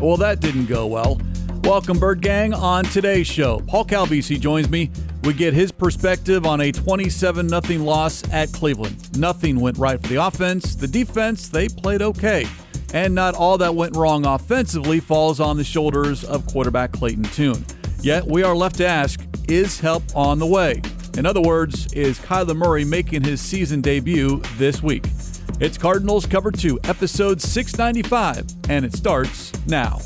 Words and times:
Well, 0.00 0.16
that 0.18 0.40
didn't 0.40 0.66
go 0.66 0.86
well. 0.86 1.20
Welcome, 1.64 1.98
Bird 1.98 2.20
Gang, 2.20 2.54
on 2.54 2.84
today's 2.84 3.26
show. 3.26 3.60
Paul 3.66 3.84
Calvisi 3.84 4.38
joins 4.38 4.70
me. 4.70 4.90
We 5.24 5.32
get 5.32 5.52
his 5.54 5.72
perspective 5.72 6.46
on 6.46 6.60
a 6.60 6.70
27 6.70 7.48
0 7.48 7.82
loss 7.82 8.22
at 8.32 8.52
Cleveland. 8.52 9.18
Nothing 9.18 9.58
went 9.58 9.76
right 9.76 10.00
for 10.00 10.06
the 10.06 10.24
offense. 10.24 10.76
The 10.76 10.86
defense, 10.86 11.48
they 11.48 11.68
played 11.68 12.00
okay. 12.00 12.46
And 12.94 13.14
not 13.14 13.34
all 13.34 13.58
that 13.58 13.74
went 13.74 13.96
wrong 13.96 14.24
offensively 14.24 15.00
falls 15.00 15.40
on 15.40 15.56
the 15.56 15.64
shoulders 15.64 16.22
of 16.24 16.46
quarterback 16.46 16.92
Clayton 16.92 17.24
Tune. 17.24 17.66
Yet 18.00 18.24
we 18.24 18.44
are 18.44 18.54
left 18.54 18.76
to 18.76 18.86
ask 18.86 19.20
is 19.48 19.80
help 19.80 20.04
on 20.14 20.38
the 20.38 20.46
way? 20.46 20.80
In 21.16 21.26
other 21.26 21.40
words, 21.40 21.92
is 21.92 22.20
Kyler 22.20 22.54
Murray 22.54 22.84
making 22.84 23.24
his 23.24 23.40
season 23.40 23.80
debut 23.80 24.40
this 24.56 24.82
week? 24.82 25.04
It's 25.60 25.76
Cardinals 25.76 26.24
Cover 26.24 26.52
2, 26.52 26.78
episode 26.84 27.42
695, 27.42 28.70
and 28.70 28.84
it 28.84 28.92
starts 28.92 29.50
now. 29.66 29.98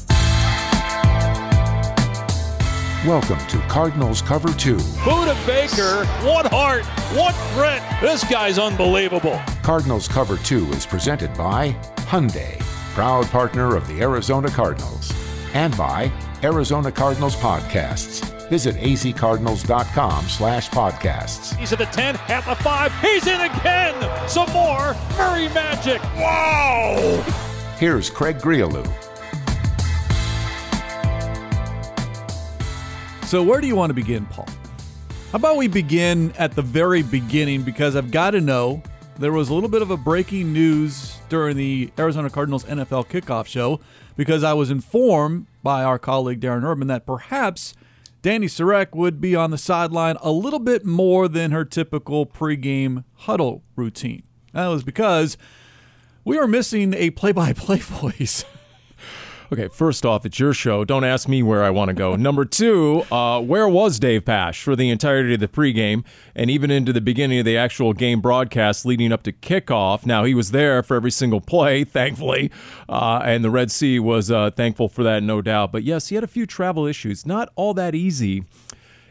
Welcome 3.07 3.39
to 3.49 3.59
Cardinals 3.69 4.23
Cover 4.23 4.49
2. 4.55 4.77
Budda 4.77 5.47
Baker, 5.47 6.07
what 6.27 6.47
heart, 6.47 6.87
what 7.15 7.35
grit. 7.55 7.83
This 8.01 8.25
guy's 8.25 8.59
unbelievable. 8.59 9.39
Cardinals 9.63 10.09
Cover 10.09 10.39
2 10.39 10.73
is 10.73 10.87
presented 10.87 11.35
by 11.35 11.73
Hyundai, 11.97 12.59
proud 12.95 13.27
partner 13.27 13.77
of 13.77 13.87
the 13.89 14.01
Arizona 14.01 14.49
Cardinals, 14.49 15.13
and 15.53 15.77
by 15.77 16.11
Arizona 16.43 16.91
Cardinals 16.91 17.37
Podcasts. 17.37 18.42
Visit 18.53 18.77
azcardinals.com 18.77 20.29
slash 20.29 20.69
podcasts. 20.69 21.57
He's 21.57 21.73
at 21.73 21.79
the 21.79 21.87
10, 21.87 22.17
at 22.29 22.45
the 22.45 22.55
5, 22.55 23.01
he's 23.01 23.27
in 23.27 23.41
again! 23.41 24.29
Some 24.29 24.53
more 24.53 24.95
Murray 25.17 25.49
magic! 25.55 26.03
Wow! 26.17 27.25
Here's 27.79 28.11
Craig 28.11 28.37
Grialou. 28.41 28.87
So, 33.25 33.43
where 33.43 33.63
do 33.63 33.67
you 33.67 33.75
want 33.75 33.89
to 33.89 33.95
begin, 33.95 34.27
Paul? 34.27 34.47
How 35.31 35.37
about 35.37 35.57
we 35.57 35.67
begin 35.67 36.35
at 36.37 36.55
the 36.55 36.61
very 36.61 37.03
beginning 37.03 37.63
because 37.63 37.97
I've 37.97 38.11
got 38.11 38.33
to 38.33 38.43
know 38.43 38.83
there 39.19 39.33
was 39.33 39.49
a 39.49 39.55
little 39.55 39.71
bit 39.71 39.81
of 39.81 39.91
a 39.91 39.97
breaking 39.97 40.53
news 40.53 41.17
during 41.31 41.57
the 41.57 41.91
Arizona 41.99 42.29
Cardinals 42.29 42.65
NFL 42.65 43.07
kickoff 43.07 43.47
show 43.47 43.81
because 44.15 44.45
I 44.45 44.53
was 44.53 44.71
informed 44.71 45.47
by 45.63 45.83
our 45.85 45.99
colleague 45.99 46.41
Darren 46.41 46.65
Urban 46.65 46.89
that 46.89 47.07
perhaps 47.07 47.73
Danny 48.23 48.47
Sarek 48.47 48.95
would 48.95 49.21
be 49.21 49.35
on 49.35 49.51
the 49.51 49.59
sideline 49.59 50.17
a 50.21 50.31
little 50.31 50.61
bit 50.61 50.85
more 50.85 51.27
than 51.27 51.51
her 51.51 51.65
typical 51.65 52.25
pregame 52.25 53.03
huddle 53.15 53.65
routine. 53.75 54.23
That 54.53 54.69
was 54.69 54.85
because 54.85 55.37
we 56.25 56.39
were 56.39 56.47
missing 56.47 56.95
a 56.95 57.11
play 57.11 57.33
by 57.33 57.53
play 57.53 57.79
voice. 57.79 58.45
Okay, 59.53 59.69
first 59.69 60.07
off, 60.07 60.25
it's 60.25 60.41
your 60.41 60.55
show. 60.55 60.83
Don't 60.83 61.05
ask 61.05 61.29
me 61.29 61.43
where 61.43 61.63
I 61.63 61.69
want 61.69 61.91
to 61.91 61.93
go. 61.93 62.17
Number 62.17 62.47
two, 62.47 63.05
uh, 63.13 63.39
where 63.39 63.69
was 63.69 63.99
Dave 63.99 64.25
Pasch 64.25 64.63
for 64.63 64.75
the 64.75 64.89
entirety 64.89 65.35
of 65.35 65.41
the 65.41 65.49
pregame 65.49 66.05
and 66.35 66.49
even 66.49 66.71
into 66.71 66.91
the 66.91 67.03
beginning 67.03 67.39
of 67.39 67.45
the 67.45 67.59
actual 67.59 67.93
game 67.93 68.23
broadcast 68.23 68.87
leading 68.87 69.13
up 69.13 69.23
to 69.25 69.33
kickoff? 69.33 70.07
Now, 70.07 70.25
he 70.25 70.33
was 70.33 70.53
there 70.53 70.83
for 70.83 70.97
every 70.97 71.11
single 71.11 71.43
play, 71.43 71.85
thankfully, 71.85 72.51
uh, 72.89 73.21
and 73.25 73.45
the 73.45 73.51
Red 73.51 73.71
Sea 73.71 73.99
was 73.99 74.31
uh, 74.31 74.51
thankful 74.53 74.89
for 74.89 75.03
that, 75.03 75.23
no 75.23 75.43
doubt. 75.43 75.71
But 75.71 75.83
yes, 75.83 76.09
he 76.09 76.15
had 76.15 76.25
a 76.25 76.29
few 76.29 76.47
travel 76.47 76.87
issues. 76.87 77.27
Not 77.27 77.51
all 77.55 77.75
that 77.75 77.95
easy 77.95 78.45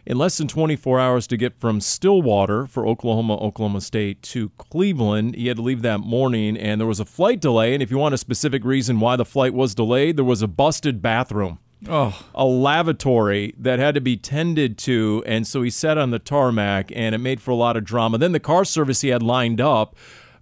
in 0.06 0.18
less 0.18 0.38
than 0.38 0.48
24 0.48 1.00
hours 1.00 1.28
to 1.28 1.38
get 1.38 1.60
from 1.60 1.82
Stillwater 1.82 2.66
for 2.68 2.88
Oklahoma, 2.88 3.38
Oklahoma 3.38 3.82
State 3.82 4.22
to 4.24 4.50
Cleveland. 4.58 5.36
He 5.36 5.48
had 5.48 5.58
to 5.58 5.64
leave 5.64 5.82
that 5.82 6.00
morning, 6.00 6.58
and 6.58 6.80
there 6.80 6.88
was 6.88 7.00
a 7.00 7.06
flight 7.06 7.40
delay. 7.40 7.74
And 7.74 7.84
if 7.84 7.92
you 7.92 7.98
want 7.98 8.16
a 8.16 8.18
specific 8.18 8.64
reason 8.64 9.00
why 9.00 9.16
the 9.16 9.26
flight 9.26 9.54
was 9.54 9.76
delayed, 9.76 10.18
there 10.18 10.26
was 10.26 10.42
a 10.42 10.48
busted 10.48 11.02
bathroom. 11.02 11.60
Oh. 11.90 12.26
A 12.36 12.46
lavatory 12.46 13.56
that 13.58 13.80
had 13.80 13.96
to 13.96 14.02
be 14.02 14.16
tended 14.16 14.78
to, 14.80 15.24
and 15.26 15.48
so 15.48 15.64
he 15.64 15.70
sat 15.72 15.98
on 15.98 16.12
the 16.12 16.20
tarmac, 16.20 16.92
and 16.96 17.16
it 17.16 17.18
made 17.18 17.42
for 17.42 17.52
a 17.52 17.56
lot 17.56 17.76
of 17.76 17.84
drama. 17.84 18.18
Then 18.20 18.34
the 18.34 18.40
car 18.40 18.66
service 18.66 19.02
he 19.02 19.10
had 19.10 19.24
lined 19.24 19.60
up 19.60 19.96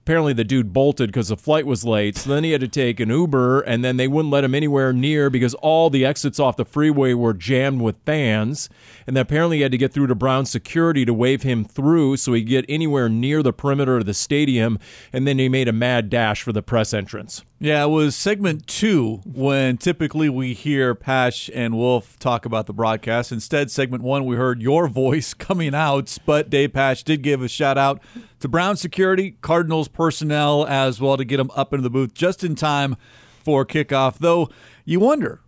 apparently 0.09 0.33
the 0.33 0.43
dude 0.43 0.73
bolted 0.73 1.07
because 1.09 1.27
the 1.27 1.37
flight 1.37 1.67
was 1.67 1.85
late. 1.85 2.17
So 2.17 2.31
then 2.31 2.43
he 2.43 2.49
had 2.49 2.61
to 2.61 2.67
take 2.67 2.99
an 2.99 3.09
Uber, 3.09 3.61
and 3.61 3.85
then 3.85 3.97
they 3.97 4.07
wouldn't 4.07 4.31
let 4.31 4.43
him 4.43 4.55
anywhere 4.55 4.91
near 4.91 5.29
because 5.29 5.53
all 5.53 5.91
the 5.91 6.03
exits 6.03 6.39
off 6.39 6.57
the 6.57 6.65
freeway 6.65 7.13
were 7.13 7.31
jammed 7.31 7.79
with 7.81 7.95
fans. 8.07 8.69
And 9.05 9.15
then 9.15 9.21
apparently 9.21 9.57
he 9.57 9.61
had 9.61 9.71
to 9.71 9.77
get 9.77 9.93
through 9.93 10.07
to 10.07 10.15
Brown 10.15 10.47
security 10.47 11.05
to 11.05 11.13
wave 11.13 11.43
him 11.43 11.63
through 11.63 12.17
so 12.17 12.33
he 12.33 12.41
could 12.41 12.49
get 12.49 12.65
anywhere 12.67 13.07
near 13.07 13.43
the 13.43 13.53
perimeter 13.53 13.97
of 13.97 14.07
the 14.07 14.15
stadium. 14.15 14.79
And 15.13 15.27
then 15.27 15.37
he 15.37 15.47
made 15.47 15.67
a 15.67 15.73
mad 15.73 16.09
dash 16.09 16.41
for 16.41 16.53
the 16.53 16.63
press 16.63 16.91
entrance. 16.91 17.43
Yeah, 17.61 17.83
it 17.83 17.89
was 17.89 18.15
segment 18.15 18.67
two 18.67 19.19
when 19.25 19.75
typically 19.75 20.29
we 20.29 20.53
hear 20.53 20.95
Pasch 20.95 21.49
and 21.53 21.75
Wolf 21.75 22.17
talk 22.17 22.45
about 22.45 22.67
the 22.67 22.73
broadcast. 22.73 23.33
Instead, 23.33 23.69
segment 23.69 24.01
one, 24.01 24.25
we 24.25 24.37
heard 24.37 24.61
your 24.61 24.87
voice 24.87 25.33
coming 25.37 25.75
out, 25.75 26.17
but 26.25 26.49
Dave 26.49 26.71
Pasch 26.71 27.03
did 27.03 27.21
give 27.21 27.41
a 27.41 27.49
shout 27.49 27.77
out 27.77 28.01
to 28.39 28.47
Brown 28.47 28.77
Security, 28.77 29.35
Cardinals 29.41 29.89
personnel 29.89 30.65
as 30.67 31.01
well 31.01 31.17
to 31.17 31.25
get 31.25 31.35
them 31.35 31.51
up 31.53 31.73
into 31.73 31.83
the 31.83 31.89
booth 31.89 32.13
just 32.13 32.45
in 32.45 32.55
time 32.55 32.95
for 33.43 33.65
kickoff. 33.65 34.19
Though 34.19 34.49
you 34.85 35.01
wonder, 35.01 35.41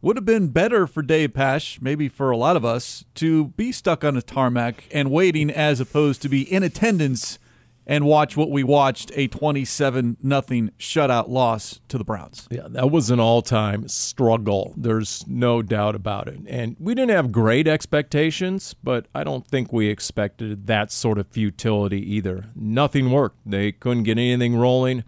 would 0.00 0.16
have 0.16 0.24
been 0.24 0.50
better 0.50 0.86
for 0.86 1.02
Dave 1.02 1.34
Pasch, 1.34 1.80
maybe 1.80 2.08
for 2.08 2.30
a 2.30 2.36
lot 2.36 2.54
of 2.54 2.64
us, 2.64 3.04
to 3.16 3.46
be 3.46 3.72
stuck 3.72 4.04
on 4.04 4.16
a 4.16 4.22
tarmac 4.22 4.84
and 4.92 5.10
waiting 5.10 5.50
as 5.50 5.80
opposed 5.80 6.22
to 6.22 6.28
be 6.28 6.42
in 6.42 6.62
attendance 6.62 7.40
and 7.86 8.04
watch 8.04 8.36
what 8.36 8.50
we 8.50 8.64
watched 8.64 9.12
a 9.14 9.28
27 9.28 10.16
nothing 10.22 10.70
shutout 10.78 11.28
loss 11.28 11.80
to 11.88 11.96
the 11.96 12.04
Browns. 12.04 12.48
Yeah, 12.50 12.66
that 12.70 12.90
was 12.90 13.10
an 13.10 13.20
all-time 13.20 13.88
struggle. 13.88 14.74
There's 14.76 15.24
no 15.28 15.62
doubt 15.62 15.94
about 15.94 16.28
it. 16.28 16.40
And 16.48 16.76
we 16.80 16.94
didn't 16.94 17.14
have 17.14 17.30
great 17.30 17.68
expectations, 17.68 18.74
but 18.82 19.06
I 19.14 19.22
don't 19.22 19.46
think 19.46 19.72
we 19.72 19.88
expected 19.88 20.66
that 20.66 20.90
sort 20.90 21.18
of 21.18 21.28
futility 21.28 22.00
either. 22.14 22.46
Nothing 22.56 23.10
worked. 23.10 23.38
They 23.46 23.72
couldn't 23.72 24.02
get 24.02 24.18
anything 24.18 24.56
rolling. 24.56 25.04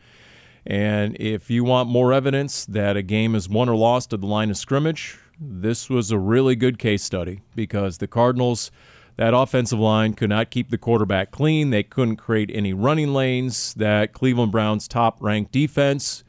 And 0.64 1.16
if 1.18 1.50
you 1.50 1.64
want 1.64 1.88
more 1.88 2.12
evidence 2.12 2.66
that 2.66 2.96
a 2.96 3.02
game 3.02 3.34
is 3.34 3.48
won 3.48 3.68
or 3.68 3.76
lost 3.76 4.12
at 4.12 4.20
the 4.20 4.26
line 4.26 4.50
of 4.50 4.56
scrimmage, 4.56 5.18
this 5.40 5.88
was 5.88 6.10
a 6.10 6.18
really 6.18 6.56
good 6.56 6.78
case 6.78 7.02
study 7.02 7.40
because 7.54 7.98
the 7.98 8.06
Cardinals 8.06 8.70
that 9.18 9.34
offensive 9.34 9.80
line 9.80 10.14
could 10.14 10.30
not 10.30 10.50
keep 10.50 10.70
the 10.70 10.78
quarterback 10.78 11.32
clean. 11.32 11.70
They 11.70 11.82
couldn't 11.82 12.16
create 12.16 12.50
any 12.54 12.72
running 12.72 13.12
lanes. 13.12 13.74
That 13.74 14.12
Cleveland 14.12 14.52
Browns 14.52 14.86
top 14.86 15.18
ranked 15.20 15.50
defense 15.50 16.22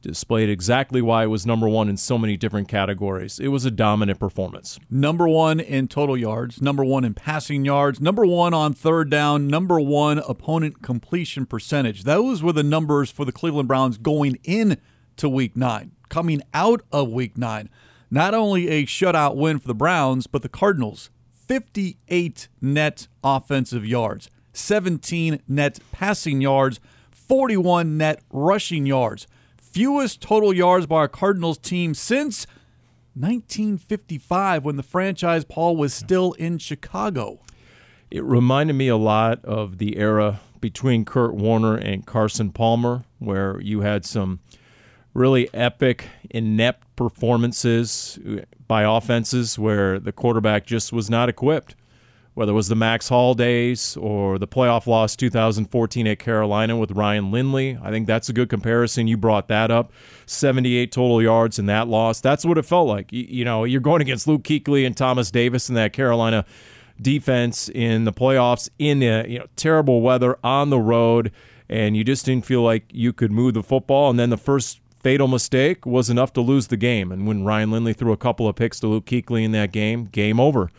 displayed 0.00 0.50
exactly 0.50 1.00
why 1.00 1.22
it 1.22 1.28
was 1.28 1.46
number 1.46 1.68
one 1.68 1.88
in 1.88 1.96
so 1.96 2.18
many 2.18 2.36
different 2.36 2.66
categories. 2.66 3.38
It 3.38 3.48
was 3.48 3.64
a 3.64 3.70
dominant 3.70 4.18
performance. 4.18 4.80
Number 4.90 5.28
one 5.28 5.60
in 5.60 5.86
total 5.86 6.16
yards, 6.16 6.60
number 6.60 6.84
one 6.84 7.04
in 7.04 7.14
passing 7.14 7.64
yards, 7.64 8.00
number 8.00 8.26
one 8.26 8.52
on 8.52 8.74
third 8.74 9.08
down, 9.08 9.46
number 9.46 9.78
one 9.78 10.18
opponent 10.18 10.82
completion 10.82 11.46
percentage. 11.46 12.02
Those 12.02 12.42
were 12.42 12.52
the 12.52 12.64
numbers 12.64 13.12
for 13.12 13.24
the 13.24 13.30
Cleveland 13.30 13.68
Browns 13.68 13.98
going 13.98 14.38
in 14.42 14.78
to 15.16 15.28
week 15.28 15.56
nine. 15.56 15.92
Coming 16.08 16.42
out 16.52 16.82
of 16.90 17.08
week 17.08 17.38
nine, 17.38 17.70
not 18.10 18.34
only 18.34 18.68
a 18.68 18.84
shutout 18.84 19.36
win 19.36 19.60
for 19.60 19.68
the 19.68 19.74
Browns, 19.74 20.26
but 20.26 20.42
the 20.42 20.48
Cardinals 20.48 21.10
58 21.46 22.48
net 22.60 23.08
offensive 23.22 23.86
yards, 23.86 24.28
17 24.52 25.42
net 25.48 25.78
passing 25.92 26.40
yards, 26.40 26.80
41 27.10 27.96
net 27.96 28.20
rushing 28.30 28.86
yards. 28.86 29.26
Fewest 29.56 30.20
total 30.20 30.52
yards 30.52 30.86
by 30.86 31.04
a 31.04 31.08
Cardinals 31.08 31.58
team 31.58 31.94
since 31.94 32.46
1955 33.14 34.64
when 34.64 34.76
the 34.76 34.82
franchise 34.82 35.44
Paul 35.44 35.76
was 35.76 35.94
still 35.94 36.32
in 36.32 36.58
Chicago. 36.58 37.40
It 38.10 38.24
reminded 38.24 38.74
me 38.74 38.88
a 38.88 38.96
lot 38.96 39.42
of 39.44 39.78
the 39.78 39.96
era 39.96 40.40
between 40.60 41.04
Kurt 41.04 41.34
Warner 41.34 41.76
and 41.76 42.06
Carson 42.06 42.52
Palmer, 42.52 43.04
where 43.18 43.60
you 43.60 43.80
had 43.80 44.04
some 44.04 44.40
really 45.14 45.52
epic, 45.54 46.08
inept 46.30 46.94
performances 46.96 48.18
by 48.72 48.84
offenses 48.84 49.58
where 49.58 49.98
the 49.98 50.12
quarterback 50.12 50.64
just 50.64 50.94
was 50.94 51.10
not 51.10 51.28
equipped. 51.28 51.76
Whether 52.32 52.52
it 52.52 52.54
was 52.54 52.68
the 52.68 52.74
Max 52.74 53.10
Hall 53.10 53.34
days 53.34 53.98
or 53.98 54.38
the 54.38 54.48
playoff 54.48 54.86
loss 54.86 55.14
2014 55.14 56.06
at 56.06 56.18
Carolina 56.18 56.78
with 56.78 56.92
Ryan 56.92 57.30
Lindley, 57.30 57.78
I 57.82 57.90
think 57.90 58.06
that's 58.06 58.30
a 58.30 58.32
good 58.32 58.48
comparison. 58.48 59.06
You 59.08 59.18
brought 59.18 59.48
that 59.48 59.70
up. 59.70 59.92
78 60.24 60.90
total 60.90 61.20
yards 61.20 61.58
in 61.58 61.66
that 61.66 61.86
loss. 61.86 62.22
That's 62.22 62.46
what 62.46 62.56
it 62.56 62.64
felt 62.64 62.88
like. 62.88 63.12
You, 63.12 63.26
you 63.28 63.44
know, 63.44 63.64
you're 63.64 63.82
going 63.82 64.00
against 64.00 64.26
Luke 64.26 64.42
Kuechly 64.42 64.86
and 64.86 64.96
Thomas 64.96 65.30
Davis 65.30 65.68
in 65.68 65.74
that 65.74 65.92
Carolina 65.92 66.46
defense 66.98 67.68
in 67.68 68.04
the 68.04 68.12
playoffs 68.14 68.70
in 68.78 69.00
the 69.00 69.26
you 69.28 69.38
know 69.40 69.46
terrible 69.54 70.00
weather 70.00 70.38
on 70.42 70.70
the 70.70 70.78
road, 70.78 71.30
and 71.68 71.94
you 71.94 72.04
just 72.04 72.24
didn't 72.24 72.46
feel 72.46 72.62
like 72.62 72.84
you 72.90 73.12
could 73.12 73.32
move 73.32 73.52
the 73.52 73.62
football. 73.62 74.08
And 74.08 74.18
then 74.18 74.30
the 74.30 74.38
first 74.38 74.80
fatal 75.02 75.28
mistake 75.28 75.84
was 75.86 76.08
enough 76.10 76.32
to 76.34 76.40
lose 76.40 76.68
the 76.68 76.76
game. 76.76 77.10
And 77.12 77.26
when 77.26 77.44
Ryan 77.44 77.70
Lindley 77.70 77.92
threw 77.92 78.12
a 78.12 78.16
couple 78.16 78.48
of 78.48 78.56
picks 78.56 78.80
to 78.80 78.86
Luke 78.86 79.06
Kuechly 79.06 79.44
in 79.44 79.52
that 79.52 79.72
game, 79.72 80.04
game 80.04 80.38
over. 80.40 80.70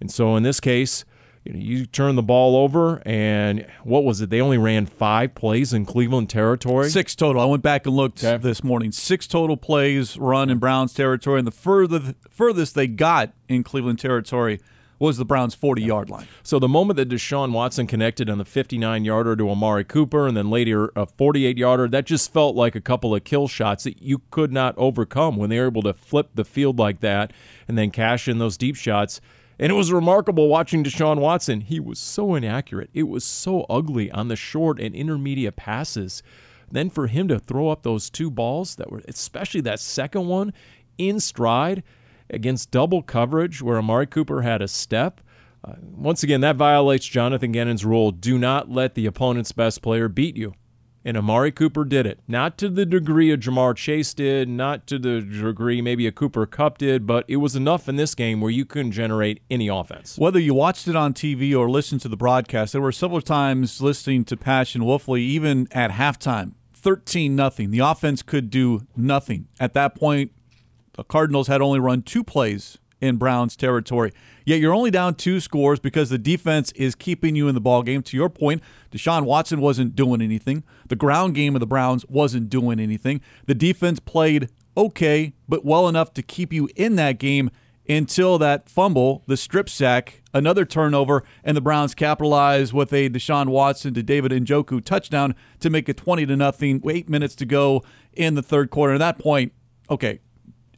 And 0.00 0.10
so 0.10 0.36
in 0.36 0.42
this 0.42 0.60
case, 0.60 1.04
you, 1.44 1.52
know, 1.52 1.58
you 1.58 1.86
turn 1.86 2.14
the 2.14 2.22
ball 2.22 2.54
over, 2.56 3.02
and 3.04 3.66
what 3.82 4.04
was 4.04 4.20
it? 4.20 4.30
They 4.30 4.40
only 4.40 4.58
ran 4.58 4.86
five 4.86 5.34
plays 5.34 5.72
in 5.72 5.84
Cleveland 5.84 6.30
territory. 6.30 6.88
Six 6.88 7.16
total. 7.16 7.42
I 7.42 7.46
went 7.46 7.64
back 7.64 7.84
and 7.84 7.96
looked 7.96 8.22
Okay. 8.22 8.40
this 8.40 8.62
morning. 8.62 8.92
Six 8.92 9.26
total 9.26 9.56
plays 9.56 10.16
run 10.16 10.50
in 10.50 10.58
Browns 10.58 10.94
territory, 10.94 11.38
and 11.38 11.46
the 11.46 11.50
further 11.52 12.14
furthest 12.30 12.76
they 12.76 12.86
got 12.86 13.32
in 13.48 13.64
Cleveland 13.64 13.98
territory 13.98 14.60
was 15.02 15.18
the 15.18 15.24
Browns' 15.24 15.52
40 15.52 15.82
yard 15.82 16.08
line. 16.08 16.28
So 16.44 16.60
the 16.60 16.68
moment 16.68 16.96
that 16.96 17.08
Deshaun 17.08 17.50
Watson 17.50 17.88
connected 17.88 18.30
on 18.30 18.38
the 18.38 18.44
59 18.44 19.04
yarder 19.04 19.34
to 19.34 19.50
Amari 19.50 19.82
Cooper 19.82 20.28
and 20.28 20.36
then 20.36 20.48
later 20.48 20.92
a 20.94 21.06
48 21.06 21.58
yarder, 21.58 21.88
that 21.88 22.06
just 22.06 22.32
felt 22.32 22.54
like 22.54 22.76
a 22.76 22.80
couple 22.80 23.12
of 23.12 23.24
kill 23.24 23.48
shots 23.48 23.82
that 23.82 24.00
you 24.00 24.22
could 24.30 24.52
not 24.52 24.78
overcome 24.78 25.36
when 25.36 25.50
they 25.50 25.58
were 25.58 25.66
able 25.66 25.82
to 25.82 25.92
flip 25.92 26.30
the 26.34 26.44
field 26.44 26.78
like 26.78 27.00
that 27.00 27.32
and 27.66 27.76
then 27.76 27.90
cash 27.90 28.28
in 28.28 28.38
those 28.38 28.56
deep 28.56 28.76
shots. 28.76 29.20
And 29.58 29.72
it 29.72 29.74
was 29.74 29.92
remarkable 29.92 30.46
watching 30.46 30.84
Deshaun 30.84 31.18
Watson. 31.18 31.62
He 31.62 31.80
was 31.80 31.98
so 31.98 32.36
inaccurate. 32.36 32.90
It 32.94 33.08
was 33.08 33.24
so 33.24 33.62
ugly 33.68 34.08
on 34.12 34.28
the 34.28 34.36
short 34.36 34.80
and 34.80 34.94
intermediate 34.94 35.56
passes. 35.56 36.22
Then 36.70 36.90
for 36.90 37.08
him 37.08 37.26
to 37.26 37.40
throw 37.40 37.70
up 37.70 37.82
those 37.82 38.08
two 38.08 38.30
balls 38.30 38.76
that 38.76 38.92
were, 38.92 39.02
especially 39.08 39.62
that 39.62 39.80
second 39.80 40.28
one, 40.28 40.52
in 40.96 41.18
stride 41.18 41.82
against 42.32 42.70
double 42.70 43.02
coverage 43.02 43.62
where 43.62 43.78
Amari 43.78 44.06
Cooper 44.06 44.42
had 44.42 44.62
a 44.62 44.68
step. 44.68 45.20
Uh, 45.64 45.74
once 45.80 46.22
again, 46.22 46.40
that 46.40 46.56
violates 46.56 47.06
Jonathan 47.06 47.52
Gannon's 47.52 47.84
rule. 47.84 48.10
Do 48.10 48.38
not 48.38 48.70
let 48.70 48.94
the 48.94 49.06
opponent's 49.06 49.52
best 49.52 49.82
player 49.82 50.08
beat 50.08 50.36
you. 50.36 50.54
And 51.04 51.16
Amari 51.16 51.50
Cooper 51.50 51.84
did 51.84 52.06
it. 52.06 52.20
Not 52.28 52.56
to 52.58 52.68
the 52.68 52.86
degree 52.86 53.32
a 53.32 53.36
Ja'Marr 53.36 53.74
Chase 53.74 54.14
did, 54.14 54.48
not 54.48 54.86
to 54.86 55.00
the 55.00 55.20
degree 55.20 55.82
maybe 55.82 56.06
a 56.06 56.12
Cooper 56.12 56.46
Kupp 56.46 56.78
did, 56.78 57.06
but 57.06 57.24
it 57.26 57.36
was 57.36 57.56
enough 57.56 57.88
in 57.88 57.96
this 57.96 58.14
game 58.14 58.40
where 58.40 58.52
you 58.52 58.64
couldn't 58.64 58.92
generate 58.92 59.40
any 59.50 59.66
offense. 59.66 60.16
Whether 60.16 60.38
you 60.38 60.54
watched 60.54 60.86
it 60.86 60.94
on 60.94 61.12
TV 61.12 61.56
or 61.56 61.68
listened 61.68 62.02
to 62.02 62.08
the 62.08 62.16
broadcast, 62.16 62.72
there 62.72 62.80
were 62.80 62.92
several 62.92 63.20
times 63.20 63.80
listening 63.80 64.24
to 64.26 64.36
Pasch 64.36 64.76
and 64.76 64.84
Wolfley, 64.84 65.20
even 65.20 65.66
at 65.72 65.90
halftime, 65.90 66.52
13 66.72 67.34
nothing. 67.34 67.72
The 67.72 67.80
offense 67.80 68.22
could 68.22 68.48
do 68.48 68.86
nothing. 68.96 69.48
At 69.58 69.72
that 69.74 69.96
point, 69.96 70.30
the 70.94 71.04
Cardinals 71.04 71.48
had 71.48 71.60
only 71.60 71.80
run 71.80 72.02
two 72.02 72.24
plays 72.24 72.78
in 73.00 73.16
Browns 73.16 73.56
territory. 73.56 74.12
Yet 74.46 74.60
you're 74.60 74.74
only 74.74 74.90
down 74.90 75.16
two 75.16 75.40
scores 75.40 75.80
because 75.80 76.08
the 76.08 76.18
defense 76.18 76.72
is 76.72 76.94
keeping 76.94 77.34
you 77.34 77.48
in 77.48 77.54
the 77.54 77.60
ball 77.60 77.82
game. 77.82 78.02
To 78.02 78.16
your 78.16 78.30
point, 78.30 78.62
Deshaun 78.90 79.24
Watson 79.24 79.60
wasn't 79.60 79.96
doing 79.96 80.22
anything. 80.22 80.62
The 80.88 80.96
ground 80.96 81.34
game 81.34 81.56
of 81.56 81.60
the 81.60 81.66
Browns 81.66 82.06
wasn't 82.08 82.48
doing 82.48 82.78
anything. 82.78 83.20
The 83.46 83.54
defense 83.54 83.98
played 83.98 84.48
okay, 84.76 85.34
but 85.48 85.64
well 85.64 85.88
enough 85.88 86.14
to 86.14 86.22
keep 86.22 86.52
you 86.52 86.68
in 86.76 86.96
that 86.96 87.18
game 87.18 87.50
until 87.88 88.38
that 88.38 88.68
fumble, 88.68 89.24
the 89.26 89.36
strip 89.36 89.68
sack, 89.68 90.22
another 90.32 90.64
turnover, 90.64 91.24
and 91.42 91.56
the 91.56 91.60
Browns 91.60 91.94
capitalize 91.94 92.72
with 92.72 92.92
a 92.92 93.10
Deshaun 93.10 93.48
Watson 93.48 93.92
to 93.94 94.02
David 94.02 94.30
Njoku 94.30 94.82
touchdown 94.82 95.34
to 95.58 95.68
make 95.68 95.88
it 95.88 95.96
20 95.96 96.26
to 96.26 96.36
nothing. 96.36 96.80
Eight 96.88 97.08
minutes 97.08 97.34
to 97.36 97.44
go 97.44 97.82
in 98.12 98.34
the 98.34 98.42
third 98.42 98.70
quarter. 98.70 98.94
At 98.94 98.98
that 98.98 99.18
point, 99.18 99.52
okay, 99.90 100.20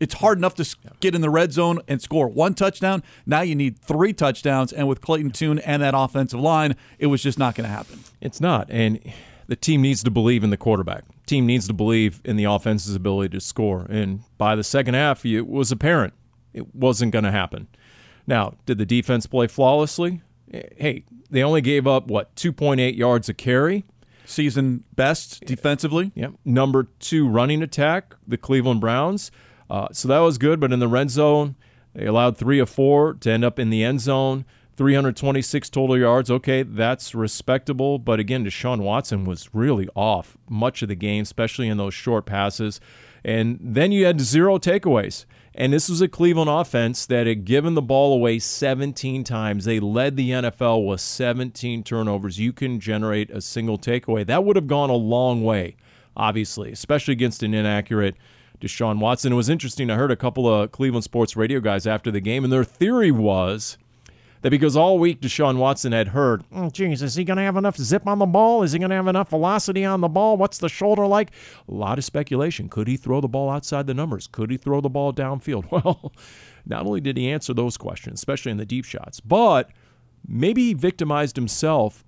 it's 0.04 0.14
hard 0.14 0.38
enough 0.38 0.54
to 0.56 0.76
get 1.00 1.14
in 1.14 1.20
the 1.22 1.30
red 1.30 1.52
zone 1.52 1.80
and 1.88 2.00
score 2.00 2.28
one 2.28 2.54
touchdown. 2.54 3.02
Now 3.24 3.40
you 3.40 3.54
need 3.54 3.78
three 3.78 4.12
touchdowns, 4.12 4.72
and 4.72 4.86
with 4.86 5.00
Clayton 5.00 5.30
Tune 5.30 5.58
and 5.60 5.82
that 5.82 5.94
offensive 5.96 6.38
line, 6.38 6.76
it 6.98 7.06
was 7.06 7.22
just 7.22 7.38
not 7.38 7.54
going 7.54 7.68
to 7.68 7.74
happen. 7.74 8.00
It's 8.20 8.40
not. 8.40 8.68
And 8.70 9.00
the 9.46 9.56
team 9.56 9.82
needs 9.82 10.02
to 10.04 10.10
believe 10.10 10.44
in 10.44 10.50
the 10.50 10.56
quarterback. 10.56 11.04
Team 11.26 11.46
needs 11.46 11.66
to 11.68 11.72
believe 11.72 12.20
in 12.22 12.36
the 12.36 12.44
offense's 12.44 12.94
ability 12.94 13.34
to 13.36 13.40
score. 13.40 13.86
And 13.88 14.20
by 14.36 14.54
the 14.54 14.62
second 14.62 14.94
half, 14.94 15.24
it 15.24 15.46
was 15.46 15.72
apparent 15.72 16.12
it 16.54 16.74
wasn't 16.74 17.12
going 17.12 17.24
to 17.24 17.30
happen. 17.30 17.66
Now, 18.26 18.54
did 18.64 18.78
the 18.78 18.86
defense 18.86 19.26
play 19.26 19.48
flawlessly? 19.48 20.22
Eh, 20.52 20.62
hey, 20.76 21.04
they 21.30 21.42
only 21.42 21.60
gave 21.60 21.86
up 21.86 22.06
what 22.06 22.34
2.8 22.36 22.96
yards 22.96 23.28
a 23.28 23.34
carry. 23.34 23.84
Season 24.24 24.84
best 24.94 25.44
defensively. 25.44 26.12
Yep. 26.14 26.34
Number 26.46 26.84
two 26.98 27.28
running 27.28 27.62
attack, 27.62 28.14
the 28.26 28.38
Cleveland 28.38 28.80
Browns. 28.80 29.30
Uh, 29.74 29.88
so 29.90 30.06
that 30.06 30.20
was 30.20 30.38
good, 30.38 30.60
but 30.60 30.72
in 30.72 30.78
the 30.78 30.86
red 30.86 31.10
zone, 31.10 31.56
they 31.94 32.06
allowed 32.06 32.36
three 32.36 32.60
of 32.60 32.70
four 32.70 33.14
to 33.14 33.28
end 33.28 33.44
up 33.44 33.58
in 33.58 33.70
the 33.70 33.82
end 33.82 34.00
zone. 34.00 34.44
326 34.76 35.68
total 35.68 35.98
yards. 35.98 36.30
Okay, 36.30 36.62
that's 36.62 37.12
respectable. 37.12 37.98
But 37.98 38.20
again, 38.20 38.44
Deshaun 38.44 38.82
Watson 38.82 39.24
was 39.24 39.52
really 39.52 39.88
off 39.96 40.38
much 40.48 40.82
of 40.82 40.88
the 40.88 40.94
game, 40.94 41.22
especially 41.22 41.66
in 41.66 41.76
those 41.76 41.92
short 41.92 42.24
passes. 42.24 42.80
And 43.24 43.58
then 43.60 43.90
you 43.90 44.04
had 44.04 44.20
zero 44.20 44.58
takeaways. 44.58 45.24
And 45.56 45.72
this 45.72 45.88
was 45.88 46.00
a 46.00 46.06
Cleveland 46.06 46.50
offense 46.50 47.04
that 47.06 47.26
had 47.26 47.44
given 47.44 47.74
the 47.74 47.82
ball 47.82 48.12
away 48.14 48.38
17 48.38 49.24
times. 49.24 49.64
They 49.64 49.80
led 49.80 50.16
the 50.16 50.30
NFL 50.30 50.86
with 50.86 51.00
17 51.00 51.82
turnovers. 51.82 52.38
You 52.38 52.52
can 52.52 52.78
generate 52.78 53.28
a 53.30 53.40
single 53.40 53.78
takeaway. 53.78 54.24
That 54.24 54.44
would 54.44 54.54
have 54.54 54.68
gone 54.68 54.90
a 54.90 54.94
long 54.94 55.42
way, 55.42 55.74
obviously, 56.16 56.70
especially 56.70 57.12
against 57.12 57.42
an 57.42 57.54
inaccurate 57.54 58.14
Deshaun 58.60 58.98
Watson. 58.98 59.32
It 59.32 59.36
was 59.36 59.48
interesting. 59.48 59.90
I 59.90 59.96
heard 59.96 60.10
a 60.10 60.16
couple 60.16 60.52
of 60.52 60.72
Cleveland 60.72 61.04
sports 61.04 61.36
radio 61.36 61.60
guys 61.60 61.86
after 61.86 62.10
the 62.10 62.20
game, 62.20 62.44
and 62.44 62.52
their 62.52 62.64
theory 62.64 63.10
was 63.10 63.78
that 64.44 64.50
because 64.50 64.76
all 64.76 64.98
week 64.98 65.22
Deshaun 65.22 65.56
Watson 65.56 65.92
had 65.92 66.08
heard, 66.08 66.44
oh, 66.52 66.68
geez, 66.68 67.02
is 67.02 67.14
he 67.14 67.24
going 67.24 67.38
to 67.38 67.42
have 67.42 67.56
enough 67.56 67.78
zip 67.78 68.06
on 68.06 68.18
the 68.18 68.26
ball? 68.26 68.62
Is 68.62 68.72
he 68.72 68.78
going 68.78 68.90
to 68.90 68.96
have 68.96 69.08
enough 69.08 69.30
velocity 69.30 69.86
on 69.86 70.02
the 70.02 70.08
ball? 70.08 70.36
What's 70.36 70.58
the 70.58 70.68
shoulder 70.68 71.06
like? 71.06 71.30
A 71.66 71.72
lot 71.72 71.96
of 71.96 72.04
speculation. 72.04 72.68
Could 72.68 72.86
he 72.86 72.98
throw 72.98 73.22
the 73.22 73.28
ball 73.28 73.48
outside 73.48 73.86
the 73.86 73.94
numbers? 73.94 74.26
Could 74.26 74.50
he 74.50 74.58
throw 74.58 74.82
the 74.82 74.90
ball 74.90 75.12
downfield? 75.12 75.64
Well, 75.74 76.12
not 76.66 76.86
only 76.86 77.00
did 77.00 77.16
he 77.16 77.30
answer 77.30 77.52
those 77.52 77.76
questions, 77.76 78.20
especially 78.20 78.50
in 78.52 78.58
the 78.58 78.64
deep 78.66 78.84
shots, 78.84 79.18
but 79.20 79.70
maybe 80.26 80.68
he 80.68 80.74
victimized 80.74 81.36
himself 81.36 82.04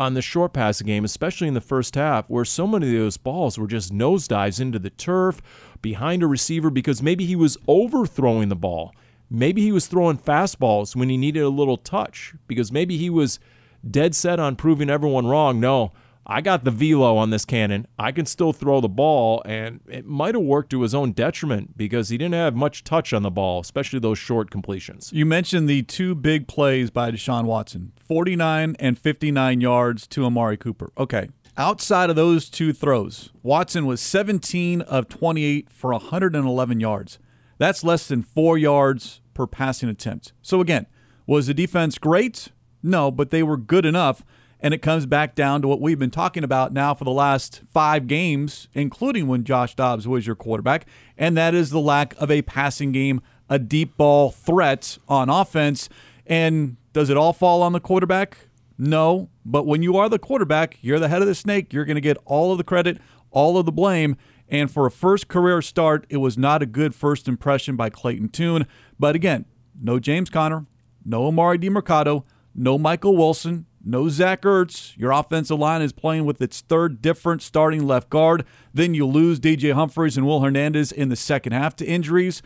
on 0.00 0.14
the 0.14 0.22
short 0.22 0.52
passing 0.52 0.86
game, 0.86 1.04
especially 1.04 1.48
in 1.48 1.54
the 1.54 1.60
first 1.60 1.94
half, 1.94 2.30
where 2.30 2.44
so 2.44 2.66
many 2.66 2.94
of 2.94 3.02
those 3.02 3.16
balls 3.16 3.58
were 3.58 3.66
just 3.66 3.92
nosedives 3.92 4.60
into 4.60 4.78
the 4.78 4.90
turf 4.90 5.40
behind 5.82 6.22
a 6.22 6.26
receiver 6.26 6.70
because 6.70 7.02
maybe 7.02 7.26
he 7.26 7.36
was 7.36 7.56
overthrowing 7.66 8.48
the 8.48 8.56
ball. 8.56 8.92
Maybe 9.30 9.62
he 9.62 9.72
was 9.72 9.86
throwing 9.86 10.18
fastballs 10.18 10.96
when 10.96 11.08
he 11.08 11.16
needed 11.16 11.42
a 11.42 11.48
little 11.48 11.76
touch 11.76 12.34
because 12.46 12.72
maybe 12.72 12.96
he 12.96 13.10
was 13.10 13.38
dead 13.88 14.14
set 14.14 14.40
on 14.40 14.56
proving 14.56 14.88
everyone 14.88 15.26
wrong. 15.26 15.60
No, 15.60 15.92
I 16.30 16.42
got 16.42 16.64
the 16.64 16.70
velo 16.70 17.16
on 17.16 17.30
this 17.30 17.46
cannon. 17.46 17.86
I 17.98 18.12
can 18.12 18.26
still 18.26 18.52
throw 18.52 18.82
the 18.82 18.88
ball, 18.88 19.42
and 19.46 19.80
it 19.88 20.04
might 20.04 20.34
have 20.34 20.44
worked 20.44 20.68
to 20.70 20.82
his 20.82 20.94
own 20.94 21.12
detriment 21.12 21.78
because 21.78 22.10
he 22.10 22.18
didn't 22.18 22.34
have 22.34 22.54
much 22.54 22.84
touch 22.84 23.14
on 23.14 23.22
the 23.22 23.30
ball, 23.30 23.60
especially 23.60 23.98
those 23.98 24.18
short 24.18 24.50
completions. 24.50 25.10
You 25.10 25.24
mentioned 25.24 25.70
the 25.70 25.82
two 25.82 26.14
big 26.14 26.46
plays 26.46 26.90
by 26.90 27.10
Deshaun 27.10 27.44
Watson 27.44 27.92
49 27.98 28.76
and 28.78 28.98
59 28.98 29.60
yards 29.62 30.06
to 30.08 30.26
Amari 30.26 30.58
Cooper. 30.58 30.92
Okay. 30.98 31.30
Outside 31.56 32.10
of 32.10 32.16
those 32.16 32.50
two 32.50 32.74
throws, 32.74 33.30
Watson 33.42 33.86
was 33.86 34.00
17 34.00 34.82
of 34.82 35.08
28 35.08 35.70
for 35.70 35.92
111 35.92 36.78
yards. 36.78 37.18
That's 37.56 37.82
less 37.82 38.06
than 38.06 38.22
four 38.22 38.58
yards 38.58 39.22
per 39.32 39.46
passing 39.46 39.88
attempt. 39.88 40.34
So, 40.42 40.60
again, 40.60 40.86
was 41.26 41.46
the 41.46 41.54
defense 41.54 41.98
great? 41.98 42.48
No, 42.82 43.10
but 43.10 43.30
they 43.30 43.42
were 43.42 43.56
good 43.56 43.86
enough. 43.86 44.22
And 44.60 44.74
it 44.74 44.82
comes 44.82 45.06
back 45.06 45.34
down 45.34 45.62
to 45.62 45.68
what 45.68 45.80
we've 45.80 45.98
been 45.98 46.10
talking 46.10 46.42
about 46.42 46.72
now 46.72 46.92
for 46.92 47.04
the 47.04 47.12
last 47.12 47.62
five 47.72 48.06
games, 48.06 48.68
including 48.74 49.28
when 49.28 49.44
Josh 49.44 49.76
Dobbs 49.76 50.08
was 50.08 50.26
your 50.26 50.34
quarterback, 50.34 50.86
and 51.16 51.36
that 51.36 51.54
is 51.54 51.70
the 51.70 51.80
lack 51.80 52.14
of 52.18 52.30
a 52.30 52.42
passing 52.42 52.90
game, 52.90 53.20
a 53.48 53.58
deep 53.58 53.96
ball 53.96 54.30
threat 54.30 54.98
on 55.08 55.30
offense. 55.30 55.88
And 56.26 56.76
does 56.92 57.08
it 57.08 57.16
all 57.16 57.32
fall 57.32 57.62
on 57.62 57.72
the 57.72 57.80
quarterback? 57.80 58.48
No, 58.76 59.28
but 59.44 59.66
when 59.66 59.82
you 59.82 59.96
are 59.96 60.08
the 60.08 60.18
quarterback, 60.18 60.78
you're 60.80 61.00
the 61.00 61.08
head 61.08 61.22
of 61.22 61.28
the 61.28 61.34
snake. 61.34 61.72
You're 61.72 61.84
going 61.84 61.96
to 61.96 62.00
get 62.00 62.16
all 62.24 62.52
of 62.52 62.58
the 62.58 62.64
credit, 62.64 62.98
all 63.30 63.58
of 63.58 63.66
the 63.66 63.72
blame. 63.72 64.16
And 64.48 64.70
for 64.70 64.86
a 64.86 64.90
first 64.90 65.28
career 65.28 65.60
start, 65.62 66.06
it 66.08 66.18
was 66.18 66.38
not 66.38 66.62
a 66.62 66.66
good 66.66 66.94
first 66.94 67.28
impression 67.28 67.76
by 67.76 67.90
Clayton 67.90 68.30
Tune. 68.30 68.66
But 68.98 69.14
again, 69.14 69.44
no 69.80 69.98
James 69.98 70.30
Conner, 70.30 70.66
no 71.04 71.30
Emari 71.30 71.62
Demercado, 71.62 72.24
no 72.54 72.78
Michael 72.78 73.16
Wilson, 73.16 73.66
no 73.84 74.08
Zach 74.08 74.42
Ertz. 74.42 74.96
Your 74.96 75.12
offensive 75.12 75.58
line 75.58 75.82
is 75.82 75.92
playing 75.92 76.24
with 76.24 76.42
its 76.42 76.60
third 76.60 77.00
different 77.00 77.42
starting 77.42 77.86
left 77.86 78.10
guard. 78.10 78.44
Then 78.74 78.94
you 78.94 79.06
lose 79.06 79.40
DJ 79.40 79.72
Humphries 79.72 80.16
and 80.16 80.26
Will 80.26 80.40
Hernandez 80.40 80.92
in 80.92 81.08
the 81.08 81.16
second 81.16 81.52
half 81.52 81.76
to 81.76 81.86
injuries. 81.86 82.42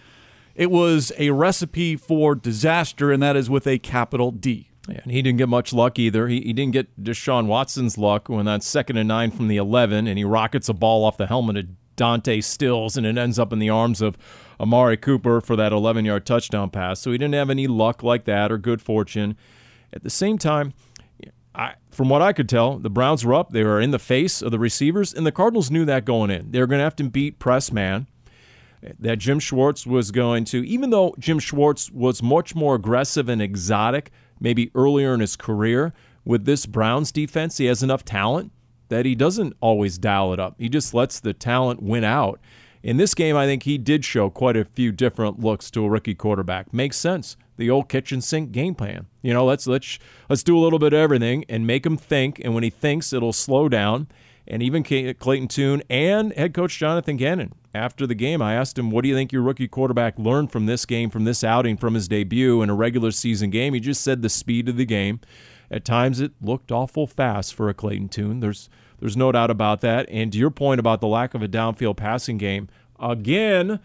It 0.55 0.71
was 0.71 1.13
a 1.19 1.31
recipe 1.31 1.97
for 1.97 2.35
disaster, 2.35 3.11
and 3.11 3.23
that 3.23 3.37
is 3.37 3.49
with 3.49 3.67
a 3.67 3.79
capital 3.79 4.31
D. 4.31 4.69
Yeah, 4.89 5.01
and 5.03 5.13
he 5.13 5.23
didn't 5.23 5.39
get 5.39 5.49
much 5.49 5.73
luck 5.73 5.99
either. 5.99 6.29
He, 6.29 6.41
he 6.41 6.53
didn't 6.53 6.73
get 6.73 7.03
Deshaun 7.03 7.47
Watson's 7.47 7.97
luck 7.97 8.29
when 8.29 8.45
that's 8.45 8.67
second 8.67 8.97
and 8.97 9.09
nine 9.09 9.31
from 9.31 9.49
the 9.49 9.57
11, 9.57 10.07
and 10.07 10.19
he 10.19 10.25
rockets 10.25 10.69
a 10.69 10.75
ball 10.75 11.05
off 11.05 11.17
the 11.17 11.27
helmet 11.27 11.57
of 11.57 11.67
Dante 11.97 12.41
Stills, 12.41 12.97
and 12.97 13.07
it 13.07 13.17
ends 13.17 13.39
up 13.39 13.53
in 13.53 13.59
the 13.59 13.71
arms 13.71 14.01
of 14.01 14.19
Amari 14.61 14.97
Cooper 14.97 15.41
for 15.41 15.57
that 15.57 15.73
11 15.73 16.05
yard 16.05 16.27
touchdown 16.27 16.71
pass. 16.71 17.01
So 17.01 17.13
he 17.13 17.19
didn't 17.19 17.35
have 17.35 17.51
any 17.51 17.67
luck 17.67 18.03
like 18.03 18.25
that 18.25 18.51
or 18.51 18.59
good 18.59 18.83
fortune. 18.83 19.37
At 19.93 20.03
the 20.03 20.11
same 20.11 20.39
time, 20.39 20.73
I, 21.55 21.75
from 21.91 22.09
what 22.09 22.23
I 22.23 22.33
could 22.33 22.49
tell, 22.49 22.79
the 22.79 22.91
Browns 22.91 23.25
were 23.25 23.35
up. 23.35 23.51
They 23.51 23.63
were 23.63 23.81
in 23.81 23.91
the 23.91 23.99
face 23.99 24.41
of 24.41 24.51
the 24.51 24.59
receivers, 24.59 25.13
and 25.13 25.27
the 25.27 25.33
Cardinals 25.33 25.71
knew 25.71 25.85
that 25.85 26.05
going 26.05 26.31
in. 26.31 26.51
They 26.51 26.61
were 26.61 26.67
going 26.67 26.79
to 26.79 26.85
have 26.85 26.97
to 26.97 27.05
beat 27.05 27.39
press 27.39 27.71
man. 27.71 28.07
That 28.99 29.19
Jim 29.19 29.39
Schwartz 29.39 29.87
was 29.87 30.11
going 30.11 30.45
to, 30.47 30.67
even 30.67 30.91
though 30.91 31.15
Jim 31.19 31.39
Schwartz 31.39 31.91
was 31.91 32.23
much 32.23 32.55
more 32.55 32.75
aggressive 32.75 33.29
and 33.29 33.41
exotic 33.41 34.11
maybe 34.41 34.71
earlier 34.75 35.15
in 35.15 35.21
his 35.21 35.37
career. 35.37 35.93
With 36.25 36.45
this 36.45 36.67
Browns 36.67 37.13
defense, 37.13 37.59
he 37.59 37.67
has 37.67 37.83
enough 37.83 38.05
talent 38.05 38.53
that 38.89 39.07
he 39.07 39.15
doesn't 39.15 39.55
always 39.61 39.99
dial 39.99 40.33
it 40.33 40.41
up. 40.41 40.57
He 40.59 40.69
just 40.69 40.95
lets 40.95 41.21
the 41.21 41.33
talent 41.33 41.83
win 41.83 42.05
out. 42.05 42.41
In 42.83 42.97
this 42.97 43.15
game, 43.15 43.37
I 43.37 43.47
think 43.47 43.63
he 43.63 43.79
did 43.79 44.05
show 44.05 44.29
quite 44.29 44.57
a 44.57 44.65
few 44.65 44.91
different 44.91 45.39
looks 45.39 45.71
to 45.71 45.85
a 45.85 45.89
rookie 45.89 46.17
quarterback. 46.17 46.73
Makes 46.73 46.97
sense. 46.97 47.37
The 47.57 47.71
old 47.71 47.89
kitchen 47.89 48.21
sink 48.21 48.51
game 48.51 48.75
plan. 48.75 49.07
You 49.23 49.33
know, 49.33 49.45
let's 49.45 49.67
let's 49.67 49.99
let's 50.29 50.43
do 50.43 50.59
a 50.59 50.61
little 50.61 50.81
bit 50.81 50.93
of 50.93 50.99
everything 50.99 51.45
and 51.49 51.67
make 51.67 51.87
him 51.87 51.97
think. 51.97 52.41
And 52.43 52.55
when 52.55 52.65
he 52.65 52.71
thinks, 52.71 53.13
it'll 53.13 53.33
slow 53.33 53.69
down. 53.69 54.09
And 54.49 54.61
even 54.61 54.83
Clayton 54.83 55.47
Tune 55.47 55.83
and 55.89 56.33
head 56.33 56.53
coach 56.53 56.77
Jonathan 56.77 57.17
Gannon 57.17 57.55
after 57.73 58.09
the 58.09 58.17
game, 58.17 58.43
I 58.43 58.55
asked 58.55 58.77
him, 58.77 58.91
"What 58.91 59.03
do 59.03 59.09
you 59.09 59.15
think 59.15 59.33
your 59.33 59.43
rookie 59.43 59.69
quarterback 59.69 60.19
learned 60.19 60.51
from 60.51 60.67
this 60.67 60.85
game, 60.85 61.11
from 61.11 61.23
this 61.23 61.45
outing, 61.45 61.77
from 61.77 61.95
his 61.95 62.09
debut 62.09 62.63
in 62.63 62.69
a 62.69 62.75
regular 62.75 63.13
season 63.13 63.51
game?" 63.51 63.75
He 63.75 63.81
just 63.81 64.03
said 64.03 64.23
the 64.23 64.29
speed 64.29 64.69
of 64.69 64.77
the 64.77 64.85
game. 64.85 65.21
At 65.71 65.85
times, 65.85 66.21
it 66.21 66.33
looked 66.43 66.73
awful 66.73 67.07
fast 67.07 67.55
for 67.55 67.69
a 67.69 67.75
Clayton 67.75 68.09
Tune. 68.09 68.41
There's 68.41 68.69
there's 69.03 69.17
no 69.17 69.33
doubt 69.33 69.51
about 69.51 69.81
that. 69.81 70.09
And 70.11 70.33
to 70.33 70.39
your 70.39 70.53
point 70.53 70.79
about 70.79 71.01
the 71.01 71.09
lack 71.09 71.35
of 71.35 71.43
a 71.43 71.49
downfield 71.49 71.97
passing 71.97 72.39
game, 72.39 72.69
again, 73.01 73.81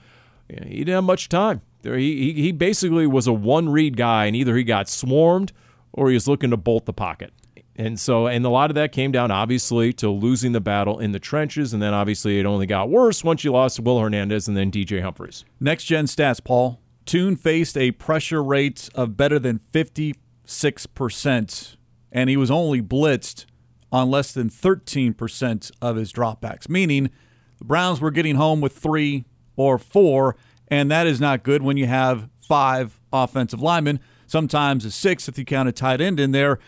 he 0.47 0.77
didn't 0.77 0.93
have 0.93 1.05
much 1.05 1.27
time. 1.27 1.61
He, 1.81 2.33
he 2.33 2.51
basically 2.51 3.07
was 3.07 3.25
a 3.25 3.33
one 3.33 3.69
read 3.69 3.97
guy, 3.97 4.27
and 4.27 4.35
either 4.35 4.55
he 4.55 4.63
got 4.63 4.87
swarmed 4.87 5.53
or 5.91 6.09
he 6.09 6.13
was 6.13 6.27
looking 6.27 6.51
to 6.51 6.57
bolt 6.57 6.85
the 6.85 6.93
pocket. 6.93 7.33
And 7.75 7.99
so, 7.99 8.27
and 8.27 8.45
a 8.45 8.49
lot 8.49 8.69
of 8.69 8.75
that 8.75 8.91
came 8.91 9.11
down 9.11 9.31
obviously 9.31 9.91
to 9.93 10.07
losing 10.07 10.51
the 10.51 10.61
battle 10.61 10.99
in 10.99 11.13
the 11.13 11.19
trenches. 11.19 11.73
And 11.73 11.81
then 11.81 11.95
obviously 11.95 12.39
it 12.39 12.45
only 12.45 12.67
got 12.67 12.91
worse 12.91 13.23
once 13.23 13.43
you 13.43 13.51
lost 13.51 13.79
Will 13.79 13.99
Hernandez 13.99 14.47
and 14.47 14.55
then 14.55 14.71
DJ 14.71 15.01
Humphries. 15.01 15.45
Next 15.59 15.85
gen 15.85 16.05
stats, 16.05 16.43
Paul. 16.43 16.79
Tune 17.05 17.35
faced 17.35 17.75
a 17.75 17.89
pressure 17.93 18.43
rate 18.43 18.87
of 18.93 19.17
better 19.17 19.39
than 19.39 19.61
56%, 19.73 21.75
and 22.11 22.29
he 22.29 22.37
was 22.37 22.51
only 22.51 22.83
blitzed 22.83 23.46
on 23.91 24.09
less 24.11 24.31
than 24.31 24.49
13% 24.49 25.71
of 25.81 25.95
his 25.95 26.11
dropbacks, 26.11 26.67
meaning 26.69 27.09
the 27.57 27.65
Browns 27.65 28.01
were 28.01 28.11
getting 28.11 28.35
home 28.35 28.61
with 28.61 28.77
three 28.77 29.25
or 29.55 29.77
four, 29.77 30.35
and 30.67 30.91
that 30.91 31.07
is 31.07 31.19
not 31.19 31.43
good 31.43 31.61
when 31.61 31.77
you 31.77 31.85
have 31.85 32.29
five 32.39 32.99
offensive 33.11 33.61
linemen, 33.61 33.99
sometimes 34.25 34.85
a 34.85 34.91
six 34.91 35.27
if 35.27 35.37
you 35.37 35.45
count 35.45 35.69
a 35.69 35.71
tight 35.71 36.01
end 36.01 36.19
in 36.19 36.31
there. 36.31 36.59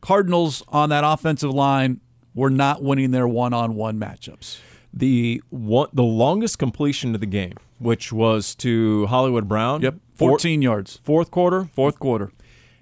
Cardinals 0.00 0.62
on 0.68 0.88
that 0.88 1.04
offensive 1.04 1.50
line 1.50 2.00
were 2.34 2.50
not 2.50 2.82
winning 2.82 3.10
their 3.10 3.28
one-on-one 3.28 3.98
matchups. 3.98 4.58
The 4.92 5.42
one, 5.50 5.88
the 5.92 6.02
longest 6.02 6.58
completion 6.58 7.14
of 7.14 7.20
the 7.20 7.26
game, 7.26 7.54
which 7.78 8.12
was 8.12 8.54
to 8.56 9.06
Hollywood 9.06 9.46
Brown. 9.46 9.82
Yep, 9.82 9.96
14 10.14 10.62
yards. 10.62 10.96
Fourth 11.04 11.30
quarter. 11.30 11.68
Fourth 11.74 11.98
quarter. 11.98 12.32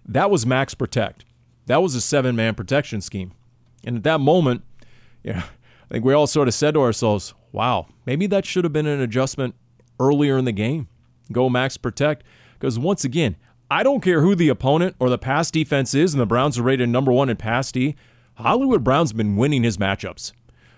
That 0.06 0.30
was 0.30 0.46
max 0.46 0.74
protect. 0.74 1.24
That 1.66 1.82
was 1.82 1.94
a 1.94 2.00
seven-man 2.00 2.54
protection 2.54 3.02
scheme. 3.02 3.32
And 3.84 3.96
at 3.96 4.02
that 4.04 4.20
moment, 4.20 4.62
yeah, 5.22 5.44
I 5.84 5.94
think 5.94 6.04
we 6.04 6.14
all 6.14 6.26
sort 6.26 6.48
of 6.48 6.54
said 6.54 6.74
to 6.74 6.80
ourselves, 6.80 7.34
wow, 7.52 7.86
maybe 8.06 8.26
that 8.26 8.44
should 8.44 8.64
have 8.64 8.72
been 8.72 8.86
an 8.86 9.00
adjustment 9.00 9.54
earlier 10.00 10.36
in 10.36 10.44
the 10.44 10.52
game. 10.52 10.88
Go 11.32 11.48
max 11.48 11.76
protect. 11.76 12.24
Because 12.54 12.78
once 12.78 13.04
again, 13.04 13.36
I 13.70 13.82
don't 13.82 14.00
care 14.00 14.22
who 14.22 14.34
the 14.34 14.48
opponent 14.48 14.96
or 14.98 15.08
the 15.10 15.18
pass 15.18 15.50
defense 15.50 15.94
is, 15.94 16.14
and 16.14 16.20
the 16.20 16.26
Browns 16.26 16.58
are 16.58 16.62
rated 16.62 16.88
number 16.88 17.12
one 17.12 17.28
in 17.28 17.36
pass 17.36 17.70
D. 17.70 17.96
Hollywood 18.34 18.82
Brown's 18.82 19.12
been 19.12 19.36
winning 19.36 19.62
his 19.62 19.76
matchups. 19.76 20.32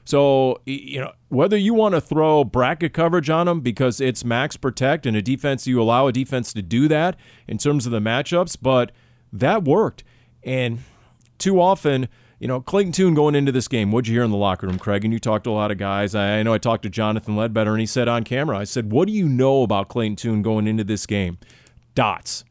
So, 0.05 0.61
you 0.67 1.01
know, 1.01 1.13
whether 1.29 1.57
you 1.57 1.75
want 1.75 1.95
to 1.95 2.01
throw 2.01 2.43
bracket 2.43 2.93
coverage 2.93 3.31
on 3.31 3.47
them 3.47 3.61
because 3.61 4.01
it's 4.01 4.25
max 4.25 4.57
protect 4.57 5.07
and 5.07 5.17
a 5.17 5.23
defense, 5.23 5.67
you 5.67 5.81
allow 5.81 6.07
a 6.07 6.13
defense 6.13 6.53
to 6.55 6.63
do 6.63 6.89
that 6.89 7.17
in 7.47 7.59
terms 7.59 7.87
of 7.87 7.93
the 7.93 8.01
matchups, 8.01 8.57
but 8.61 8.93
that 9.33 9.63
worked. 9.63 10.03
And 10.43 10.81
too 11.39 11.61
often, 11.61 12.09
you 12.41 12.49
know, 12.49 12.61
Clayton 12.63 12.93
Tune 12.93 13.13
going 13.13 13.35
into 13.35 13.53
this 13.53 13.69
game, 13.69 13.93
what'd 13.93 14.09
you 14.09 14.15
hear 14.15 14.25
in 14.25 14.31
the 14.31 14.37
locker 14.37 14.67
room, 14.67 14.79
Craig? 14.79 15.05
And 15.05 15.13
you 15.13 15.21
talked 15.21 15.45
to 15.45 15.51
a 15.51 15.53
lot 15.53 15.71
of 15.71 15.77
guys. 15.77 16.15
I, 16.15 16.43
know 16.43 16.55
I 16.55 16.59
talked 16.59 16.83
to 16.85 16.91
Jonathan 16.91 17.37
Ledbetter, 17.37 17.73
and 17.73 17.81
he 17.81 17.87
said 17.87 18.09
on 18.09 18.25
camera, 18.25 18.59
I 18.59 18.65
said, 18.65 18.91
What 18.91 19.07
do 19.07 19.13
you 19.13 19.29
know 19.29 19.63
about 19.63 19.89
Clayton 19.89 20.17
Tune 20.17 20.41
going 20.41 20.67
into 20.67 20.83
this 20.83 21.05
game? 21.05 21.39
Dots. 21.95 22.45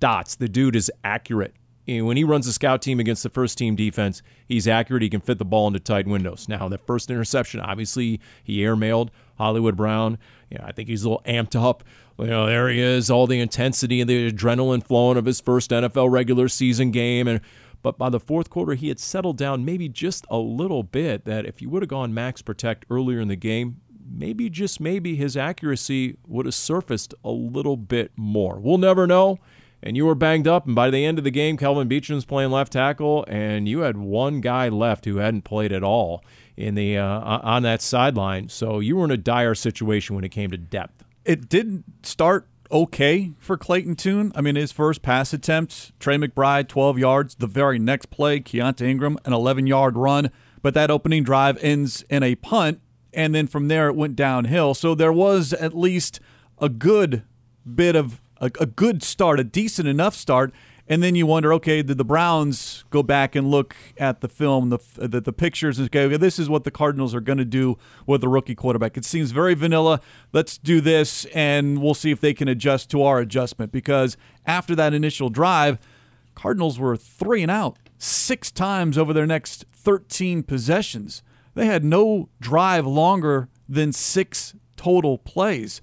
Dots. 0.00 0.36
The 0.36 0.48
dude 0.48 0.76
is 0.76 0.92
accurate. 1.02 1.54
when 1.86 2.18
he 2.18 2.24
runs 2.24 2.46
a 2.46 2.52
scout 2.52 2.82
team 2.82 3.00
against 3.00 3.22
the 3.22 3.30
first 3.30 3.56
team 3.56 3.74
defense, 3.74 4.22
he's 4.46 4.68
accurate. 4.68 5.02
He 5.02 5.08
can 5.08 5.22
fit 5.22 5.38
the 5.38 5.46
ball 5.46 5.66
into 5.66 5.80
tight 5.80 6.06
windows. 6.06 6.46
Now, 6.46 6.68
that 6.68 6.86
first 6.86 7.10
interception, 7.10 7.60
obviously, 7.60 8.20
he 8.44 8.58
airmailed 8.58 9.08
Hollywood 9.38 9.78
Brown. 9.78 10.18
You 10.50 10.58
know, 10.58 10.64
I 10.66 10.72
think 10.72 10.90
he's 10.90 11.04
a 11.04 11.08
little 11.08 11.22
amped 11.24 11.58
up. 11.58 11.84
You 12.18 12.26
know, 12.26 12.44
there 12.44 12.68
he 12.68 12.80
is, 12.80 13.10
all 13.10 13.26
the 13.26 13.40
intensity 13.40 14.02
and 14.02 14.10
the 14.10 14.30
adrenaline 14.30 14.84
flowing 14.84 15.16
of 15.16 15.24
his 15.24 15.40
first 15.40 15.70
NFL 15.70 16.10
regular 16.10 16.48
season 16.48 16.90
game. 16.90 17.26
And 17.26 17.40
but 17.82 17.98
by 17.98 18.08
the 18.08 18.20
fourth 18.20 18.50
quarter, 18.50 18.74
he 18.74 18.88
had 18.88 19.00
settled 19.00 19.36
down 19.36 19.64
maybe 19.64 19.88
just 19.88 20.24
a 20.30 20.38
little 20.38 20.82
bit. 20.82 21.24
That 21.24 21.46
if 21.46 21.60
you 21.60 21.68
would 21.70 21.82
have 21.82 21.88
gone 21.88 22.14
max 22.14 22.42
protect 22.42 22.84
earlier 22.88 23.20
in 23.20 23.28
the 23.28 23.36
game, 23.36 23.80
maybe 24.08 24.48
just 24.48 24.80
maybe 24.80 25.16
his 25.16 25.36
accuracy 25.36 26.16
would 26.26 26.46
have 26.46 26.54
surfaced 26.54 27.14
a 27.24 27.30
little 27.30 27.76
bit 27.76 28.12
more. 28.16 28.58
We'll 28.60 28.78
never 28.78 29.06
know. 29.06 29.38
And 29.84 29.96
you 29.96 30.06
were 30.06 30.14
banged 30.14 30.46
up, 30.46 30.64
and 30.64 30.76
by 30.76 30.90
the 30.90 31.04
end 31.04 31.18
of 31.18 31.24
the 31.24 31.32
game, 31.32 31.56
Kelvin 31.56 31.88
Beachum's 31.88 32.24
playing 32.24 32.52
left 32.52 32.72
tackle, 32.72 33.24
and 33.26 33.68
you 33.68 33.80
had 33.80 33.96
one 33.96 34.40
guy 34.40 34.68
left 34.68 35.06
who 35.06 35.16
hadn't 35.16 35.42
played 35.42 35.72
at 35.72 35.82
all 35.82 36.24
in 36.56 36.76
the 36.76 36.98
uh, 36.98 37.40
on 37.42 37.64
that 37.64 37.82
sideline. 37.82 38.48
So 38.48 38.78
you 38.78 38.96
were 38.96 39.04
in 39.04 39.10
a 39.10 39.16
dire 39.16 39.56
situation 39.56 40.14
when 40.14 40.22
it 40.22 40.28
came 40.28 40.52
to 40.52 40.56
depth. 40.56 41.02
It 41.24 41.48
didn't 41.48 42.06
start 42.06 42.46
okay 42.72 43.32
for 43.38 43.56
Clayton 43.56 43.96
Tune. 43.96 44.32
I 44.34 44.40
mean, 44.40 44.56
his 44.56 44.72
first 44.72 45.02
pass 45.02 45.32
attempt, 45.32 45.92
Trey 46.00 46.16
McBride, 46.16 46.68
12 46.68 46.98
yards. 46.98 47.34
The 47.34 47.46
very 47.46 47.78
next 47.78 48.06
play, 48.06 48.40
Keaontay 48.40 48.88
Ingram, 48.88 49.18
an 49.24 49.32
11 49.32 49.66
yard 49.66 49.96
run. 49.96 50.30
But 50.62 50.74
that 50.74 50.90
opening 50.90 51.22
drive 51.22 51.62
ends 51.62 52.02
in 52.08 52.22
a 52.22 52.34
punt. 52.36 52.80
And 53.12 53.34
then 53.34 53.46
from 53.46 53.68
there, 53.68 53.88
it 53.88 53.94
went 53.94 54.16
downhill. 54.16 54.74
So 54.74 54.94
there 54.94 55.12
was 55.12 55.52
at 55.52 55.76
least 55.76 56.18
a 56.58 56.68
good 56.68 57.22
bit 57.74 57.94
of 57.94 58.20
a, 58.40 58.50
a 58.58 58.66
good 58.66 59.02
start, 59.02 59.38
a 59.38 59.44
decent 59.44 59.86
enough 59.86 60.14
start. 60.14 60.52
And 60.88 61.02
then 61.02 61.14
you 61.14 61.26
wonder, 61.26 61.52
okay, 61.54 61.80
did 61.82 61.96
the 61.96 62.04
Browns 62.04 62.84
go 62.90 63.02
back 63.02 63.36
and 63.36 63.50
look 63.50 63.76
at 63.96 64.20
the 64.20 64.28
film, 64.28 64.70
the 64.70 64.78
the, 64.96 65.20
the 65.20 65.32
pictures, 65.32 65.78
and 65.78 65.90
go, 65.90 66.08
this 66.16 66.38
is 66.38 66.48
what 66.48 66.64
the 66.64 66.70
Cardinals 66.70 67.14
are 67.14 67.20
going 67.20 67.38
to 67.38 67.44
do 67.44 67.78
with 68.06 68.20
the 68.20 68.28
rookie 68.28 68.54
quarterback? 68.54 68.96
It 68.96 69.04
seems 69.04 69.30
very 69.30 69.54
vanilla. 69.54 70.00
Let's 70.32 70.58
do 70.58 70.80
this, 70.80 71.24
and 71.26 71.80
we'll 71.80 71.94
see 71.94 72.10
if 72.10 72.20
they 72.20 72.34
can 72.34 72.48
adjust 72.48 72.90
to 72.90 73.02
our 73.02 73.20
adjustment. 73.20 73.70
Because 73.70 74.16
after 74.44 74.74
that 74.74 74.92
initial 74.92 75.28
drive, 75.28 75.78
Cardinals 76.34 76.78
were 76.78 76.96
three 76.96 77.42
and 77.42 77.50
out 77.50 77.78
six 77.98 78.50
times 78.50 78.98
over 78.98 79.12
their 79.12 79.26
next 79.26 79.64
13 79.74 80.42
possessions. 80.42 81.22
They 81.54 81.66
had 81.66 81.84
no 81.84 82.28
drive 82.40 82.86
longer 82.86 83.48
than 83.68 83.92
six 83.92 84.54
total 84.76 85.18
plays. 85.18 85.80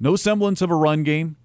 No 0.00 0.16
semblance 0.16 0.62
of 0.62 0.70
a 0.70 0.74
run 0.74 1.02
game 1.02 1.36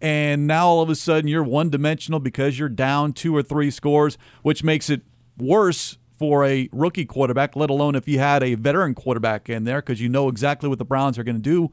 and 0.00 0.46
now 0.46 0.68
all 0.68 0.82
of 0.82 0.90
a 0.90 0.94
sudden 0.94 1.28
you're 1.28 1.42
one 1.42 1.70
dimensional 1.70 2.20
because 2.20 2.58
you're 2.58 2.68
down 2.68 3.12
two 3.12 3.34
or 3.34 3.42
three 3.42 3.70
scores, 3.70 4.18
which 4.42 4.62
makes 4.62 4.90
it 4.90 5.02
worse 5.38 5.98
for 6.18 6.44
a 6.44 6.68
rookie 6.72 7.04
quarterback, 7.04 7.56
let 7.56 7.70
alone 7.70 7.94
if 7.94 8.08
you 8.08 8.18
had 8.18 8.42
a 8.42 8.54
veteran 8.54 8.94
quarterback 8.94 9.48
in 9.48 9.64
there 9.64 9.80
because 9.80 10.00
you 10.00 10.08
know 10.08 10.28
exactly 10.28 10.68
what 10.68 10.78
the 10.78 10.84
Browns 10.84 11.18
are 11.18 11.24
going 11.24 11.36
to 11.36 11.42
do. 11.42 11.70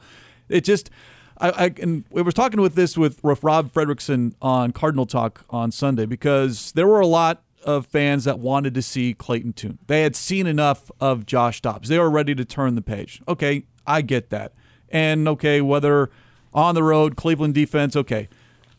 It 0.49 0.61
just, 0.61 0.89
I, 1.37 1.49
I, 1.49 1.73
and 1.81 2.03
we 2.09 2.21
was 2.21 2.33
talking 2.33 2.61
with 2.61 2.75
this 2.75 2.97
with 2.97 3.19
Rob 3.23 3.71
Fredrickson 3.71 4.33
on 4.41 4.71
Cardinal 4.71 5.05
Talk 5.05 5.45
on 5.49 5.71
Sunday 5.71 6.05
because 6.05 6.71
there 6.73 6.87
were 6.87 6.99
a 6.99 7.07
lot 7.07 7.43
of 7.63 7.85
fans 7.85 8.25
that 8.25 8.39
wanted 8.39 8.73
to 8.73 8.81
see 8.81 9.13
Clayton 9.13 9.53
Tune. 9.53 9.79
They 9.87 10.01
had 10.01 10.15
seen 10.15 10.47
enough 10.47 10.91
of 10.99 11.25
Josh 11.25 11.61
Dobbs. 11.61 11.87
They 11.87 11.97
were 11.97 12.09
ready 12.09 12.35
to 12.35 12.43
turn 12.43 12.75
the 12.75 12.81
page. 12.81 13.21
Okay, 13.27 13.63
I 13.87 14.01
get 14.01 14.29
that. 14.31 14.53
And 14.89 15.27
okay, 15.27 15.61
whether 15.61 16.11
on 16.53 16.75
the 16.75 16.83
road, 16.83 17.15
Cleveland 17.15 17.53
defense, 17.53 17.95
okay. 17.95 18.29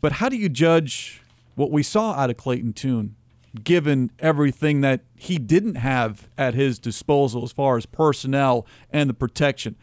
But 0.00 0.12
how 0.12 0.28
do 0.28 0.37
you 0.37 0.49
judge 0.49 1.23
what 1.54 1.71
we 1.71 1.83
saw 1.83 2.12
out 2.12 2.31
of 2.31 2.37
Clayton 2.37 2.75
Tune, 2.75 3.16
given 3.62 4.11
everything 4.19 4.81
that 4.83 5.00
he 5.16 5.38
didn't 5.38 5.76
have 5.76 6.28
at 6.37 6.54
his 6.54 6.78
disposal 6.78 7.43
as 7.43 7.52
far 7.52 7.76
as 7.76 7.87
personnel 7.87 8.66
and 8.90 9.09
the 9.09 9.14
protection? 9.14 9.76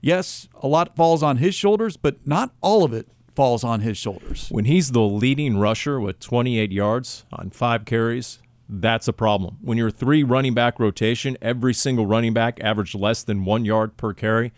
Yes, 0.00 0.48
a 0.62 0.68
lot 0.68 0.96
falls 0.96 1.22
on 1.22 1.38
his 1.38 1.54
shoulders, 1.54 1.96
but 1.96 2.26
not 2.26 2.52
all 2.60 2.84
of 2.84 2.92
it 2.92 3.08
falls 3.34 3.64
on 3.64 3.80
his 3.80 3.98
shoulders. 3.98 4.48
When 4.50 4.64
he's 4.64 4.92
the 4.92 5.02
leading 5.02 5.58
rusher 5.58 6.00
with 6.00 6.20
28 6.20 6.72
yards 6.72 7.24
on 7.32 7.50
five 7.50 7.84
carries, 7.84 8.40
that's 8.68 9.06
a 9.06 9.12
problem. 9.12 9.58
When 9.60 9.78
you're 9.78 9.90
three 9.90 10.22
running 10.22 10.54
back 10.54 10.80
rotation, 10.80 11.36
every 11.42 11.74
single 11.74 12.06
running 12.06 12.32
back 12.32 12.58
averaged 12.60 12.94
less 12.94 13.22
than 13.22 13.44
one 13.44 13.64
yard 13.64 13.96
per 13.96 14.12
carry 14.12 14.52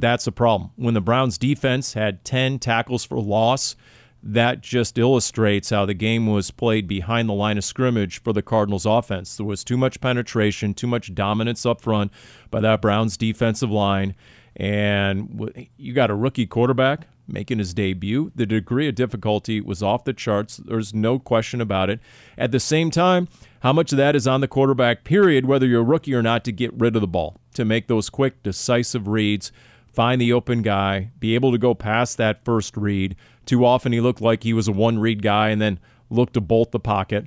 that's 0.00 0.26
a 0.26 0.32
problem. 0.32 0.70
When 0.76 0.94
the 0.94 1.00
Browns 1.00 1.38
defense 1.38 1.94
had 1.94 2.24
10 2.24 2.58
tackles 2.58 3.04
for 3.04 3.20
loss, 3.20 3.76
that 4.22 4.60
just 4.60 4.98
illustrates 4.98 5.70
how 5.70 5.86
the 5.86 5.94
game 5.94 6.26
was 6.26 6.50
played 6.50 6.88
behind 6.88 7.28
the 7.28 7.34
line 7.34 7.58
of 7.58 7.64
scrimmage 7.64 8.20
for 8.22 8.32
the 8.32 8.42
Cardinals 8.42 8.84
offense. 8.84 9.36
There 9.36 9.46
was 9.46 9.62
too 9.62 9.76
much 9.76 10.00
penetration, 10.00 10.74
too 10.74 10.88
much 10.88 11.14
dominance 11.14 11.64
up 11.64 11.80
front 11.80 12.12
by 12.50 12.60
that 12.60 12.82
Browns 12.82 13.16
defensive 13.16 13.70
line. 13.70 14.14
And 14.56 15.68
you 15.76 15.92
got 15.92 16.10
a 16.10 16.14
rookie 16.14 16.46
quarterback 16.46 17.06
making 17.28 17.58
his 17.58 17.74
debut. 17.74 18.32
The 18.34 18.46
degree 18.46 18.88
of 18.88 18.94
difficulty 18.94 19.60
was 19.60 19.82
off 19.82 20.04
the 20.04 20.12
charts. 20.12 20.56
There's 20.56 20.94
no 20.94 21.18
question 21.18 21.60
about 21.60 21.90
it. 21.90 22.00
At 22.38 22.52
the 22.52 22.60
same 22.60 22.90
time, 22.90 23.28
how 23.60 23.72
much 23.72 23.92
of 23.92 23.98
that 23.98 24.16
is 24.16 24.26
on 24.26 24.40
the 24.40 24.48
quarterback, 24.48 25.04
period, 25.04 25.46
whether 25.46 25.66
you're 25.66 25.80
a 25.80 25.84
rookie 25.84 26.14
or 26.14 26.22
not, 26.22 26.44
to 26.44 26.52
get 26.52 26.72
rid 26.72 26.96
of 26.96 27.00
the 27.00 27.08
ball, 27.08 27.40
to 27.54 27.64
make 27.64 27.88
those 27.88 28.08
quick, 28.08 28.42
decisive 28.42 29.08
reads, 29.08 29.52
find 29.96 30.20
the 30.20 30.32
open 30.32 30.60
guy, 30.60 31.10
be 31.18 31.34
able 31.34 31.50
to 31.50 31.58
go 31.58 31.74
past 31.74 32.18
that 32.18 32.44
first 32.44 32.76
read. 32.76 33.16
Too 33.46 33.64
often 33.64 33.92
he 33.92 34.00
looked 34.00 34.20
like 34.20 34.42
he 34.42 34.52
was 34.52 34.68
a 34.68 34.72
one 34.72 34.98
read 34.98 35.22
guy 35.22 35.48
and 35.48 35.60
then 35.60 35.80
looked 36.10 36.34
to 36.34 36.40
bolt 36.42 36.70
the 36.70 36.78
pocket. 36.78 37.26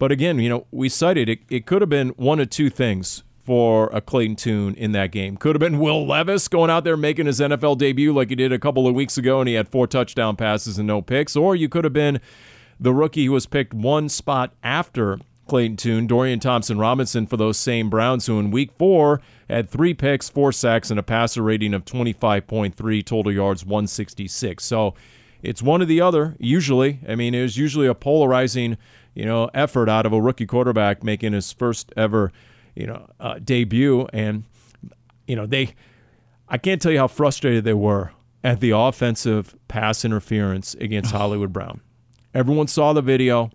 But 0.00 0.10
again, 0.10 0.38
you 0.40 0.48
know, 0.48 0.66
we 0.72 0.88
cited 0.88 1.28
it, 1.28 1.40
it 1.48 1.64
could 1.64 1.80
have 1.80 1.88
been 1.88 2.08
one 2.10 2.40
of 2.40 2.50
two 2.50 2.70
things 2.70 3.22
for 3.38 3.88
a 3.92 4.00
Clayton 4.00 4.36
Tune 4.36 4.74
in 4.74 4.92
that 4.92 5.12
game. 5.12 5.36
Could 5.36 5.54
have 5.54 5.60
been 5.60 5.78
Will 5.78 6.06
Levis 6.06 6.48
going 6.48 6.70
out 6.70 6.84
there 6.84 6.96
making 6.96 7.26
his 7.26 7.40
NFL 7.40 7.78
debut 7.78 8.12
like 8.12 8.30
he 8.30 8.34
did 8.34 8.52
a 8.52 8.58
couple 8.58 8.86
of 8.86 8.94
weeks 8.94 9.16
ago 9.16 9.40
and 9.40 9.48
he 9.48 9.54
had 9.54 9.68
four 9.68 9.86
touchdown 9.86 10.34
passes 10.36 10.76
and 10.76 10.88
no 10.88 11.00
picks. 11.00 11.36
Or 11.36 11.54
you 11.54 11.68
could 11.68 11.84
have 11.84 11.92
been 11.92 12.20
the 12.80 12.92
rookie 12.92 13.26
who 13.26 13.32
was 13.32 13.46
picked 13.46 13.72
one 13.72 14.08
spot 14.08 14.52
after 14.62 15.20
Clayton 15.48 15.76
Tune, 15.76 16.06
Dorian 16.06 16.38
Thompson 16.38 16.78
Robinson 16.78 17.26
for 17.26 17.36
those 17.36 17.56
same 17.56 17.90
Browns, 17.90 18.26
who 18.26 18.38
in 18.38 18.50
week 18.50 18.70
four 18.78 19.20
had 19.48 19.68
three 19.68 19.94
picks, 19.94 20.28
four 20.28 20.52
sacks, 20.52 20.90
and 20.90 21.00
a 21.00 21.02
passer 21.02 21.42
rating 21.42 21.74
of 21.74 21.84
25.3, 21.84 23.04
total 23.04 23.32
yards 23.32 23.64
166. 23.64 24.64
So 24.64 24.94
it's 25.42 25.62
one 25.62 25.82
or 25.82 25.86
the 25.86 26.00
other, 26.00 26.36
usually. 26.38 27.00
I 27.08 27.14
mean, 27.14 27.34
it 27.34 27.42
was 27.42 27.56
usually 27.56 27.86
a 27.86 27.94
polarizing, 27.94 28.76
you 29.14 29.24
know, 29.24 29.50
effort 29.54 29.88
out 29.88 30.06
of 30.06 30.12
a 30.12 30.20
rookie 30.20 30.46
quarterback 30.46 31.02
making 31.02 31.32
his 31.32 31.52
first 31.52 31.92
ever, 31.96 32.32
you 32.74 32.86
know, 32.86 33.08
uh, 33.18 33.38
debut. 33.42 34.06
And, 34.12 34.44
you 35.26 35.36
know, 35.36 35.46
they, 35.46 35.74
I 36.48 36.58
can't 36.58 36.80
tell 36.80 36.92
you 36.92 36.98
how 36.98 37.08
frustrated 37.08 37.64
they 37.64 37.74
were 37.74 38.12
at 38.44 38.60
the 38.60 38.70
offensive 38.70 39.56
pass 39.68 40.04
interference 40.04 40.74
against 40.74 41.10
Hollywood 41.12 41.52
Brown. 41.52 41.80
Everyone 42.34 42.68
saw 42.68 42.92
the 42.92 43.02
video. 43.02 43.50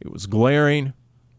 It 0.00 0.12
was 0.12 0.26
glaring. 0.26 0.92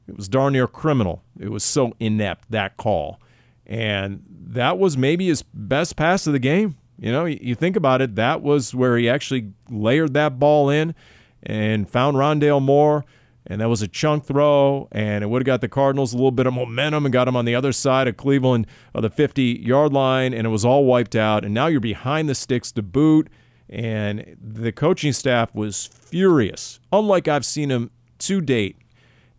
It 0.08 0.16
was 0.16 0.30
darn 0.30 0.54
near 0.54 0.68
criminal. 0.68 1.24
It 1.40 1.50
was 1.50 1.64
so 1.64 1.94
inept, 2.00 2.50
that 2.52 2.78
call. 2.78 3.20
And 3.66 4.24
that 4.30 4.78
was 4.80 4.98
maybe 4.98 5.28
his 5.28 5.44
best 5.44 5.96
pass 5.96 6.28
of 6.28 6.34
the 6.34 6.40
game. 6.40 6.78
You 7.00 7.12
know, 7.12 7.26
you 7.26 7.54
think 7.54 7.76
about 7.76 8.02
it, 8.02 8.16
that 8.16 8.42
was 8.42 8.74
where 8.74 8.98
he 8.98 9.10
actually 9.10 9.52
layered 9.70 10.14
that 10.14 10.40
ball 10.40 10.70
in 10.70 10.96
and 11.44 11.88
found 11.90 12.18
Rondale 12.18 12.62
Moore. 12.62 13.06
And 13.50 13.62
that 13.62 13.70
was 13.70 13.82
a 13.82 13.88
chunk 13.88 14.26
throw, 14.26 14.90
and 14.92 15.24
it 15.24 15.28
would 15.28 15.42
have 15.42 15.46
got 15.46 15.62
the 15.62 15.70
Cardinals 15.70 16.12
a 16.12 16.18
little 16.18 16.32
bit 16.32 16.48
of 16.48 16.54
momentum 16.54 17.06
and 17.06 17.14
got 17.14 17.26
them 17.26 17.38
on 17.38 17.46
the 17.46 17.56
other 17.56 17.72
side 17.72 18.08
of 18.10 18.18
Cleveland 18.18 18.68
of 18.94 19.04
the 19.04 19.10
50 19.10 19.62
yard 19.64 19.94
line, 19.94 20.34
and 20.34 20.46
it 20.46 20.50
was 20.50 20.66
all 20.66 20.84
wiped 20.84 21.16
out. 21.16 21.46
And 21.46 21.54
now 21.54 21.68
you're 21.68 21.80
behind 21.80 22.28
the 22.28 22.36
sticks 22.36 22.74
to 22.74 22.82
boot. 22.82 23.30
And 23.70 24.38
the 24.42 24.72
coaching 24.72 25.14
staff 25.14 25.54
was 25.54 25.86
furious, 25.86 26.80
unlike 26.92 27.28
I've 27.28 27.46
seen 27.46 27.70
them 27.70 27.92
to 28.20 28.42
date 28.42 28.78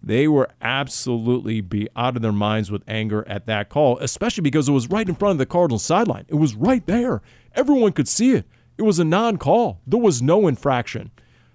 they 0.02 0.28
were 0.28 0.48
absolutely 0.62 1.60
be 1.60 1.88
out 1.96 2.16
of 2.16 2.22
their 2.22 2.32
minds 2.32 2.70
with 2.70 2.82
anger 2.86 3.26
at 3.26 3.46
that 3.46 3.68
call, 3.68 3.98
especially 3.98 4.42
because 4.42 4.68
it 4.68 4.72
was 4.72 4.88
right 4.88 5.08
in 5.08 5.14
front 5.14 5.32
of 5.32 5.38
the 5.38 5.46
Cardinals 5.46 5.84
sideline. 5.84 6.24
It 6.28 6.36
was 6.36 6.54
right 6.54 6.86
there. 6.86 7.20
Everyone 7.54 7.92
could 7.92 8.08
see 8.08 8.32
it. 8.32 8.46
It 8.76 8.82
was 8.82 8.98
a 8.98 9.04
non-call. 9.04 9.80
There 9.86 9.98
was 9.98 10.22
no 10.22 10.46
infraction. 10.46 11.10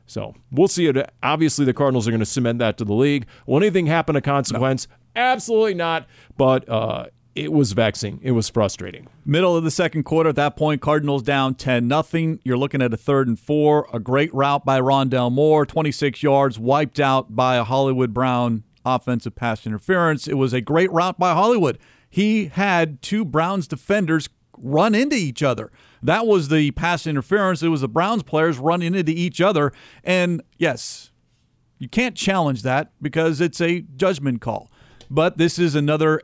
So 0.06 0.36
we'll 0.52 0.68
see 0.68 0.88
it. 0.88 1.10
Obviously, 1.24 1.64
the 1.66 1.74
Cardinals 1.74 2.08
are 2.08 2.12
going 2.12 2.20
to 2.20 2.26
cement 2.26 2.60
that 2.60 2.78
to 2.80 2.86
the 2.86 2.94
league. 2.94 3.26
Will 3.48 3.58
anything 3.58 3.86
happen 3.86 4.16
of 4.16 4.24
consequence? 4.24 4.88
No. 4.90 4.96
Absolutely 5.16 5.76
not. 5.76 6.08
But 6.38 6.68
uh, 6.68 7.06
it 7.36 7.52
was 7.52 7.74
vexing. 7.74 8.20
It 8.22 8.32
was 8.32 8.50
frustrating. 8.50 9.08
Middle 9.26 9.56
of 9.56 9.64
the 9.64 9.72
second 9.72 10.04
quarter, 10.04 10.30
at 10.30 10.36
that 10.36 10.56
point, 10.56 10.82
Cardinals 10.82 11.24
down 11.24 11.56
10 11.56 11.88
nothing. 11.88 12.40
You're 12.44 12.58
looking 12.58 12.82
at 12.82 12.94
a 12.94 12.98
third 12.98 13.28
and 13.28 13.40
four. 13.40 13.88
A 13.92 14.00
great 14.00 14.34
route 14.34 14.66
by 14.66 14.80
Rondale 14.80 15.32
Moore, 15.32 15.66
26 15.66 16.22
yards, 16.22 16.60
wiped 16.60 17.00
out 17.00 17.36
by 17.36 17.56
a 17.56 17.64
Hollywood 17.64 18.14
Brown 18.14 18.64
offensive 18.86 19.36
pass 19.36 19.66
interference. 19.66 20.28
It 20.28 20.36
was 20.36 20.54
a 20.54 20.62
great 20.62 20.92
route 20.92 21.18
by 21.18 21.34
Hollywood. 21.34 21.80
He 22.10 22.48
had 22.48 23.02
two 23.02 23.26
Browns 23.26 23.68
defenders 23.68 24.30
run 24.58 24.94
into 24.94 25.16
each 25.16 25.42
other. 25.42 25.72
That 26.04 26.28
was 26.28 26.50
the 26.50 26.72
pass 26.72 27.08
interference. 27.08 27.64
It 27.64 27.70
was 27.70 27.82
the 27.82 27.88
Browns 27.88 28.24
players 28.24 28.60
running 28.60 28.94
into 28.94 29.12
each 29.12 29.42
other. 29.42 29.72
And 30.04 30.44
yes, 30.58 31.12
you 31.80 31.90
can't 31.90 32.16
challenge 32.16 32.62
that 32.62 32.92
because 33.02 33.42
it's 33.42 33.60
a 33.60 33.82
judgment 33.96 34.42
call. 34.42 34.70
But 35.10 35.38
this 35.38 35.58
is 35.58 35.76
another 35.76 36.22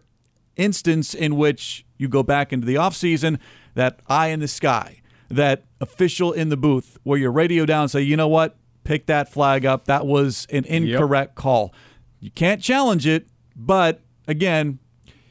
instance 0.60 1.14
in 1.14 1.38
which 1.38 1.86
you 1.98 2.08
go 2.08 2.22
back 2.24 2.54
into 2.54 2.68
the 2.68 2.76
offseason, 2.76 3.40
that 3.76 4.00
eye 4.08 4.28
in 4.28 4.40
the 4.40 4.48
sky, 4.48 5.02
that 5.30 5.64
official 5.80 6.32
in 6.32 6.50
the 6.50 6.58
booth 6.58 6.98
where 7.04 7.18
you 7.18 7.30
radio 7.30 7.66
down 7.66 7.84
and 7.84 7.92
say, 7.92 8.02
you 8.02 8.18
know 8.18 8.28
what, 8.28 8.58
pick 8.84 9.06
that 9.06 9.32
flag 9.32 9.66
up. 9.66 9.86
That 9.86 10.06
was 10.06 10.48
an 10.52 10.66
incorrect 10.66 11.32
yep. 11.32 11.36
call. 11.36 11.74
You 12.20 12.32
can't 12.32 12.62
challenge 12.62 13.08
it, 13.08 13.28
but 13.56 14.02
again, 14.28 14.80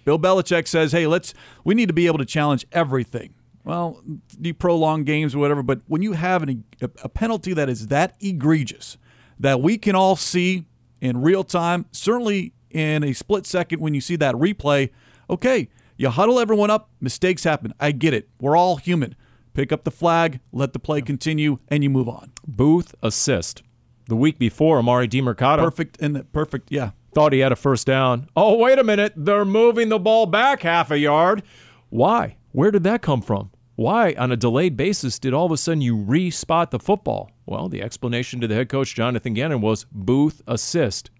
Bill 0.04 0.18
Belichick 0.18 0.66
says, 0.66 0.92
hey, 0.92 1.06
let's 1.06 1.34
we 1.64 1.74
need 1.74 1.86
to 1.86 1.92
be 1.92 2.06
able 2.06 2.18
to 2.18 2.24
challenge 2.24 2.66
everything. 2.72 3.34
Well, 3.64 4.02
the 4.38 4.52
prolonged 4.52 5.04
games 5.04 5.34
or 5.34 5.38
whatever, 5.40 5.62
but 5.62 5.80
when 5.86 6.00
you 6.00 6.12
have 6.12 6.42
an, 6.42 6.64
a 6.80 7.08
penalty 7.08 7.52
that 7.52 7.68
is 7.68 7.88
that 7.88 8.16
egregious 8.20 8.96
that 9.38 9.60
we 9.60 9.76
can 9.76 9.94
all 9.94 10.16
see 10.16 10.64
in 11.00 11.20
real 11.20 11.44
time, 11.44 11.84
certainly 11.92 12.54
in 12.70 13.04
a 13.04 13.12
split 13.12 13.44
second 13.46 13.80
when 13.80 13.92
you 13.92 14.00
see 14.00 14.16
that 14.16 14.34
replay, 14.36 14.90
okay, 15.28 15.68
you 15.96 16.10
huddle 16.10 16.38
everyone 16.38 16.70
up, 16.70 16.90
mistakes 17.00 17.44
happen. 17.44 17.74
I 17.80 17.92
get 17.92 18.14
it. 18.14 18.28
We're 18.40 18.56
all 18.56 18.76
human. 18.76 19.16
Pick 19.54 19.72
up 19.72 19.84
the 19.84 19.90
flag, 19.90 20.40
let 20.52 20.72
the 20.72 20.78
play 20.78 21.02
continue, 21.02 21.58
and 21.68 21.82
you 21.82 21.90
move 21.90 22.08
on. 22.08 22.32
Booth 22.46 22.94
assist. 23.02 23.62
The 24.06 24.16
week 24.16 24.38
before, 24.38 24.80
Emari 24.80 25.08
Demercado. 25.08 25.58
Perfect 25.58 26.00
and 26.00 26.30
perfect, 26.32 26.70
yeah. 26.70 26.92
Thought 27.12 27.32
he 27.32 27.40
had 27.40 27.52
a 27.52 27.56
first 27.56 27.86
down. 27.86 28.28
Oh, 28.36 28.56
wait 28.56 28.78
a 28.78 28.84
minute. 28.84 29.12
They're 29.16 29.44
moving 29.44 29.88
the 29.88 29.98
ball 29.98 30.26
back 30.26 30.62
half 30.62 30.90
a 30.90 30.98
yard. 30.98 31.42
Why? 31.90 32.36
Where 32.52 32.70
did 32.70 32.84
that 32.84 33.02
come 33.02 33.20
from? 33.20 33.50
Why, 33.74 34.14
on 34.18 34.32
a 34.32 34.36
delayed 34.36 34.76
basis, 34.76 35.18
did 35.18 35.34
all 35.34 35.46
of 35.46 35.52
a 35.52 35.56
sudden 35.56 35.80
you 35.80 35.96
re 35.96 36.30
spot 36.30 36.70
the 36.70 36.78
football? 36.78 37.30
Well, 37.46 37.68
the 37.68 37.82
explanation 37.82 38.40
to 38.40 38.46
the 38.46 38.54
head 38.54 38.68
coach, 38.68 38.94
Jonathan 38.94 39.34
Gannon, 39.34 39.60
was 39.60 39.86
booth 39.92 40.42
assist. 40.46 41.10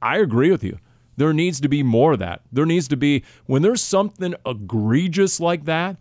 I 0.00 0.18
agree 0.18 0.50
with 0.50 0.64
you. 0.64 0.78
There 1.16 1.32
needs 1.32 1.60
to 1.60 1.68
be 1.68 1.82
more 1.82 2.14
of 2.14 2.18
that. 2.20 2.42
There 2.50 2.66
needs 2.66 2.88
to 2.88 2.96
be, 2.96 3.22
when 3.46 3.62
there's 3.62 3.82
something 3.82 4.34
egregious 4.46 5.40
like 5.40 5.64
that, 5.66 5.96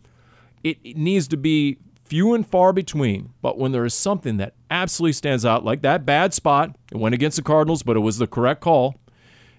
it, 0.63 0.78
it 0.84 0.97
needs 0.97 1.28
to 1.30 1.38
be 1.38 1.78
few 2.06 2.34
and 2.34 2.45
far 2.45 2.74
between. 2.74 3.34
But 3.41 3.58
when 3.58 3.71
there 3.71 3.86
is 3.86 3.93
something 3.93 4.38
that 4.38 4.54
absolutely 4.69 5.13
stands 5.13 5.45
out, 5.45 5.65
like 5.65 5.82
that 5.82 6.06
bad 6.06 6.34
spot, 6.34 6.76
it 6.91 6.97
went 6.97 7.15
against 7.15 7.38
the 7.38 7.43
Cardinals, 7.43 7.84
but 7.84 7.97
it 7.97 8.02
was 8.02 8.17
the 8.17 8.28
correct 8.28 8.62
call. 8.62 8.95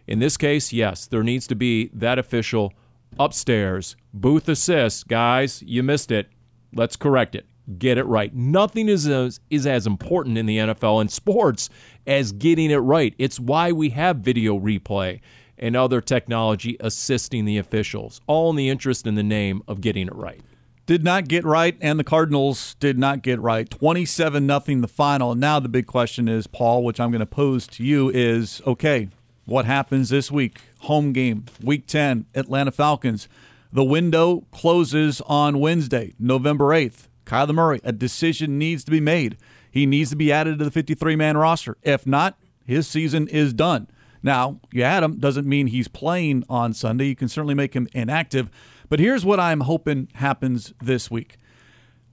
In 0.07 0.19
this 0.19 0.37
case, 0.37 0.73
yes, 0.73 1.07
there 1.07 1.23
needs 1.23 1.47
to 1.47 1.55
be 1.55 1.91
that 1.95 2.19
official 2.19 2.73
upstairs, 3.19 3.97
booth 4.13 4.49
assist. 4.49 5.09
Guys, 5.09 5.63
you 5.67 5.83
missed 5.83 6.11
it. 6.11 6.29
Let's 6.75 6.97
correct 6.97 7.35
it. 7.35 7.47
Get 7.79 7.97
it 7.97 8.05
right. 8.05 8.35
Nothing 8.35 8.89
is 8.89 9.07
as, 9.07 9.41
is 9.49 9.67
as 9.67 9.87
important 9.87 10.37
in 10.37 10.47
the 10.47 10.59
NFL 10.59 11.01
and 11.01 11.11
sports 11.11 11.71
as 12.07 12.33
getting 12.33 12.71
it 12.71 12.77
right. 12.77 13.15
It's 13.19 13.39
why 13.39 13.73
we 13.73 13.91
have 13.91 14.17
video 14.17 14.59
replay 14.59 15.21
and 15.63 15.77
other 15.77 16.01
technology 16.01 16.77
assisting 16.81 17.45
the 17.45 17.57
officials, 17.57 18.21
all 18.27 18.51
in 18.51 18.57
the 18.57 18.69
interest 18.69 19.07
in 19.07 19.15
the 19.15 19.23
name 19.23 19.63
of 19.69 19.81
getting 19.81 20.09
it 20.09 20.15
right. 20.15 20.43
Did 20.85 21.05
not 21.05 21.29
get 21.29 21.45
right, 21.45 21.79
and 21.81 22.01
the 22.01 22.05
Cardinals 22.05 22.75
did 22.81 22.99
not 22.99 23.23
get 23.23 23.41
right. 23.41 23.71
27 23.71 24.45
nothing 24.45 24.81
the 24.81 24.89
final. 24.89 25.37
Now 25.37 25.61
the 25.61 25.69
big 25.69 25.87
question 25.87 26.29
is, 26.29 26.49
Paul, 26.49 26.83
which 26.83 26.99
I'm 26.99 27.13
going 27.13 27.21
to 27.21 27.27
pose 27.27 27.69
to 27.69 27.85
you 27.85 28.11
is 28.11 28.61
okay, 28.67 29.09
what 29.45 29.65
happens 29.65 30.09
this 30.09 30.33
week? 30.33 30.61
Home 30.81 31.13
game, 31.13 31.45
week 31.63 31.87
10, 31.87 32.27
Atlanta 32.35 32.73
Falcons. 32.73 33.29
The 33.73 33.85
window 33.85 34.45
closes 34.51 35.21
on 35.23 35.61
Wednesday, 35.61 36.15
November 36.19 36.67
8th. 36.67 37.07
Kyler 37.25 37.55
Murray, 37.55 37.81
a 37.85 37.93
decision 37.93 38.59
needs 38.59 38.83
to 38.83 38.91
be 38.91 39.01
made. 39.01 39.39
He 39.71 39.87
needs 39.87 40.11
to 40.11 40.17
be 40.17 40.33
added 40.33 40.59
to 40.59 40.65
the 40.65 40.71
53 40.73 41.15
man 41.15 41.37
roster. 41.37 41.77
If 41.83 42.05
not, 42.05 42.37
his 42.65 42.89
season 42.89 43.29
is 43.29 43.53
done. 43.53 43.87
Now, 44.23 44.61
you 44.73 44.83
add 44.83 45.03
him 45.03 45.19
doesn't 45.19 45.47
mean 45.47 45.69
he's 45.69 45.89
playing 45.89 46.45
on 46.49 46.73
Sunday. 46.73 47.07
You 47.07 47.17
can 47.17 47.29
certainly 47.29 47.55
make 47.55 47.75
him 47.75 47.89
inactive. 47.93 48.51
But 48.89 49.01
here's 49.01 49.25
what 49.25 49.41
I'm 49.41 49.61
hoping 49.61 50.09
happens 50.15 50.73
this 50.81 51.11
week. 51.11 51.37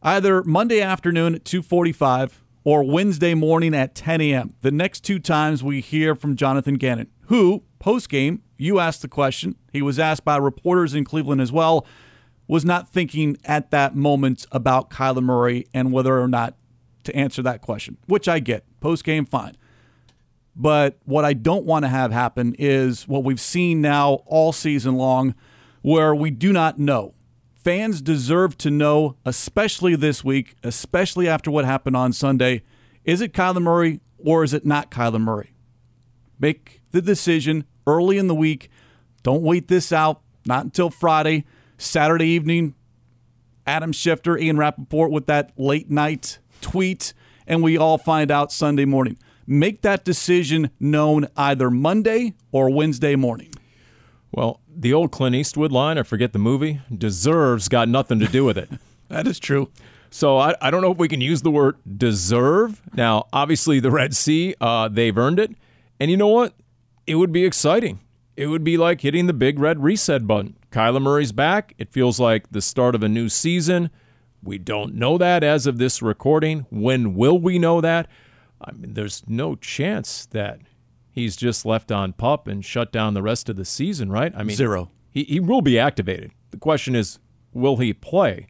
Either 0.01 0.43
Monday 0.43 0.81
afternoon 0.81 1.35
at 1.35 1.43
2:45 1.43 2.41
or 2.63 2.83
Wednesday 2.83 3.33
morning 3.33 3.73
at 3.73 3.95
10 3.95 4.21
a.m. 4.21 4.53
The 4.61 4.71
next 4.71 5.01
two 5.01 5.19
times 5.19 5.63
we 5.63 5.81
hear 5.81 6.15
from 6.15 6.35
Jonathan 6.35 6.75
Gannon, 6.75 7.07
who 7.27 7.63
post 7.79 8.09
game 8.09 8.41
you 8.57 8.79
asked 8.79 9.01
the 9.01 9.07
question. 9.07 9.55
He 9.71 9.81
was 9.81 9.99
asked 9.99 10.25
by 10.25 10.37
reporters 10.37 10.93
in 10.93 11.05
Cleveland 11.05 11.41
as 11.41 11.51
well. 11.51 11.85
Was 12.47 12.65
not 12.65 12.89
thinking 12.89 13.37
at 13.45 13.71
that 13.71 13.95
moment 13.95 14.45
about 14.51 14.89
Kyler 14.89 15.21
Murray 15.21 15.67
and 15.73 15.91
whether 15.91 16.19
or 16.19 16.27
not 16.27 16.55
to 17.03 17.15
answer 17.15 17.41
that 17.43 17.61
question, 17.61 17.97
which 18.07 18.27
I 18.27 18.39
get. 18.39 18.65
Post 18.79 19.03
game, 19.03 19.25
fine. 19.25 19.55
But 20.55 20.97
what 21.05 21.25
I 21.25 21.33
don't 21.33 21.65
want 21.65 21.85
to 21.85 21.89
have 21.89 22.12
happen 22.12 22.55
is 22.59 23.07
what 23.07 23.23
we've 23.23 23.39
seen 23.39 23.81
now 23.81 24.23
all 24.25 24.51
season 24.51 24.95
long, 24.95 25.35
where 25.81 26.13
we 26.13 26.31
do 26.31 26.51
not 26.51 26.77
know. 26.77 27.13
fans 27.59 28.01
deserve 28.01 28.57
to 28.57 28.71
know, 28.71 29.15
especially 29.25 29.95
this 29.95 30.23
week, 30.23 30.55
especially 30.63 31.27
after 31.27 31.51
what 31.51 31.65
happened 31.65 31.95
on 31.95 32.13
Sunday. 32.13 32.63
Is 33.03 33.21
it 33.21 33.33
Kyler 33.33 33.62
Murray 33.62 33.99
or 34.17 34.43
is 34.43 34.53
it 34.53 34.65
not 34.65 34.89
Kyler 34.89 35.21
Murray? 35.21 35.53
Make 36.39 36.81
the 36.91 37.01
decision 37.01 37.65
early 37.85 38.17
in 38.17 38.27
the 38.27 38.35
week. 38.35 38.69
Don't 39.23 39.43
wait 39.43 39.67
this 39.67 39.91
out, 39.91 40.21
not 40.45 40.63
until 40.63 40.89
Friday, 40.89 41.45
Saturday 41.77 42.27
evening. 42.27 42.75
Adam 43.67 43.91
Schefter, 43.91 44.41
Ian 44.41 44.57
Rapoport 44.57 45.12
with 45.12 45.27
that 45.27 45.51
late 45.57 45.91
night 45.91 46.39
tweet, 46.62 47.13
and 47.45 47.62
we 47.62 47.77
all 47.77 47.97
find 47.97 48.31
out 48.31 48.51
Sunday 48.51 48.85
morning. 48.85 49.17
Make 49.51 49.81
that 49.81 50.05
decision 50.05 50.69
known 50.79 51.27
either 51.35 51.71
Monday 51.71 52.35
or 52.51 52.69
Wednesday 52.69 53.15
morning. 53.15 53.51
Well, 54.31 54.62
the 54.67 54.93
old 54.93 55.12
Clint 55.12 55.35
Eastwood 55.35 55.71
line, 55.71 55.97
I 55.97 56.03
forget 56.03 56.33
the 56.33 56.39
movie, 56.39 56.81
deserves 56.95 57.67
got 57.67 57.89
nothing 57.89 58.19
to 58.19 58.27
do 58.27 58.45
with 58.45 58.59
it. 58.59 58.69
that 59.09 59.25
is 59.25 59.39
true. 59.39 59.71
So 60.12 60.38
I, 60.38 60.53
I 60.62 60.69
don't 60.69 60.83
know 60.83 60.91
if 60.91 60.99
we 60.99 61.07
can 61.07 61.19
use 61.19 61.41
the 61.41 61.49
word 61.49 61.77
deserve. 61.97 62.79
Now, 62.93 63.25
obviously, 63.33 63.79
the 63.79 63.89
Red 63.89 64.15
Sea, 64.15 64.53
uh, 64.62 64.88
they've 64.88 65.17
earned 65.17 65.39
it. 65.39 65.55
And 65.99 66.12
you 66.12 66.17
know 66.17 66.27
what? 66.27 66.53
It 67.07 67.15
would 67.15 67.31
be 67.31 67.43
exciting. 67.43 68.01
It 68.38 68.47
would 68.47 68.63
be 68.63 68.77
like 68.77 69.01
hitting 69.01 69.25
the 69.25 69.33
big 69.33 69.57
red 69.57 69.81
reset 69.81 70.27
button. 70.27 70.57
Kyler 70.71 71.01
Murray's 71.01 71.31
back. 71.31 71.73
It 71.79 71.91
feels 71.91 72.19
like 72.19 72.51
the 72.51 72.62
start 72.62 72.93
of 72.93 73.01
a 73.01 73.09
new 73.09 73.29
season. 73.29 73.89
We 74.43 74.59
don't 74.59 74.93
know 74.93 75.17
that 75.17 75.43
as 75.43 75.65
of 75.65 75.79
this 75.79 76.03
recording. 76.03 76.67
When 76.69 77.15
will 77.15 77.39
we 77.39 77.57
know 77.57 77.81
that? 77.81 78.07
I 78.73 78.77
mean, 78.77 78.93
there's 78.93 79.23
no 79.27 79.55
chance 79.55 80.25
that 80.27 80.60
he's 81.12 81.36
just 81.36 81.65
left 81.65 81.91
on 81.91 82.13
pup 82.13 82.47
and 82.47 82.63
shut 82.63 82.91
down 82.91 83.13
the 83.13 83.21
rest 83.21 83.49
of 83.49 83.55
the 83.55 83.65
season, 83.65 84.12
right? 84.12 84.34
I 84.36 84.43
mean, 84.43 84.55
zero. 84.55 84.91
He, 85.12 85.23
he 85.23 85.39
will 85.39 85.62
be 85.62 85.79
activated. 85.79 86.32
The 86.51 86.58
question 86.58 86.95
is, 86.95 87.19
will 87.53 87.77
he 87.77 87.93
play? 87.93 88.47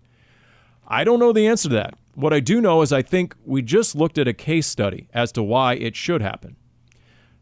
I 0.88 1.04
don't 1.04 1.20
know 1.20 1.32
the 1.32 1.48
answer 1.48 1.70
to 1.70 1.76
that. 1.76 1.96
What 2.16 2.34
I 2.34 2.40
do 2.40 2.60
know 2.60 2.82
is 2.82 2.92
I 2.92 3.02
think 3.02 3.36
we 3.46 3.62
just 3.62 3.96
looked 3.96 4.18
at 4.18 4.28
a 4.28 4.34
case 4.34 4.68
study 4.68 5.08
as 5.14 5.32
to 5.34 5.44
why 5.44 5.76
it 5.76 5.96
should 5.96 6.22
happen. 6.22 6.58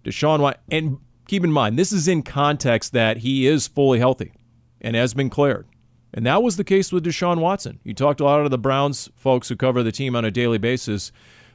Deshaun 0.04 0.40
Watson, 0.40 0.62
and 0.70 0.98
keep 1.28 1.44
in 1.44 1.52
mind, 1.52 1.80
this 1.80 1.92
is 1.92 2.08
in 2.08 2.24
context 2.24 2.94
that 2.94 3.18
he 3.18 3.48
is 3.48 3.68
fully 3.68 4.00
healthy 4.00 4.34
and 4.82 4.96
has 4.96 5.14
been 5.14 5.30
cleared. 5.30 5.68
And 6.14 6.26
that 6.26 6.44
was 6.44 6.58
the 6.58 6.64
case 6.64 6.92
with 6.92 7.06
Deshaun 7.06 7.40
Watson. 7.40 7.80
You 7.84 7.94
talked 7.94 8.20
a 8.20 8.24
lot 8.24 8.42
of 8.42 8.52
the 8.52 8.58
Browns 8.58 9.10
folks 9.16 9.50
who 9.50 9.56
cover 9.56 9.84
the 9.84 9.92
team 9.92 10.16
on 10.16 10.26
a 10.26 10.32
daily 10.32 10.58
basis. 10.58 11.12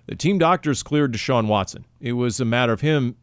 The 0.07 0.17
team 0.17 0.39
doctors 0.39 0.83
cleared 0.83 1.13
Deshaun 1.13 1.47
Watson. 1.47 1.87
It 2.01 2.13
was 2.13 2.41
a 2.41 2.45
matter 2.45 2.73
of 2.73 2.81
him 2.81 3.17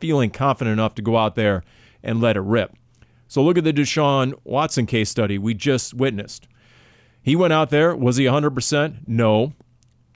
feeling 0.00 0.30
confident 0.30 0.72
enough 0.72 0.94
to 0.96 1.02
go 1.02 1.16
out 1.16 1.34
there 1.34 1.62
and 2.02 2.20
let 2.20 2.36
it 2.36 2.40
rip. 2.40 2.74
So 3.28 3.42
look 3.42 3.58
at 3.58 3.64
the 3.64 3.72
Deshaun 3.72 4.34
Watson 4.44 4.86
case 4.86 5.10
study 5.10 5.38
we 5.38 5.54
just 5.54 5.94
witnessed. 5.94 6.46
He 7.22 7.34
went 7.34 7.52
out 7.52 7.70
there. 7.70 7.96
Was 7.96 8.16
he 8.16 8.24
100%? 8.24 9.06
No. 9.06 9.54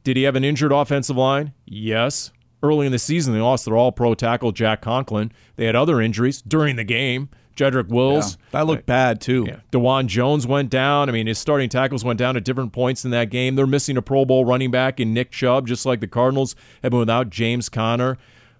Did 0.04 0.16
he 0.16 0.24
have 0.24 0.36
an 0.36 0.44
injured 0.44 0.72
offensive 0.72 1.16
line? 1.16 1.52
Yes. 1.64 2.32
Early 2.62 2.86
in 2.86 2.92
the 2.92 2.98
season, 2.98 3.34
they 3.34 3.40
lost 3.40 3.64
their 3.64 3.76
all 3.76 3.92
pro 3.92 4.14
tackle, 4.14 4.52
Jack 4.52 4.82
Conklin. 4.82 5.32
They 5.56 5.66
had 5.66 5.76
other 5.76 6.00
injuries 6.00 6.42
during 6.42 6.76
the 6.76 6.84
game. 6.84 7.28
Jedrick 7.58 7.88
Wills. 7.88 8.32
Yeah, 8.32 8.46
that 8.52 8.66
looked 8.66 8.82
uh, 8.82 8.86
bad, 8.86 9.20
too. 9.20 9.44
Yeah. 9.48 9.60
Dawand 9.72 10.06
Jones 10.06 10.46
went 10.46 10.70
down. 10.70 11.08
I 11.08 11.12
mean, 11.12 11.26
his 11.26 11.38
starting 11.38 11.68
tackles 11.68 12.04
went 12.04 12.18
down 12.18 12.36
at 12.36 12.44
different 12.44 12.72
points 12.72 13.04
in 13.04 13.10
that 13.10 13.30
game. 13.30 13.56
They're 13.56 13.66
missing 13.66 13.96
a 13.96 14.02
Pro 14.02 14.24
Bowl 14.24 14.44
running 14.44 14.70
back 14.70 15.00
in 15.00 15.12
Nick 15.12 15.30
Chubb, 15.30 15.66
just 15.66 15.84
like 15.84 16.00
the 16.00 16.06
Cardinals 16.06 16.54
have 16.82 16.90
been 16.90 17.00
without 17.00 17.30
James 17.30 17.68
Conner. 17.68 18.16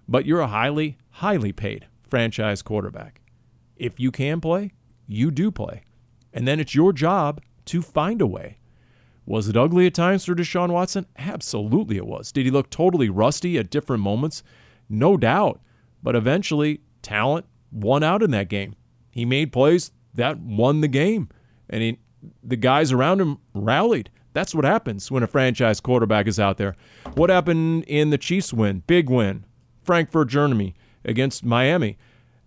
But 0.07 0.25
you're 0.25 0.41
a 0.41 0.47
highly, 0.47 0.97
highly 1.11 1.51
paid 1.51 1.87
franchise 2.07 2.61
quarterback. 2.61 3.21
If 3.77 3.99
you 3.99 4.11
can 4.11 4.41
play, 4.41 4.73
you 5.07 5.31
do 5.31 5.51
play. 5.51 5.83
And 6.33 6.47
then 6.47 6.59
it's 6.59 6.75
your 6.75 6.93
job 6.93 7.41
to 7.65 7.81
find 7.81 8.21
a 8.21 8.27
way. 8.27 8.57
Was 9.25 9.47
it 9.47 9.55
ugly 9.55 9.85
at 9.85 9.93
times 9.93 10.25
for 10.25 10.33
Deshaun 10.33 10.71
Watson? 10.71 11.05
Absolutely 11.17 11.97
it 11.97 12.07
was. 12.07 12.31
Did 12.31 12.45
he 12.45 12.51
look 12.51 12.69
totally 12.69 13.09
rusty 13.09 13.57
at 13.57 13.69
different 13.69 14.01
moments? 14.01 14.43
No 14.89 15.17
doubt. 15.17 15.61
But 16.01 16.15
eventually, 16.15 16.81
talent 17.01 17.45
won 17.71 18.03
out 18.03 18.23
in 18.23 18.31
that 18.31 18.49
game. 18.49 18.75
He 19.09 19.25
made 19.25 19.51
plays 19.51 19.91
that 20.13 20.39
won 20.39 20.81
the 20.81 20.87
game. 20.87 21.29
And 21.69 21.81
he, 21.81 21.99
the 22.43 22.55
guys 22.55 22.91
around 22.91 23.21
him 23.21 23.39
rallied. 23.53 24.09
That's 24.33 24.53
what 24.53 24.65
happens 24.65 25.09
when 25.11 25.23
a 25.23 25.27
franchise 25.27 25.79
quarterback 25.79 26.27
is 26.27 26.39
out 26.39 26.57
there. 26.57 26.75
What 27.15 27.29
happened 27.29 27.83
in 27.85 28.09
the 28.09 28.17
Chiefs 28.17 28.53
win? 28.53 28.83
Big 28.87 29.09
win. 29.09 29.45
Frankfurt, 29.83 30.29
Germany 30.29 30.75
against 31.03 31.43
Miami 31.43 31.97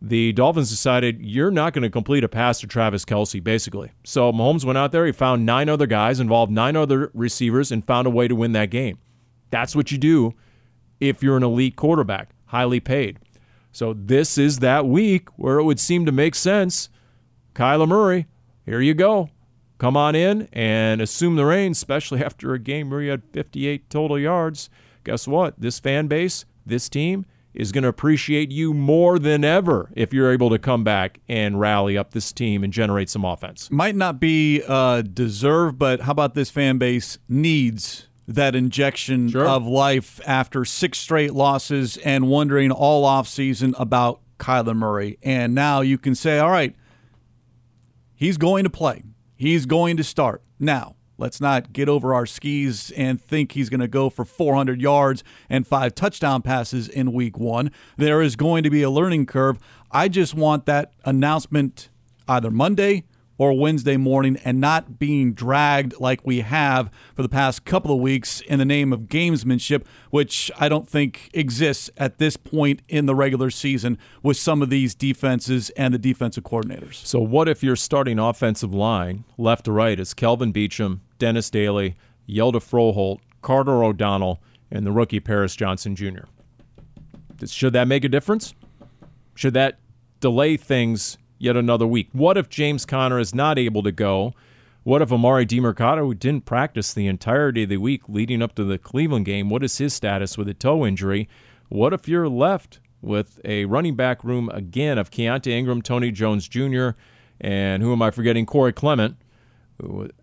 the 0.04 0.32
Dolphins 0.32 0.68
decided 0.68 1.22
you're 1.22 1.52
not 1.52 1.72
going 1.72 1.84
to 1.84 1.90
complete 1.90 2.24
a 2.24 2.28
pass 2.28 2.58
to 2.60 2.66
Travis 2.66 3.04
Kelce, 3.04 3.42
basically. 3.42 3.92
So 4.02 4.32
Mahomes 4.32 4.64
went 4.64 4.76
out 4.76 4.90
there, 4.90 5.06
he 5.06 5.12
found 5.12 5.46
nine 5.46 5.68
other 5.68 5.86
guys, 5.86 6.18
involved 6.18 6.50
nine 6.50 6.74
other 6.74 7.12
receivers, 7.14 7.70
and 7.70 7.86
found 7.86 8.08
a 8.08 8.10
way 8.10 8.26
to 8.26 8.34
win 8.34 8.50
that 8.52 8.70
game. 8.70 8.98
That's 9.50 9.76
what 9.76 9.92
you 9.92 9.98
do 9.98 10.34
if 10.98 11.22
you're 11.22 11.36
an 11.36 11.44
elite 11.44 11.76
quarterback, 11.76 12.30
highly 12.46 12.80
paid. 12.80 13.20
So 13.72 13.94
this 13.94 14.36
is 14.36 14.58
that 14.58 14.86
week 14.86 15.28
where 15.36 15.58
it 15.58 15.64
would 15.64 15.80
seem 15.80 16.06
to 16.06 16.12
make 16.12 16.34
sense. 16.34 16.90
Kyler 17.54 17.88
Murray, 17.88 18.26
here 18.64 18.80
you 18.80 18.94
go. 18.94 19.30
Come 19.78 19.96
on 19.96 20.14
in 20.14 20.48
and 20.52 21.00
assume 21.00 21.36
the 21.36 21.44
reins, 21.44 21.78
especially 21.78 22.22
after 22.24 22.52
a 22.54 22.58
game 22.58 22.90
where 22.90 23.00
you 23.00 23.10
had 23.10 23.22
58 23.32 23.90
total 23.90 24.18
yards. 24.18 24.70
Guess 25.04 25.26
what? 25.26 25.60
This 25.60 25.80
fan 25.80 26.06
base, 26.06 26.44
this 26.64 26.88
team, 26.88 27.26
is 27.54 27.72
going 27.72 27.82
to 27.82 27.88
appreciate 27.88 28.50
you 28.50 28.72
more 28.72 29.18
than 29.18 29.44
ever 29.44 29.90
if 29.94 30.12
you're 30.12 30.32
able 30.32 30.50
to 30.50 30.58
come 30.58 30.84
back 30.84 31.20
and 31.28 31.60
rally 31.60 31.98
up 31.98 32.12
this 32.12 32.32
team 32.32 32.64
and 32.64 32.72
generate 32.72 33.10
some 33.10 33.24
offense. 33.24 33.70
Might 33.70 33.96
not 33.96 34.20
be 34.20 34.62
uh, 34.66 35.02
deserved, 35.02 35.78
but 35.78 36.02
how 36.02 36.12
about 36.12 36.34
this 36.34 36.50
fan 36.50 36.78
base 36.78 37.18
needs 37.28 38.08
that 38.34 38.54
injection 38.54 39.28
sure. 39.28 39.46
of 39.46 39.66
life 39.66 40.20
after 40.26 40.64
six 40.64 40.98
straight 40.98 41.32
losses 41.32 41.96
and 41.98 42.28
wondering 42.28 42.70
all 42.70 43.06
offseason 43.06 43.74
about 43.78 44.20
Kyler 44.38 44.76
Murray. 44.76 45.18
And 45.22 45.54
now 45.54 45.80
you 45.80 45.98
can 45.98 46.14
say, 46.14 46.38
all 46.38 46.50
right, 46.50 46.74
he's 48.14 48.36
going 48.36 48.64
to 48.64 48.70
play. 48.70 49.02
He's 49.36 49.66
going 49.66 49.96
to 49.96 50.04
start. 50.04 50.42
Now, 50.58 50.96
Let's 51.22 51.40
not 51.40 51.72
get 51.72 51.88
over 51.88 52.14
our 52.14 52.26
skis 52.26 52.90
and 52.96 53.22
think 53.22 53.52
he's 53.52 53.68
going 53.68 53.78
to 53.78 53.86
go 53.86 54.10
for 54.10 54.24
400 54.24 54.80
yards 54.80 55.22
and 55.48 55.64
five 55.64 55.94
touchdown 55.94 56.42
passes 56.42 56.88
in 56.88 57.12
week 57.12 57.38
one. 57.38 57.70
There 57.96 58.20
is 58.20 58.34
going 58.34 58.64
to 58.64 58.70
be 58.70 58.82
a 58.82 58.90
learning 58.90 59.26
curve. 59.26 59.60
I 59.92 60.08
just 60.08 60.34
want 60.34 60.66
that 60.66 60.92
announcement 61.04 61.90
either 62.26 62.50
Monday 62.50 63.04
or 63.38 63.52
Wednesday 63.52 63.96
morning 63.96 64.36
and 64.44 64.60
not 64.60 64.98
being 64.98 65.32
dragged 65.32 65.98
like 65.98 66.24
we 66.26 66.40
have 66.40 66.90
for 67.14 67.22
the 67.22 67.28
past 67.28 67.64
couple 67.64 67.94
of 67.94 68.00
weeks 68.00 68.40
in 68.42 68.58
the 68.58 68.64
name 68.64 68.92
of 68.92 69.02
gamesmanship, 69.02 69.84
which 70.10 70.50
I 70.58 70.68
don't 70.68 70.88
think 70.88 71.30
exists 71.32 71.90
at 71.96 72.18
this 72.18 72.36
point 72.36 72.82
in 72.88 73.06
the 73.06 73.14
regular 73.14 73.50
season 73.50 73.98
with 74.22 74.36
some 74.36 74.62
of 74.62 74.70
these 74.70 74.94
defenses 74.94 75.70
and 75.70 75.92
the 75.92 75.98
defensive 75.98 76.44
coordinators. 76.44 77.04
So, 77.06 77.20
what 77.20 77.48
if 77.48 77.62
your 77.62 77.76
starting 77.76 78.18
offensive 78.18 78.74
line, 78.74 79.24
left 79.38 79.64
to 79.64 79.72
right, 79.72 79.98
is 79.98 80.14
Kelvin 80.14 80.52
Beachum, 80.52 81.00
Dennis 81.18 81.50
Daly, 81.50 81.96
Hjalte 82.28 82.54
Froholdt, 82.54 83.20
Carter 83.40 83.82
O'Donnell, 83.82 84.40
and 84.70 84.86
the 84.86 84.92
rookie 84.92 85.20
Paris 85.20 85.56
Johnson 85.56 85.96
Jr.? 85.96 86.24
Should 87.46 87.72
that 87.72 87.88
make 87.88 88.04
a 88.04 88.08
difference? 88.08 88.54
Should 89.34 89.54
that 89.54 89.78
delay 90.20 90.56
things 90.56 91.18
yet 91.42 91.56
another 91.56 91.86
week. 91.86 92.08
What 92.12 92.38
if 92.38 92.48
James 92.48 92.86
Conner 92.86 93.18
is 93.18 93.34
not 93.34 93.58
able 93.58 93.82
to 93.82 93.90
go? 93.90 94.32
What 94.84 95.02
if 95.02 95.08
Emari 95.08 95.44
Demercado, 95.44 95.98
who 95.98 96.14
didn't 96.14 96.44
practice 96.44 96.94
the 96.94 97.08
entirety 97.08 97.64
of 97.64 97.68
the 97.68 97.78
week 97.78 98.08
leading 98.08 98.40
up 98.40 98.54
to 98.54 98.64
the 98.64 98.78
Cleveland 98.78 99.26
game, 99.26 99.50
what 99.50 99.64
is 99.64 99.76
his 99.78 99.92
status 99.92 100.38
with 100.38 100.48
a 100.48 100.54
toe 100.54 100.86
injury? 100.86 101.28
What 101.68 101.92
if 101.92 102.06
you're 102.06 102.28
left 102.28 102.78
with 103.00 103.40
a 103.44 103.64
running 103.64 103.96
back 103.96 104.22
room 104.22 104.50
again 104.50 104.98
of 104.98 105.10
Keaontay 105.10 105.48
Ingram, 105.48 105.82
Tony 105.82 106.12
Jones 106.12 106.46
Jr., 106.46 106.90
and 107.40 107.82
who 107.82 107.92
am 107.92 108.02
I 108.02 108.12
forgetting? 108.12 108.46
Corey 108.46 108.72
Clement, 108.72 109.16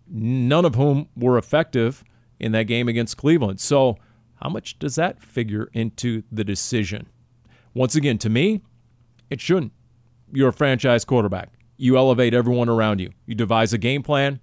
none 0.08 0.64
of 0.64 0.74
whom 0.74 1.08
were 1.14 1.36
effective 1.36 2.02
in 2.38 2.52
that 2.52 2.64
game 2.64 2.88
against 2.88 3.18
Cleveland. 3.18 3.60
So, 3.60 3.98
how 4.36 4.48
much 4.48 4.78
does 4.78 4.94
that 4.94 5.22
figure 5.22 5.68
into 5.74 6.22
the 6.32 6.44
decision? 6.44 7.08
Once 7.74 7.94
again, 7.94 8.16
to 8.18 8.30
me, 8.30 8.62
it 9.28 9.38
shouldn't 9.38 9.72
you're 10.32 10.48
a 10.48 10.52
franchise 10.52 11.04
quarterback. 11.04 11.50
You 11.76 11.96
elevate 11.96 12.34
everyone 12.34 12.68
around 12.68 13.00
you. 13.00 13.10
You 13.26 13.34
devise 13.34 13.72
a 13.72 13.78
game 13.78 14.02
plan 14.02 14.40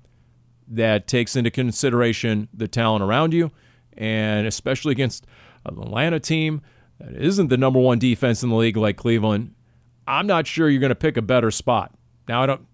that 0.68 1.08
takes 1.08 1.36
into 1.36 1.52
consideration 1.52 2.50
the 2.54 2.68
talent 2.68 3.04
around 3.04 3.34
you, 3.34 3.52
and 3.98 4.48
especially 4.48 4.92
against 4.92 5.26
an 5.66 5.78
Atlanta 5.80 6.20
team 6.20 6.62
that 7.00 7.14
isn't 7.14 7.48
the 7.48 7.58
number 7.58 7.80
one 7.80 8.00
defense 8.00 8.44
in 8.44 8.50
the 8.50 8.56
league 8.56 8.78
like 8.78 8.98
Cleveland. 8.98 9.54
I'm 10.08 10.28
not 10.28 10.48
sure 10.48 10.70
you're 10.70 10.80
going 10.80 10.90
to 10.90 10.96
pick 10.96 11.18
a 11.18 11.22
better 11.22 11.52
spot. 11.52 11.94
Now, 12.28 12.44
I 12.44 12.46
don't. 12.46 12.66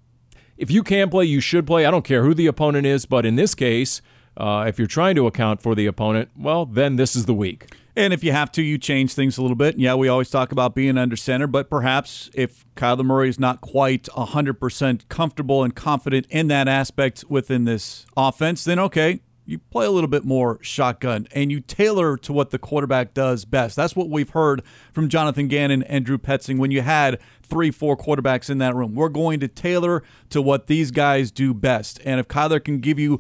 If 0.55 0.69
you 0.71 0.83
can 0.83 1.09
play, 1.09 1.25
you 1.25 1.41
should 1.41 1.65
play. 1.65 1.85
I 1.85 1.91
don't 1.91 2.05
care 2.05 2.23
who 2.23 2.33
the 2.33 2.47
opponent 2.47 2.85
is, 2.85 3.05
but 3.05 3.25
in 3.25 3.35
this 3.35 3.55
case, 3.55 4.01
uh, 4.37 4.65
if 4.67 4.77
you're 4.77 4.87
trying 4.87 5.15
to 5.15 5.27
account 5.27 5.61
for 5.61 5.75
the 5.75 5.87
opponent, 5.87 6.29
well, 6.37 6.65
then 6.65 6.95
this 6.95 7.15
is 7.15 7.25
the 7.25 7.33
week. 7.33 7.75
And 7.95 8.11
if 8.11 8.23
you 8.23 8.31
have 8.31 8.51
to, 8.53 8.63
you 8.63 8.77
change 8.77 9.13
things 9.13 9.37
a 9.37 9.41
little 9.41 9.55
bit. 9.55 9.77
Yeah, 9.77 9.93
we 9.95 10.07
always 10.07 10.29
talk 10.29 10.51
about 10.51 10.73
being 10.73 10.97
under 10.97 11.15
center, 11.15 11.45
but 11.45 11.69
perhaps 11.69 12.29
if 12.33 12.65
Kyler 12.75 13.05
Murray 13.05 13.29
is 13.29 13.39
not 13.39 13.61
quite 13.61 14.03
100% 14.03 15.07
comfortable 15.09 15.63
and 15.63 15.75
confident 15.75 16.25
in 16.29 16.47
that 16.47 16.67
aspect 16.67 17.25
within 17.29 17.65
this 17.65 18.07
offense, 18.17 18.63
then 18.63 18.79
okay, 18.79 19.21
you 19.45 19.59
play 19.59 19.85
a 19.85 19.91
little 19.91 20.07
bit 20.07 20.23
more 20.23 20.57
shotgun 20.61 21.27
and 21.33 21.51
you 21.51 21.59
tailor 21.59 22.17
to 22.17 22.33
what 22.33 22.49
the 22.51 22.57
quarterback 22.57 23.13
does 23.13 23.45
best. 23.45 23.75
That's 23.75 23.95
what 23.95 24.09
we've 24.09 24.29
heard 24.29 24.63
from 24.91 25.09
Jonathan 25.09 25.47
Gannon 25.47 25.83
and 25.83 26.05
Drew 26.05 26.17
Petzing 26.17 26.57
when 26.57 26.71
you 26.71 26.81
had 26.81 27.19
three, 27.41 27.69
four 27.69 27.97
quarterbacks 27.97 28.49
in 28.49 28.57
that 28.59 28.73
room. 28.73 28.95
We're 28.95 29.09
going 29.09 29.39
to 29.41 29.47
tailor 29.47 30.01
to 30.29 30.41
what 30.41 30.67
these 30.67 30.91
guys 30.91 31.29
do 31.29 31.53
best. 31.53 31.99
And 32.05 32.19
if 32.19 32.27
Kyler 32.27 32.63
can 32.63 32.79
give 32.79 32.97
you 32.97 33.19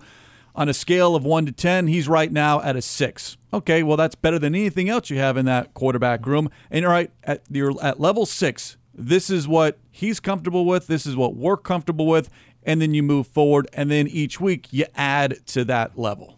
on 0.55 0.69
a 0.69 0.73
scale 0.73 1.15
of 1.15 1.23
one 1.23 1.45
to 1.45 1.51
10, 1.51 1.87
he's 1.87 2.07
right 2.07 2.31
now 2.31 2.61
at 2.61 2.75
a 2.75 2.81
six. 2.81 3.37
Okay, 3.53 3.83
well, 3.83 3.97
that's 3.97 4.15
better 4.15 4.39
than 4.39 4.55
anything 4.55 4.89
else 4.89 5.09
you 5.09 5.17
have 5.17 5.37
in 5.37 5.45
that 5.45 5.73
quarterback 5.73 6.25
room. 6.25 6.49
And 6.69 6.85
right, 6.85 7.11
at, 7.23 7.43
you're 7.49 7.73
at 7.83 7.99
level 7.99 8.25
six, 8.25 8.77
this 8.93 9.29
is 9.29 9.47
what 9.47 9.79
he's 9.91 10.19
comfortable 10.19 10.65
with. 10.65 10.87
This 10.87 11.05
is 11.05 11.15
what 11.15 11.35
we're 11.35 11.57
comfortable 11.57 12.05
with. 12.05 12.29
And 12.63 12.81
then 12.81 12.93
you 12.93 13.03
move 13.03 13.27
forward. 13.27 13.67
And 13.73 13.91
then 13.91 14.07
each 14.07 14.39
week 14.39 14.71
you 14.71 14.85
add 14.95 15.45
to 15.47 15.65
that 15.65 15.97
level. 15.97 16.35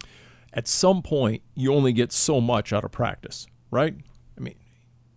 At 0.54 0.67
some 0.67 1.01
point, 1.01 1.41
you 1.54 1.73
only 1.73 1.91
get 1.91 2.12
so 2.13 2.39
much 2.39 2.71
out 2.71 2.86
of 2.86 2.91
practice, 2.91 3.45
right? 3.71 3.95
I 4.38 4.41
mean, 4.41 4.56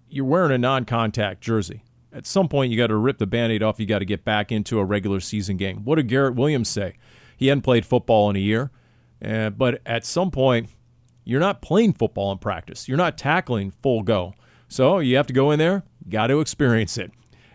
you're 0.09 0.25
wearing 0.25 0.51
a 0.51 0.59
non 0.59 0.85
contact 0.85 1.41
jersey. 1.41 1.85
At 2.13 2.27
some 2.27 2.49
point, 2.49 2.73
you 2.73 2.77
got 2.79 2.89
to 2.89 2.97
rip 2.97 3.19
the 3.19 3.27
band 3.27 3.53
aid 3.53 3.63
off. 3.63 3.79
You 3.79 3.87
got 3.87 4.01
to 4.01 4.05
get 4.05 4.25
back 4.25 4.51
into 4.51 4.81
a 4.81 4.85
regular 4.85 5.21
season 5.21 5.57
game. 5.57 5.85
What 5.85 5.97
did 5.97 6.09
Garrett 6.09 6.35
Williams 6.35 6.69
say? 6.69 6.97
He 7.37 7.47
hadn't 7.47 7.63
played 7.63 7.87
football 7.87 8.29
in 8.31 8.37
a 8.37 8.41
year. 8.41 8.73
Uh, 9.25 9.51
but 9.51 9.81
at 9.85 10.07
some 10.07 10.31
point, 10.31 10.71
you're 11.25 11.41
not 11.41 11.61
playing 11.61 11.93
football 11.93 12.33
in 12.33 12.39
practice. 12.39 12.89
You're 12.89 12.97
not 12.97 13.19
tackling 13.19 13.73
full 13.83 14.03
go. 14.03 14.35
So 14.69 14.99
you 14.99 15.17
have 15.17 15.27
to 15.27 15.33
go 15.33 15.51
in 15.51 15.59
there, 15.59 15.85
got 16.09 16.29
to 16.29 16.41
experience 16.41 16.97
it. 16.97 17.11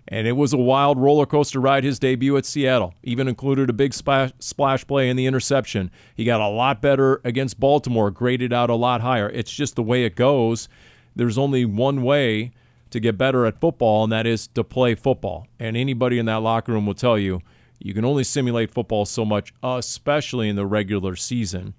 And 0.08 0.28
it 0.28 0.34
was 0.34 0.52
a 0.52 0.58
wild 0.58 0.98
roller 1.00 1.26
coaster 1.26 1.60
ride 1.60 1.84
his 1.84 1.98
debut 1.98 2.36
at 2.36 2.46
Seattle. 2.46 2.94
Even 3.04 3.28
included 3.28 3.70
a 3.70 3.74
big 3.74 3.94
splash, 3.94 4.32
splash 4.40 4.86
play 4.86 5.10
in 5.10 5.16
the 5.16 5.26
interception. 5.26 5.90
He 6.14 6.26
got 6.26 6.42
a 6.42 6.50
lot 6.50 6.82
better 6.82 7.22
against 7.24 7.60
Baltimore, 7.60 8.12
graded 8.12 8.52
out 8.52 8.70
a 8.70 8.76
lot 8.76 9.02
higher. 9.02 9.30
It's 9.30 9.52
just 9.52 9.76
the 9.76 9.84
way 9.84 10.04
it 10.04 10.16
goes. 10.16 10.68
There's 11.16 11.38
only 11.38 11.64
one 11.64 12.04
way 12.04 12.52
to 12.90 13.00
get 13.00 13.18
better 13.18 13.46
at 13.46 13.60
football, 13.60 14.04
and 14.04 14.12
that 14.12 14.28
is 14.28 14.48
to 14.50 14.64
play 14.64 14.94
football. 14.94 15.48
And 15.60 15.78
anybody 15.78 16.20
in 16.20 16.26
that 16.26 16.42
locker 16.42 16.74
room 16.74 16.86
will 16.86 16.94
tell 16.94 17.18
you 17.18 17.42
you 17.84 17.94
can 17.94 18.06
only 18.06 18.24
simulate 18.24 18.72
football 18.72 19.06
so 19.06 19.26
much, 19.26 19.54
especially 19.62 20.48
in 20.48 20.56
the 20.56 20.66
regular 20.66 21.18
season. 21.18 21.74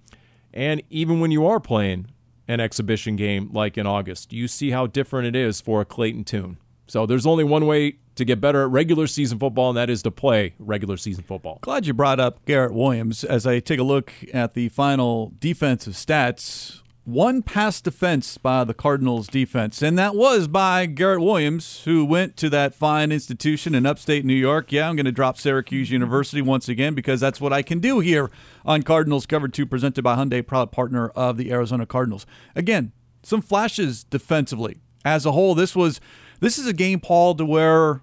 And 0.52 0.82
even 0.90 1.18
when 1.18 1.30
you 1.30 1.46
are 1.46 1.58
playing 1.58 2.08
an 2.46 2.60
exhibition 2.60 3.16
game 3.16 3.50
like 3.52 3.78
in 3.78 3.86
August, 3.86 4.30
you 4.30 4.46
see 4.46 4.70
how 4.70 4.86
different 4.86 5.26
it 5.26 5.34
is 5.34 5.62
for 5.62 5.80
a 5.80 5.84
Clayton 5.86 6.24
Tune. 6.24 6.58
So 6.86 7.06
there's 7.06 7.24
only 7.24 7.42
one 7.42 7.66
way 7.66 7.96
to 8.16 8.24
get 8.26 8.38
better 8.38 8.64
at 8.64 8.70
regular 8.70 9.06
season 9.06 9.38
football, 9.38 9.70
and 9.70 9.78
that 9.78 9.88
is 9.88 10.02
to 10.02 10.10
play 10.10 10.54
regular 10.58 10.98
season 10.98 11.24
football. 11.24 11.58
Glad 11.62 11.86
you 11.86 11.94
brought 11.94 12.20
up 12.20 12.44
Garrett 12.44 12.74
Williams. 12.74 13.24
As 13.24 13.46
I 13.46 13.60
take 13.60 13.80
a 13.80 13.82
look 13.82 14.12
at 14.34 14.52
the 14.52 14.68
final 14.68 15.32
defensive 15.40 15.94
stats, 15.94 16.82
one 17.04 17.42
pass 17.42 17.82
defense 17.82 18.38
by 18.38 18.64
the 18.64 18.72
Cardinals 18.72 19.28
defense, 19.28 19.82
and 19.82 19.98
that 19.98 20.14
was 20.14 20.48
by 20.48 20.86
Garrett 20.86 21.20
Williams, 21.20 21.82
who 21.84 22.04
went 22.04 22.36
to 22.38 22.48
that 22.48 22.74
fine 22.74 23.12
institution 23.12 23.74
in 23.74 23.84
upstate 23.84 24.24
New 24.24 24.34
York. 24.34 24.72
Yeah, 24.72 24.88
I'm 24.88 24.96
going 24.96 25.04
to 25.04 25.12
drop 25.12 25.36
Syracuse 25.36 25.90
University 25.90 26.40
once 26.40 26.68
again 26.68 26.94
because 26.94 27.20
that's 27.20 27.40
what 27.40 27.52
I 27.52 27.60
can 27.60 27.78
do 27.78 28.00
here 28.00 28.30
on 28.64 28.82
Cardinals 28.82 29.26
Cover 29.26 29.48
2, 29.48 29.66
presented 29.66 30.02
by 30.02 30.16
Hyundai, 30.16 30.46
proud 30.46 30.72
partner 30.72 31.08
of 31.10 31.36
the 31.36 31.52
Arizona 31.52 31.84
Cardinals. 31.84 32.24
Again, 32.56 32.92
some 33.22 33.42
flashes 33.42 34.04
defensively. 34.04 34.78
As 35.04 35.26
a 35.26 35.32
whole, 35.32 35.54
this 35.54 35.76
was 35.76 36.00
this 36.40 36.58
is 36.58 36.66
a 36.66 36.72
game, 36.72 37.00
Paul, 37.00 37.34
to 37.34 37.44
where 37.44 38.00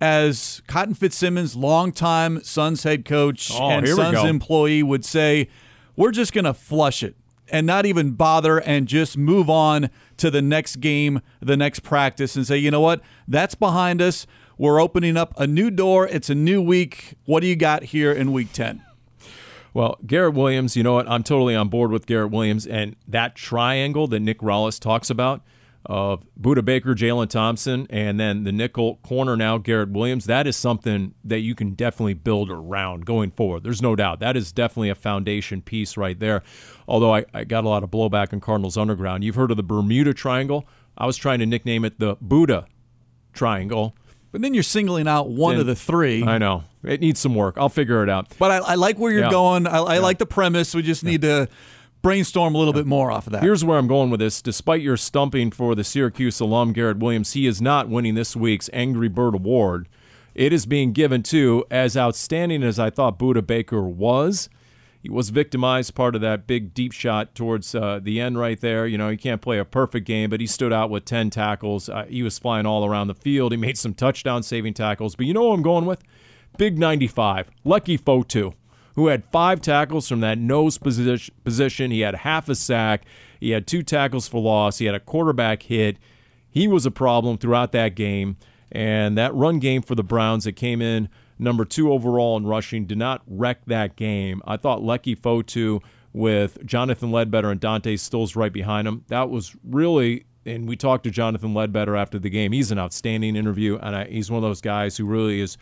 as 0.00 0.60
Cotton 0.66 0.94
Fitzsimmons, 0.94 1.54
longtime 1.54 2.42
Suns 2.42 2.82
head 2.82 3.04
coach 3.04 3.52
oh, 3.54 3.70
and 3.70 3.86
Suns 3.86 4.24
employee, 4.24 4.82
would 4.82 5.04
say, 5.04 5.48
we're 5.94 6.10
just 6.10 6.32
going 6.32 6.44
to 6.44 6.52
flush 6.52 7.04
it 7.04 7.14
and 7.48 7.66
not 7.66 7.86
even 7.86 8.12
bother 8.12 8.58
and 8.58 8.88
just 8.88 9.16
move 9.16 9.50
on 9.50 9.90
to 10.16 10.30
the 10.30 10.42
next 10.42 10.76
game, 10.76 11.20
the 11.40 11.56
next 11.56 11.80
practice, 11.80 12.36
and 12.36 12.46
say, 12.46 12.56
you 12.56 12.70
know 12.70 12.80
what, 12.80 13.00
that's 13.28 13.54
behind 13.54 14.00
us. 14.00 14.26
We're 14.56 14.80
opening 14.80 15.16
up 15.16 15.34
a 15.38 15.46
new 15.46 15.70
door. 15.70 16.06
It's 16.06 16.30
a 16.30 16.34
new 16.34 16.62
week. 16.62 17.14
What 17.24 17.40
do 17.40 17.46
you 17.46 17.56
got 17.56 17.84
here 17.84 18.12
in 18.12 18.32
week 18.32 18.52
10? 18.52 18.82
Well, 19.72 19.98
Garrett 20.06 20.34
Williams, 20.34 20.76
you 20.76 20.84
know 20.84 20.94
what? 20.94 21.08
I'm 21.08 21.24
totally 21.24 21.56
on 21.56 21.68
board 21.68 21.90
with 21.90 22.06
Garrett 22.06 22.30
Williams 22.30 22.64
and 22.64 22.94
that 23.08 23.34
triangle 23.34 24.06
that 24.06 24.20
Nick 24.20 24.38
Rallis 24.38 24.78
talks 24.78 25.10
about 25.10 25.42
of 25.86 26.26
Budda 26.40 26.64
Baker, 26.64 26.94
Jalen 26.94 27.28
Thompson, 27.28 27.86
and 27.90 28.18
then 28.18 28.44
the 28.44 28.52
nickel 28.52 28.96
corner 28.96 29.36
now, 29.36 29.58
Garrett 29.58 29.90
Williams. 29.90 30.24
That 30.24 30.46
is 30.46 30.56
something 30.56 31.14
that 31.24 31.40
you 31.40 31.54
can 31.54 31.74
definitely 31.74 32.14
build 32.14 32.50
around 32.50 33.04
going 33.04 33.30
forward. 33.30 33.64
There's 33.64 33.82
no 33.82 33.94
doubt. 33.94 34.20
That 34.20 34.36
is 34.36 34.52
definitely 34.52 34.90
a 34.90 34.94
foundation 34.94 35.60
piece 35.60 35.96
right 35.96 36.18
there. 36.18 36.42
Although 36.88 37.14
I, 37.14 37.24
I 37.34 37.44
got 37.44 37.64
a 37.64 37.68
lot 37.68 37.82
of 37.82 37.90
blowback 37.90 38.32
in 38.32 38.40
Cardinals 38.40 38.76
Underground. 38.76 39.24
You've 39.24 39.34
heard 39.34 39.50
of 39.50 39.56
the 39.56 39.62
Bermuda 39.62 40.14
Triangle. 40.14 40.66
I 40.96 41.06
was 41.06 41.16
trying 41.16 41.40
to 41.40 41.46
nickname 41.46 41.84
it 41.84 41.98
the 41.98 42.16
Buddha 42.20 42.66
Triangle. 43.32 43.94
But 44.32 44.42
then 44.42 44.52
you're 44.52 44.64
singling 44.64 45.06
out 45.06 45.28
one 45.28 45.56
of 45.60 45.66
the 45.66 45.76
three. 45.76 46.24
I 46.24 46.38
know. 46.38 46.64
It 46.82 47.00
needs 47.00 47.20
some 47.20 47.36
work. 47.36 47.56
I'll 47.56 47.68
figure 47.68 48.02
it 48.02 48.10
out. 48.10 48.34
But 48.36 48.50
I, 48.50 48.56
I 48.56 48.74
like 48.74 48.98
where 48.98 49.12
you're 49.12 49.22
yeah. 49.24 49.30
going. 49.30 49.66
I, 49.66 49.78
I 49.78 49.94
yeah. 49.94 50.00
like 50.00 50.18
the 50.18 50.26
premise. 50.26 50.74
We 50.74 50.82
just 50.82 51.04
need 51.04 51.22
to 51.22 51.48
brainstorm 52.04 52.54
a 52.54 52.58
little 52.58 52.74
bit 52.74 52.86
more 52.86 53.10
off 53.10 53.26
of 53.26 53.32
that. 53.32 53.42
Here's 53.42 53.64
where 53.64 53.78
I'm 53.78 53.88
going 53.88 54.10
with 54.10 54.20
this. 54.20 54.42
Despite 54.42 54.82
your 54.82 54.98
stumping 54.98 55.50
for 55.50 55.74
the 55.74 55.82
Syracuse 55.82 56.38
alum 56.38 56.74
Garrett 56.74 56.98
Williams, 56.98 57.32
he 57.32 57.46
is 57.46 57.62
not 57.62 57.88
winning 57.88 58.14
this 58.14 58.36
week's 58.36 58.68
Angry 58.74 59.08
Bird 59.08 59.34
Award. 59.34 59.88
It 60.34 60.52
is 60.52 60.66
being 60.66 60.92
given 60.92 61.22
to, 61.24 61.64
as 61.70 61.96
outstanding 61.96 62.62
as 62.62 62.78
I 62.78 62.90
thought 62.90 63.18
Budda 63.18 63.46
Baker 63.46 63.82
was, 63.82 64.50
he 65.00 65.08
was 65.08 65.30
victimized 65.30 65.94
part 65.94 66.14
of 66.14 66.20
that 66.20 66.46
big 66.46 66.74
deep 66.74 66.92
shot 66.92 67.34
towards 67.34 67.74
uh, 67.74 68.00
the 68.02 68.20
end 68.20 68.38
right 68.38 68.60
there. 68.60 68.86
You 68.86 68.98
know, 68.98 69.08
he 69.08 69.16
can't 69.16 69.40
play 69.40 69.58
a 69.58 69.64
perfect 69.64 70.06
game, 70.06 70.28
but 70.28 70.40
he 70.40 70.46
stood 70.46 70.72
out 70.72 70.90
with 70.90 71.06
10 71.06 71.30
tackles. 71.30 71.88
Uh, 71.88 72.04
he 72.06 72.22
was 72.22 72.38
flying 72.38 72.66
all 72.66 72.84
around 72.84 73.08
the 73.08 73.14
field. 73.14 73.52
He 73.52 73.58
made 73.58 73.78
some 73.78 73.94
touchdown 73.94 74.42
saving 74.42 74.74
tackles. 74.74 75.14
But 75.16 75.24
you 75.24 75.32
know 75.32 75.44
what 75.44 75.54
I'm 75.54 75.62
going 75.62 75.86
with? 75.86 76.02
Big 76.58 76.78
95. 76.78 77.50
Leki 77.64 77.98
Fotu 77.98 78.54
who 78.94 79.08
had 79.08 79.24
five 79.32 79.60
tackles 79.60 80.08
from 80.08 80.20
that 80.20 80.38
nose 80.38 80.78
position. 80.78 81.90
He 81.90 82.00
had 82.00 82.14
half 82.16 82.48
a 82.48 82.54
sack. 82.54 83.04
He 83.40 83.50
had 83.50 83.66
two 83.66 83.82
tackles 83.82 84.28
for 84.28 84.40
loss. 84.40 84.78
He 84.78 84.86
had 84.86 84.94
a 84.94 85.00
quarterback 85.00 85.64
hit. 85.64 85.98
He 86.50 86.68
was 86.68 86.86
a 86.86 86.90
problem 86.90 87.38
throughout 87.38 87.72
that 87.72 87.94
game. 87.94 88.36
And 88.70 89.18
that 89.18 89.34
run 89.34 89.58
game 89.58 89.82
for 89.82 89.94
the 89.94 90.02
Browns 90.02 90.44
that 90.44 90.52
came 90.52 90.80
in 90.80 91.08
number 91.38 91.64
two 91.64 91.92
overall 91.92 92.36
in 92.36 92.46
rushing 92.46 92.86
did 92.86 92.98
not 92.98 93.22
wreck 93.26 93.64
that 93.66 93.96
game. 93.96 94.42
I 94.46 94.56
thought 94.56 94.80
Leki 94.80 95.18
Fotu 95.18 95.82
with 96.12 96.64
Jonathan 96.64 97.10
Ledbetter 97.10 97.50
and 97.50 97.60
Dante 97.60 97.96
Stills 97.96 98.36
right 98.36 98.52
behind 98.52 98.86
him, 98.86 99.04
that 99.08 99.30
was 99.30 99.54
really 99.64 100.24
and 100.46 100.68
we 100.68 100.76
talked 100.76 101.04
to 101.04 101.10
Jonathan 101.10 101.54
Ledbetter 101.54 101.96
after 101.96 102.18
the 102.18 102.28
game. 102.28 102.52
He's 102.52 102.70
an 102.70 102.78
outstanding 102.78 103.34
interview, 103.34 103.78
and 103.78 103.96
I, 103.96 104.04
he's 104.04 104.30
one 104.30 104.44
of 104.44 104.48
those 104.48 104.60
guys 104.60 104.96
who 104.96 105.06
really 105.06 105.40
is 105.40 105.56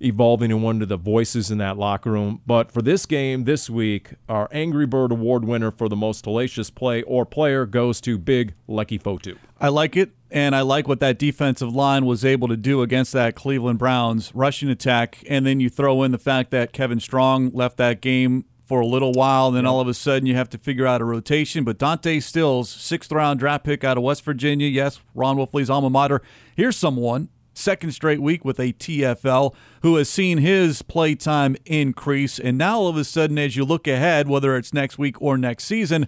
evolving 0.00 0.50
in 0.50 0.62
one 0.62 0.82
of 0.82 0.88
the 0.88 0.96
voices 0.96 1.50
in 1.50 1.58
that 1.58 1.76
locker 1.76 2.12
room. 2.12 2.40
But 2.46 2.70
for 2.72 2.82
this 2.82 3.06
game 3.06 3.44
this 3.44 3.68
week, 3.68 4.14
our 4.28 4.48
Angry 4.52 4.86
Bird 4.86 5.12
Award 5.12 5.44
winner 5.44 5.70
for 5.70 5.88
the 5.88 5.96
most 5.96 6.24
hellacious 6.24 6.74
play 6.74 7.02
or 7.02 7.24
player 7.26 7.66
goes 7.66 8.00
to 8.02 8.18
Big 8.18 8.54
Leki 8.68 9.00
Fotu. 9.00 9.36
I 9.60 9.68
like 9.68 9.96
it, 9.96 10.12
and 10.30 10.54
I 10.54 10.60
like 10.60 10.86
what 10.86 11.00
that 11.00 11.18
defensive 11.18 11.74
line 11.74 12.06
was 12.06 12.24
able 12.24 12.48
to 12.48 12.56
do 12.56 12.82
against 12.82 13.12
that 13.12 13.34
Cleveland 13.34 13.78
Browns 13.78 14.32
rushing 14.34 14.68
attack. 14.68 15.24
And 15.28 15.44
then 15.44 15.60
you 15.60 15.68
throw 15.68 16.02
in 16.02 16.12
the 16.12 16.18
fact 16.18 16.50
that 16.52 16.72
Kevin 16.72 17.00
Strong 17.00 17.50
left 17.50 17.76
that 17.78 18.00
game 18.00 18.44
for 18.68 18.80
a 18.80 18.86
little 18.86 19.12
while, 19.12 19.48
and 19.48 19.56
then 19.56 19.64
all 19.64 19.80
of 19.80 19.88
a 19.88 19.94
sudden 19.94 20.26
you 20.26 20.34
have 20.34 20.50
to 20.50 20.58
figure 20.58 20.86
out 20.86 21.00
a 21.00 21.04
rotation. 21.04 21.64
But 21.64 21.78
Dante 21.78 22.20
Stills, 22.20 22.68
sixth 22.68 23.10
round 23.10 23.40
draft 23.40 23.64
pick 23.64 23.82
out 23.82 23.96
of 23.96 24.02
West 24.02 24.22
Virginia, 24.24 24.68
yes, 24.68 25.00
Ron 25.14 25.38
Wolfley's 25.38 25.70
alma 25.70 25.88
mater. 25.88 26.20
Here's 26.54 26.76
someone 26.76 27.30
second 27.58 27.92
straight 27.92 28.20
week 28.20 28.44
with 28.44 28.58
a 28.58 28.72
TFL, 28.72 29.54
who 29.82 29.96
has 29.96 30.08
seen 30.08 30.38
his 30.38 30.82
play 30.82 31.14
time 31.14 31.56
increase. 31.66 32.38
And 32.38 32.56
now 32.56 32.78
all 32.78 32.88
of 32.88 32.96
a 32.96 33.04
sudden, 33.04 33.38
as 33.38 33.56
you 33.56 33.64
look 33.64 33.86
ahead, 33.86 34.28
whether 34.28 34.56
it's 34.56 34.72
next 34.72 34.98
week 34.98 35.20
or 35.20 35.36
next 35.36 35.64
season, 35.64 36.06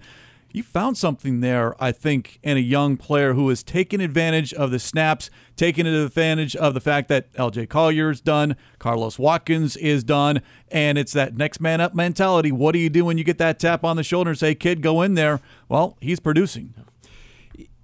you 0.53 0.63
found 0.63 0.99
something 0.99 1.41
there, 1.41 1.81
I 1.83 1.93
think, 1.93 2.41
in 2.43 2.57
a 2.57 2.61
young 2.61 2.97
player 2.97 3.35
who 3.35 3.49
has 3.51 3.63
taken 3.63 4.01
advantage 4.01 4.53
of 4.53 4.71
the 4.71 4.81
snaps, 4.81 5.31
taken 5.55 5.87
advantage 5.87 6.57
of 6.57 6.75
the 6.75 6.81
fact 6.81 7.09
that 7.09 7.33
LJ 7.35 7.69
Collier 7.69 8.11
is 8.11 8.21
done, 8.21 8.57
Carlos 8.79 9.19
Watkins 9.19 9.77
is 9.77 10.03
done, 10.03 10.43
and 10.69 10.99
it's 10.99 11.13
that 11.13 11.37
next 11.37 11.61
man 11.61 11.81
up 11.81 11.95
mentality. 11.95 12.51
What 12.51 12.73
do 12.73 12.79
you 12.81 12.91
do 12.91 13.05
when 13.05 13.17
you 13.17 13.25
get 13.25 13.39
that 13.39 13.61
tap 13.61 13.85
on 13.85 13.97
the 13.97 14.03
shoulder 14.03 14.31
and 14.31 14.39
say, 14.39 14.55
kid, 14.55 14.83
go 14.83 15.03
in 15.03 15.15
there? 15.15 15.41
Well, 15.69 15.97
he's 16.01 16.19
producing 16.19 16.75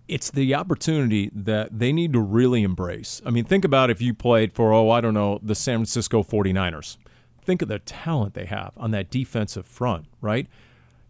it's 0.09 0.31
the 0.31 0.55
opportunity 0.55 1.31
that 1.35 1.79
they 1.79 1.92
need 1.92 2.12
to 2.12 2.21
really 2.21 2.62
embrace. 2.62 3.21
I 3.27 3.31
mean, 3.31 3.45
think 3.45 3.64
about 3.64 3.90
if 3.90 4.01
you 4.01 4.14
played 4.14 4.53
for, 4.53 4.73
oh, 4.73 4.90
I 4.90 5.01
don't 5.01 5.14
know, 5.14 5.40
the 5.42 5.55
San 5.55 5.79
Francisco 5.79 6.23
49ers. 6.23 6.97
Think 7.42 7.62
of 7.62 7.69
the 7.69 7.79
talent 7.81 8.35
they 8.35 8.47
have 8.47 8.73
on 8.77 8.90
that 8.92 9.11
defensive 9.11 9.66
front, 9.66 10.07
right? 10.21 10.47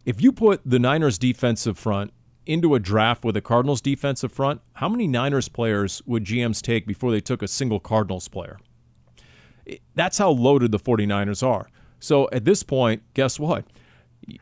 If 0.04 0.22
you 0.22 0.32
put 0.32 0.60
the 0.64 0.78
Niners 0.78 1.18
defensive 1.18 1.78
front 1.78 2.12
into 2.46 2.74
a 2.74 2.78
draft 2.78 3.24
with 3.24 3.36
a 3.36 3.40
Cardinals 3.40 3.80
defensive 3.80 4.32
front, 4.32 4.60
how 4.74 4.88
many 4.88 5.06
Niners 5.06 5.48
players 5.48 6.00
would 6.06 6.24
GMs 6.24 6.62
take 6.62 6.86
before 6.86 7.10
they 7.10 7.20
took 7.20 7.42
a 7.42 7.48
single 7.48 7.80
Cardinals 7.80 8.28
player? 8.28 8.58
That's 9.94 10.18
how 10.18 10.30
loaded 10.30 10.70
the 10.70 10.78
49ers 10.78 11.46
are. 11.46 11.68
So 11.98 12.28
at 12.32 12.44
this 12.44 12.62
point, 12.62 13.02
guess 13.14 13.40
what? 13.40 13.64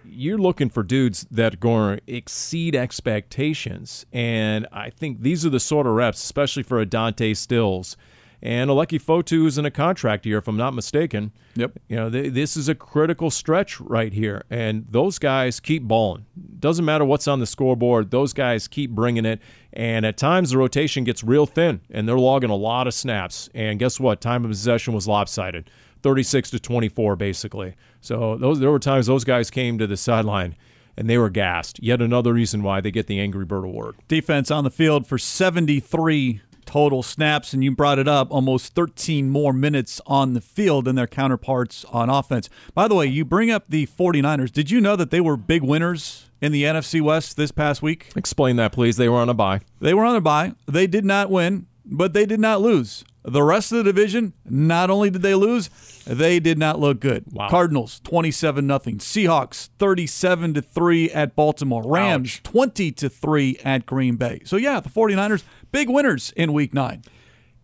You're 0.05 0.38
looking 0.38 0.70
for 0.70 0.83
dudes 0.83 1.27
that 1.31 1.55
are 1.55 1.59
going 1.59 1.99
to 1.99 2.03
exceed 2.07 2.75
expectations. 2.75 4.07
And 4.12 4.66
I 4.73 4.90
think 4.90 5.20
these 5.20 5.44
are 5.44 5.51
the 5.51 5.61
sort 5.61 5.87
of 5.87 5.94
reps, 5.94 6.23
especially 6.23 6.62
for 6.62 6.81
a 6.81 6.87
Dante 6.87 7.35
Stills 7.35 7.97
and 8.44 8.68
Aleki 8.68 9.03
Fotu 9.03 9.47
is 9.47 9.57
in 9.57 9.64
a 9.64 9.70
contract 9.70 10.27
year, 10.27 10.37
if 10.37 10.47
I'm 10.47 10.59
not 10.59 10.75
mistaken. 10.75 11.33
Yep. 11.57 11.79
You 11.88 11.97
know, 11.97 12.11
th- 12.11 12.35
this 12.35 12.59
is 12.59 12.68
a 12.68 12.75
critical 12.75 13.31
stretch 13.31 13.81
right 13.81 14.12
here, 14.12 14.44
and 14.51 14.85
those 14.90 15.18
guys 15.18 15.61
keep 15.61 15.85
balling. 15.85 16.27
Doesn't 16.61 16.85
matter 16.85 17.07
what's 17.07 17.27
on 17.27 17.40
the 17.40 17.47
scoreboard; 17.47 18.11
those 18.11 18.35
guys 18.35 18.68
keep 18.68 18.90
bringing 18.90 19.25
it. 19.25 19.40
And 19.73 20.05
at 20.05 20.18
times, 20.18 20.51
the 20.51 20.59
rotation 20.59 21.05
gets 21.05 21.25
real 21.25 21.47
thin, 21.47 21.81
and 21.90 22.07
they're 22.07 22.18
logging 22.18 22.51
a 22.51 22.55
lot 22.55 22.87
of 22.87 22.92
snaps. 22.92 23.49
And 23.55 23.79
guess 23.79 23.99
what? 23.99 24.20
Time 24.20 24.44
of 24.44 24.51
possession 24.51 24.92
was 24.92 25.09
lopsided, 25.09 25.70
36 26.05 26.51
to 26.51 26.61
24, 26.61 27.17
basically. 27.17 27.75
So 28.03 28.37
those 28.37 28.61
there 28.61 28.71
were 28.71 28.79
times 28.79 29.07
those 29.07 29.25
guys 29.25 29.51
came 29.51 29.79
to 29.79 29.87
the 29.87 29.97
sideline 29.97 30.55
and 30.99 31.09
they 31.09 31.17
were 31.17 31.31
gassed. 31.31 31.83
Yet 31.83 32.03
another 32.03 32.35
reason 32.35 32.62
why 32.62 32.83
they 32.83 32.90
get 32.90 33.07
the 33.07 33.19
Angry 33.19 33.47
Bird 33.47 33.64
Award. 33.64 33.97
Defense 34.07 34.51
on 34.51 34.64
the 34.64 34.71
field 34.71 35.07
for 35.07 35.17
73 35.17 36.43
total 36.67 37.03
snaps, 37.03 37.55
and 37.55 37.64
you 37.64 37.71
brought 37.71 37.99
it 37.99 38.07
up 38.07 38.31
almost 38.31 38.75
13 38.75 39.31
more 39.31 39.53
minutes 39.53 40.01
on 40.07 40.35
the 40.35 40.40
field 40.43 40.85
than 40.85 40.95
their 40.95 41.07
counterparts 41.07 41.87
on 41.87 42.11
offense. 42.11 42.51
By 42.75 42.87
the 42.87 42.95
way, 42.95 43.07
you 43.07 43.25
bring 43.25 43.51
up 43.51 43.64
the 43.69 43.87
49ers. 43.87 44.53
Did 44.53 44.71
you 44.71 44.83
know 44.83 44.97
that 44.97 45.11
they 45.11 45.23
were 45.23 45.38
big 45.38 45.62
winners 45.62 46.29
in 46.40 46.53
the 46.53 46.64
NFC 46.64 47.01
West 47.01 47.38
this 47.38 47.51
past 47.51 47.81
week? 47.81 48.12
Explain 48.14 48.57
that, 48.57 48.73
please. 48.73 48.99
They 48.99 49.09
were 49.09 49.19
on 49.19 49.31
a 49.31 49.35
bye. 49.35 49.61
They 49.81 49.95
were 49.95 50.05
on 50.05 50.17
a 50.17 50.21
bye. 50.21 50.53
They 50.67 50.87
did 50.87 51.05
not 51.05 51.31
win, 51.31 51.67
but 51.85 52.12
they 52.12 52.27
did 52.27 52.40
not 52.40 52.61
lose. 52.61 53.05
The 53.27 53.43
rest 53.43 53.73
of 53.73 53.79
the 53.79 53.85
division, 53.85 54.35
not 54.45 54.91
only 54.91 55.09
did 55.09 55.23
they 55.23 55.35
lose, 55.35 55.71
they 56.07 56.41
did 56.41 56.59
not 56.59 56.79
look 56.79 57.01
good. 57.01 57.25
Wow. 57.33 57.49
Cardinals 57.49 58.01
27 58.01 58.67
nothing. 58.67 58.99
Seahawks 58.99 59.71
37 59.79 60.55
to 60.55 60.63
3 60.63 61.11
at 61.11 61.35
Baltimore. 61.35 61.83
Rams 61.87 62.37
Ouch. 62.37 62.43
20 62.43 62.93
to 62.93 63.09
3 63.09 63.59
at 63.65 63.87
Green 63.87 64.17
Bay. 64.17 64.43
So 64.45 64.57
yeah, 64.57 64.79
the 64.81 64.91
49ers 64.91 65.43
big 65.73 65.89
winners 65.89 66.33
in 66.37 66.53
week 66.53 66.75
9. 66.75 67.03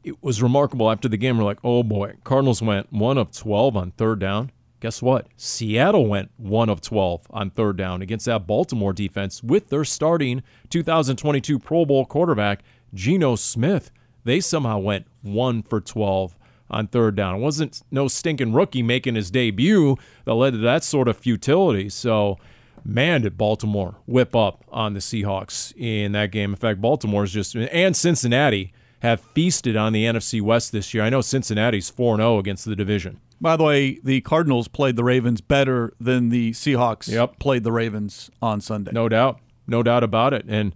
It 0.03 0.23
was 0.23 0.43
remarkable 0.43 0.91
after 0.91 1.09
the 1.09 1.19
game. 1.19 1.37
We're 1.37 1.45
like, 1.45 1.61
oh 1.63 1.83
boy, 1.83 2.15
Cardinals 2.25 2.63
went 2.63 2.91
one 2.91 3.19
of 3.19 3.31
12 3.31 3.77
on 3.77 3.91
third 3.93 4.19
down. 4.19 4.53
Guess 4.81 5.03
what? 5.03 5.27
Seattle 5.37 6.07
went 6.07 6.31
one 6.39 6.71
of 6.71 6.81
12 6.81 7.27
on 7.29 7.51
third 7.51 7.77
down 7.77 8.01
against 8.01 8.25
that 8.25 8.47
Baltimore 8.47 8.95
defense 8.95 9.43
with 9.43 9.69
their 9.69 9.85
starting 9.85 10.43
2022 10.71 11.59
Pro 11.59 11.85
Bowl 11.85 12.07
quarterback, 12.07 12.63
Geno 12.95 13.37
Smith. 13.37 13.91
They 14.25 14.41
somehow 14.41 14.79
went 14.79 15.07
one 15.23 15.63
for 15.63 15.81
12 15.81 16.37
on 16.71 16.87
third 16.87 17.17
down. 17.17 17.37
It 17.37 17.39
wasn't 17.41 17.83
no 17.91 18.07
stinking 18.09 18.53
rookie 18.53 18.83
making 18.83 19.15
his 19.17 19.31
debut 19.31 19.97
that 20.25 20.35
led 20.35 20.53
to 20.53 20.59
that 20.59 20.85
sort 20.85 21.09
of 21.09 21.17
futility. 21.17 21.89
So, 21.89 22.39
man, 22.85 23.23
did 23.23 23.37
Baltimore 23.37 23.97
whip 24.07 24.37
up 24.37 24.65
on 24.71 24.95
the 24.95 25.01
Seahawks 25.01 25.73
in 25.77 26.13
that 26.13 26.31
game. 26.31 26.51
In 26.51 26.57
fact, 26.57 26.81
Baltimore's 26.81 27.33
just, 27.33 27.55
and 27.57 27.97
Cincinnati 27.97 28.73
have 29.01 29.21
feasted 29.35 29.77
on 29.77 29.93
the 29.93 30.05
NFC 30.05 30.41
West 30.41 30.73
this 30.73 30.95
year. 30.95 31.03
I 31.03 31.11
know 31.11 31.23
Cincinnati's 31.23 31.91
4 31.91 32.17
0 32.19 32.39
against 32.39 32.65
the 32.67 32.77
division. 32.77 33.21
By 33.41 33.57
the 33.57 33.65
way, 33.65 33.99
the 34.05 34.21
Cardinals 34.21 34.69
played 34.69 34.97
the 34.97 35.05
Ravens 35.05 35.41
better 35.41 35.95
than 35.99 36.29
the 36.29 36.51
Seahawks 36.53 37.09
Yep. 37.09 37.39
played 37.39 37.65
the 37.65 37.73
Ravens 37.73 38.31
on 38.43 38.61
Sunday. 38.61 38.91
No 38.93 39.09
doubt. 39.09 39.41
No 39.67 39.83
doubt 39.83 40.05
about 40.05 40.35
it. 40.35 40.45
And 40.47 40.75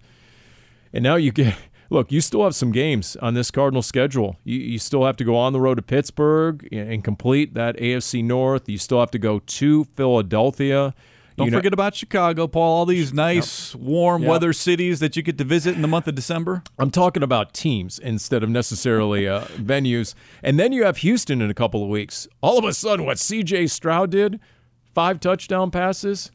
and 0.92 1.02
now 1.02 1.16
you 1.16 1.30
get 1.32 1.54
look, 1.94 2.12
you 2.12 2.20
still 2.20 2.44
have 2.44 2.54
some 2.54 2.72
games 2.72 3.16
on 3.22 3.34
this 3.34 3.50
Cardinal 3.50 3.82
schedule. 3.82 4.36
You, 4.44 4.58
you 4.58 4.78
still 4.78 5.04
have 5.06 5.16
to 5.16 5.24
go 5.24 5.36
on 5.36 5.52
the 5.54 5.60
road 5.60 5.76
to 5.76 5.82
Pittsburgh 5.82 6.68
and 6.72 7.02
complete 7.02 7.54
that 7.54 7.76
AFC 7.78 8.22
North. 8.22 8.68
You 8.68 8.76
still 8.78 9.00
have 9.00 9.10
to 9.12 9.18
go 9.18 9.38
to 9.38 9.84
Philadelphia. 9.84 10.94
Don't 11.36 11.46
You 11.46 11.50
know- 11.50 11.58
forget 11.58 11.72
about 11.72 11.94
Chicago, 11.96 12.46
Paul. 12.46 12.62
All 12.78 12.86
these 12.86 13.12
nice, 13.12 13.74
warm 13.74 14.22
Yep. 14.22 14.30
weather 14.30 14.52
cities 14.52 15.00
that 15.00 15.16
you 15.16 15.22
get 15.22 15.36
to 15.38 15.44
visit 15.44 15.74
in 15.74 15.82
the 15.82 15.88
month 15.88 16.06
of 16.06 16.14
December. 16.14 16.62
I'm 16.78 16.90
talking 16.92 17.22
about 17.24 17.52
teams 17.54 17.98
instead 17.98 18.42
of 18.44 18.50
necessarily 18.50 19.26
uh, 19.26 19.42
venues. 19.56 20.14
And 20.44 20.60
then 20.60 20.72
you 20.72 20.84
have 20.84 20.98
Houston 20.98 21.40
in 21.42 21.50
a 21.50 21.54
couple 21.54 21.82
of 21.82 21.88
weeks. 21.88 22.28
All 22.40 22.56
of 22.58 22.64
a 22.64 22.72
sudden, 22.72 23.04
what 23.06 23.16
CJ 23.18 23.68
Stroud 23.68 24.10
did, 24.10 24.38
five 24.94 25.18
touchdown 25.18 25.70
passes. 25.72 26.30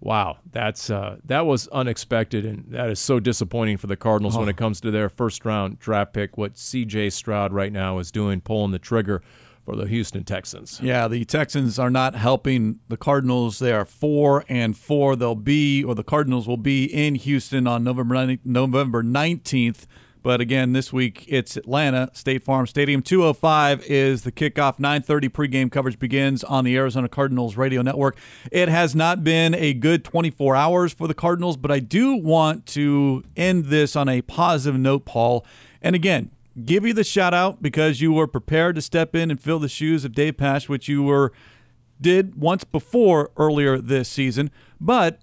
Wow, 0.00 0.38
that's 0.52 0.90
uh, 0.90 1.16
that 1.24 1.44
was 1.44 1.66
unexpected, 1.68 2.44
and 2.44 2.66
that 2.68 2.88
is 2.88 3.00
so 3.00 3.18
disappointing 3.18 3.78
for 3.78 3.88
the 3.88 3.96
Cardinals 3.96 4.38
when 4.38 4.48
it 4.48 4.56
comes 4.56 4.80
to 4.82 4.92
their 4.92 5.08
first 5.08 5.44
round 5.44 5.80
draft 5.80 6.12
pick. 6.12 6.38
What 6.38 6.54
CJ 6.54 7.12
Stroud 7.12 7.52
right 7.52 7.72
now 7.72 7.98
is 7.98 8.12
doing, 8.12 8.40
pulling 8.40 8.70
the 8.70 8.78
trigger 8.78 9.22
for 9.64 9.74
the 9.74 9.86
Houston 9.86 10.22
Texans. 10.22 10.80
Yeah, 10.80 11.08
the 11.08 11.24
Texans 11.24 11.78
are 11.78 11.90
not 11.90 12.14
helping 12.14 12.78
the 12.88 12.96
Cardinals. 12.96 13.58
They 13.58 13.72
are 13.72 13.84
four 13.84 14.44
and 14.48 14.76
four. 14.76 15.16
They'll 15.16 15.34
be, 15.34 15.82
or 15.82 15.94
the 15.94 16.04
Cardinals 16.04 16.46
will 16.46 16.56
be 16.56 16.84
in 16.84 17.16
Houston 17.16 17.66
on 17.66 17.82
November 17.82 18.14
19th, 18.14 18.40
November 18.44 19.02
nineteenth. 19.02 19.86
But 20.22 20.40
again, 20.40 20.72
this 20.72 20.92
week 20.92 21.24
it's 21.28 21.56
Atlanta 21.56 22.10
State 22.12 22.42
Farm 22.42 22.66
Stadium. 22.66 23.02
Two 23.02 23.24
oh 23.24 23.32
five 23.32 23.82
is 23.86 24.22
the 24.22 24.32
kickoff. 24.32 24.78
Nine 24.78 25.02
thirty 25.02 25.28
pregame 25.28 25.70
coverage 25.70 25.98
begins 25.98 26.42
on 26.44 26.64
the 26.64 26.76
Arizona 26.76 27.08
Cardinals 27.08 27.56
radio 27.56 27.82
network. 27.82 28.16
It 28.50 28.68
has 28.68 28.94
not 28.94 29.22
been 29.22 29.54
a 29.54 29.74
good 29.74 30.04
twenty 30.04 30.30
four 30.30 30.56
hours 30.56 30.92
for 30.92 31.06
the 31.06 31.14
Cardinals, 31.14 31.56
but 31.56 31.70
I 31.70 31.78
do 31.78 32.14
want 32.14 32.66
to 32.66 33.24
end 33.36 33.66
this 33.66 33.96
on 33.96 34.08
a 34.08 34.22
positive 34.22 34.80
note, 34.80 35.04
Paul. 35.04 35.46
And 35.80 35.94
again, 35.94 36.30
give 36.64 36.84
you 36.84 36.92
the 36.92 37.04
shout 37.04 37.32
out 37.32 37.62
because 37.62 38.00
you 38.00 38.12
were 38.12 38.26
prepared 38.26 38.74
to 38.74 38.82
step 38.82 39.14
in 39.14 39.30
and 39.30 39.40
fill 39.40 39.60
the 39.60 39.68
shoes 39.68 40.04
of 40.04 40.12
Dave 40.12 40.36
Pasch, 40.36 40.68
which 40.68 40.88
you 40.88 41.02
were 41.02 41.32
did 42.00 42.40
once 42.40 42.64
before 42.64 43.30
earlier 43.36 43.78
this 43.78 44.08
season. 44.08 44.50
But 44.80 45.20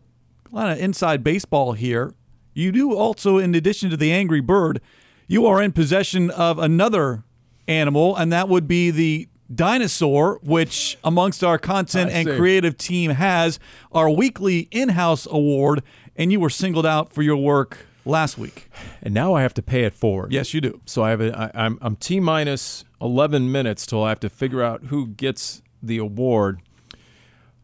a 0.52 0.56
lot 0.56 0.72
of 0.72 0.80
inside 0.80 1.24
baseball 1.24 1.74
here, 1.74 2.14
you 2.56 2.72
do 2.72 2.96
also, 2.96 3.38
in 3.38 3.54
addition 3.54 3.92
to 3.92 3.98
the 3.98 4.12
Angry 4.12 4.42
Bird, 4.42 4.82
you 5.28 5.46
are 5.46 5.62
in 5.62 5.72
possession 5.72 6.32
of 6.32 6.58
another 6.58 7.24
animal, 7.68 8.16
and 8.16 8.34
that 8.34 8.50
would 8.50 8.68
be 8.68 8.90
the 8.90 9.28
dinosaur, 9.54 10.40
which 10.42 10.98
amongst 11.04 11.44
our 11.44 11.60
content 11.60 12.10
and 12.12 12.28
creative 12.28 12.78
team 12.78 13.12
has 13.12 13.60
our 13.92 14.10
weekly 14.10 14.68
in-house 14.72 15.28
award, 15.30 15.84
and 16.16 16.32
you 16.32 16.40
were 16.40 16.50
singled 16.50 16.86
out 16.86 17.14
for 17.14 17.22
your 17.22 17.38
work 17.38 17.86
last 18.06 18.38
week. 18.38 18.70
And 19.02 19.14
now 19.14 19.34
I 19.34 19.42
have 19.42 19.54
to 19.56 19.62
pay 19.62 19.84
it 19.84 19.94
forward. 19.94 20.32
Yes, 20.32 20.54
you 20.54 20.62
do. 20.62 20.82
So 20.86 21.04
I 21.04 21.10
have 21.10 21.22
a, 21.22 21.38
I, 21.38 21.66
I'm 21.66 21.78
I'm 21.82 21.96
t 21.96 22.20
minus 22.20 22.86
eleven 23.02 23.52
minutes 23.52 23.86
till 23.86 24.04
I 24.04 24.10
have 24.10 24.20
to 24.22 24.30
figure 24.30 24.64
out 24.64 24.86
who 24.86 25.08
gets 25.08 25.62
the 25.82 25.98
award. 25.98 26.62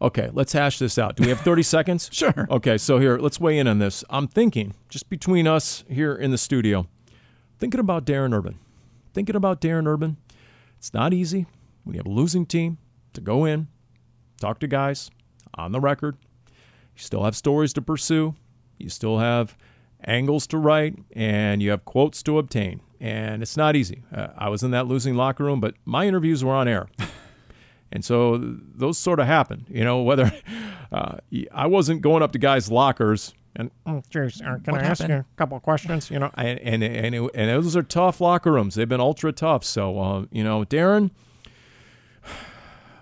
Okay, 0.01 0.29
let's 0.33 0.53
hash 0.53 0.79
this 0.79 0.97
out. 0.97 1.15
Do 1.15 1.23
we 1.23 1.29
have 1.29 1.41
30 1.41 1.63
seconds? 1.77 2.09
Sure. 2.11 2.47
Okay, 2.49 2.77
so 2.77 2.97
here, 2.97 3.17
let's 3.17 3.39
weigh 3.39 3.59
in 3.59 3.67
on 3.67 3.77
this. 3.77 4.03
I'm 4.09 4.27
thinking, 4.27 4.73
just 4.89 5.09
between 5.09 5.47
us 5.47 5.83
here 5.87 6.15
in 6.15 6.31
the 6.31 6.37
studio, 6.37 6.87
thinking 7.59 7.79
about 7.79 8.05
Darren 8.05 8.33
Urban. 8.33 8.57
Thinking 9.13 9.35
about 9.35 9.61
Darren 9.61 9.87
Urban. 9.87 10.17
It's 10.77 10.93
not 10.93 11.13
easy 11.13 11.45
when 11.83 11.93
you 11.93 11.99
have 11.99 12.07
a 12.07 12.09
losing 12.09 12.45
team 12.45 12.79
to 13.13 13.21
go 13.21 13.45
in, 13.45 13.67
talk 14.39 14.59
to 14.59 14.67
guys 14.67 15.11
on 15.53 15.71
the 15.71 15.79
record. 15.79 16.17
You 16.47 17.03
still 17.03 17.23
have 17.23 17.35
stories 17.35 17.73
to 17.73 17.81
pursue. 17.81 18.35
You 18.79 18.89
still 18.89 19.19
have 19.19 19.55
angles 20.03 20.47
to 20.47 20.57
write, 20.57 20.97
and 21.11 21.61
you 21.61 21.69
have 21.69 21.85
quotes 21.85 22.23
to 22.23 22.39
obtain. 22.39 22.81
And 22.99 23.41
it's 23.43 23.57
not 23.57 23.75
easy. 23.75 24.03
Uh, 24.13 24.29
I 24.35 24.49
was 24.49 24.63
in 24.63 24.71
that 24.71 24.87
losing 24.87 25.15
locker 25.15 25.43
room, 25.43 25.59
but 25.59 25.75
my 25.85 26.07
interviews 26.07 26.43
were 26.43 26.53
on 26.53 26.67
air. 26.67 26.87
And 27.91 28.05
so 28.05 28.37
those 28.37 28.97
sort 28.97 29.19
of 29.19 29.27
happen, 29.27 29.65
you 29.69 29.83
know, 29.83 30.01
whether 30.01 30.31
uh, 30.91 31.17
I 31.53 31.67
wasn't 31.67 32.01
going 32.01 32.23
up 32.23 32.31
to 32.31 32.39
guys' 32.39 32.71
lockers 32.71 33.33
and, 33.55 33.69
oh, 33.85 34.01
geez, 34.09 34.41
uh, 34.41 34.59
can 34.63 34.75
I 34.75 34.83
ask 34.83 35.07
you 35.07 35.15
a 35.15 35.25
couple 35.35 35.57
of 35.57 35.63
questions? 35.63 36.09
You 36.09 36.19
know, 36.19 36.31
and, 36.35 36.59
and, 36.59 36.83
and, 36.83 37.15
it, 37.15 37.31
and 37.33 37.49
those 37.49 37.75
are 37.75 37.83
tough 37.83 38.21
locker 38.21 38.51
rooms. 38.51 38.75
They've 38.75 38.87
been 38.87 39.01
ultra 39.01 39.31
tough. 39.33 39.63
So, 39.65 39.99
uh, 39.99 40.25
you 40.31 40.43
know, 40.43 40.63
Darren, 40.63 41.11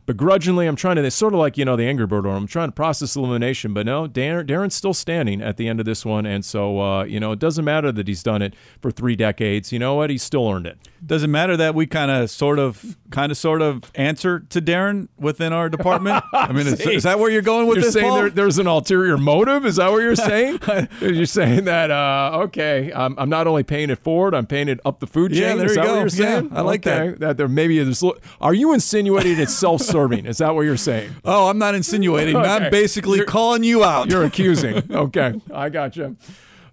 begrudgingly, 0.07 0.65
I'm 0.65 0.75
trying 0.75 0.95
to, 0.95 1.03
it's 1.05 1.15
sort 1.15 1.33
of 1.33 1.39
like, 1.39 1.55
you 1.57 1.65
know, 1.65 1.75
the 1.75 1.85
Angry 1.85 2.07
Bird 2.07 2.25
or 2.25 2.35
I'm 2.35 2.47
trying 2.47 2.69
to 2.69 2.73
process 2.73 3.15
elimination, 3.15 3.75
but 3.75 3.85
no, 3.85 4.07
Darren, 4.07 4.47
Darren's 4.47 4.73
still 4.73 4.95
standing 4.95 5.39
at 5.39 5.57
the 5.57 5.67
end 5.67 5.79
of 5.79 5.85
this 5.85 6.03
one. 6.03 6.25
And 6.25 6.43
so, 6.43 6.79
uh, 6.81 7.03
you 7.03 7.19
know, 7.19 7.31
it 7.31 7.39
doesn't 7.39 7.65
matter 7.65 7.91
that 7.91 8.07
he's 8.07 8.23
done 8.23 8.41
it 8.41 8.55
for 8.81 8.89
three 8.89 9.15
decades. 9.15 9.71
You 9.71 9.77
know 9.77 9.95
what? 9.95 10.09
He's 10.09 10.23
still 10.23 10.49
earned 10.49 10.65
it. 10.65 10.79
Does 11.05 11.23
it 11.23 11.27
matter 11.27 11.55
that 11.57 11.75
we 11.75 11.85
kind 11.87 12.11
of, 12.11 12.29
sort 12.29 12.59
of, 12.59 12.97
kind 13.11 13.31
of, 13.31 13.37
sort 13.37 13.61
of 13.61 13.83
answer 13.95 14.41
to 14.49 14.61
Darren 14.61 15.07
within 15.17 15.53
our 15.53 15.69
department? 15.69 16.23
I 16.33 16.51
mean, 16.51 16.67
is, 16.67 16.79
is 16.85 17.03
that 17.03 17.19
where 17.19 17.29
you're 17.31 17.41
going 17.41 17.67
with 17.67 17.77
You're 17.77 17.85
this? 17.85 17.93
saying 17.93 18.13
there, 18.13 18.29
there's 18.29 18.57
an 18.57 18.67
ulterior 18.67 19.17
motive? 19.17 19.65
Is 19.65 19.77
that 19.77 19.91
what 19.91 19.99
you're 20.01 20.15
saying? 20.15 20.59
you're 21.01 21.25
saying 21.25 21.65
that 21.65 21.89
uh, 21.91 22.39
okay, 22.45 22.91
I'm, 22.93 23.17
I'm 23.17 23.29
not 23.29 23.47
only 23.47 23.63
paying 23.63 23.89
it 23.89 23.99
forward, 23.99 24.33
I'm 24.35 24.45
paying 24.45 24.67
it 24.67 24.79
up 24.85 24.99
the 24.99 25.07
food 25.07 25.31
chain. 25.31 25.41
Yeah, 25.41 25.55
there 25.55 25.65
is 25.65 25.71
you 25.71 25.75
that 25.77 25.85
go. 25.85 25.93
what 25.93 25.99
you're 26.01 26.09
saying? 26.09 26.49
Yeah, 26.51 26.57
I 26.57 26.61
like 26.61 26.85
Okay, 26.85 27.15
that. 27.19 27.37
there 27.37 27.47
maybe 27.47 27.77
is. 27.79 28.03
Are 28.41 28.53
you 28.53 28.73
insinuating 28.73 29.39
it's 29.39 29.55
self-serving? 29.55 30.25
is 30.25 30.37
that 30.39 30.53
what 30.55 30.61
you're 30.65 30.77
saying? 30.77 31.11
Oh, 31.25 31.47
I'm 31.49 31.57
not 31.59 31.75
insinuating. 31.75 32.35
I'm 32.35 32.71
basically 32.71 33.17
You're- 33.17 33.27
calling 33.27 33.63
you 33.63 33.83
out. 33.83 34.09
You're 34.09 34.23
accusing. 34.23 34.83
Okay, 34.91 35.39
I 35.53 35.69
got 35.69 35.95
you. 35.95 36.17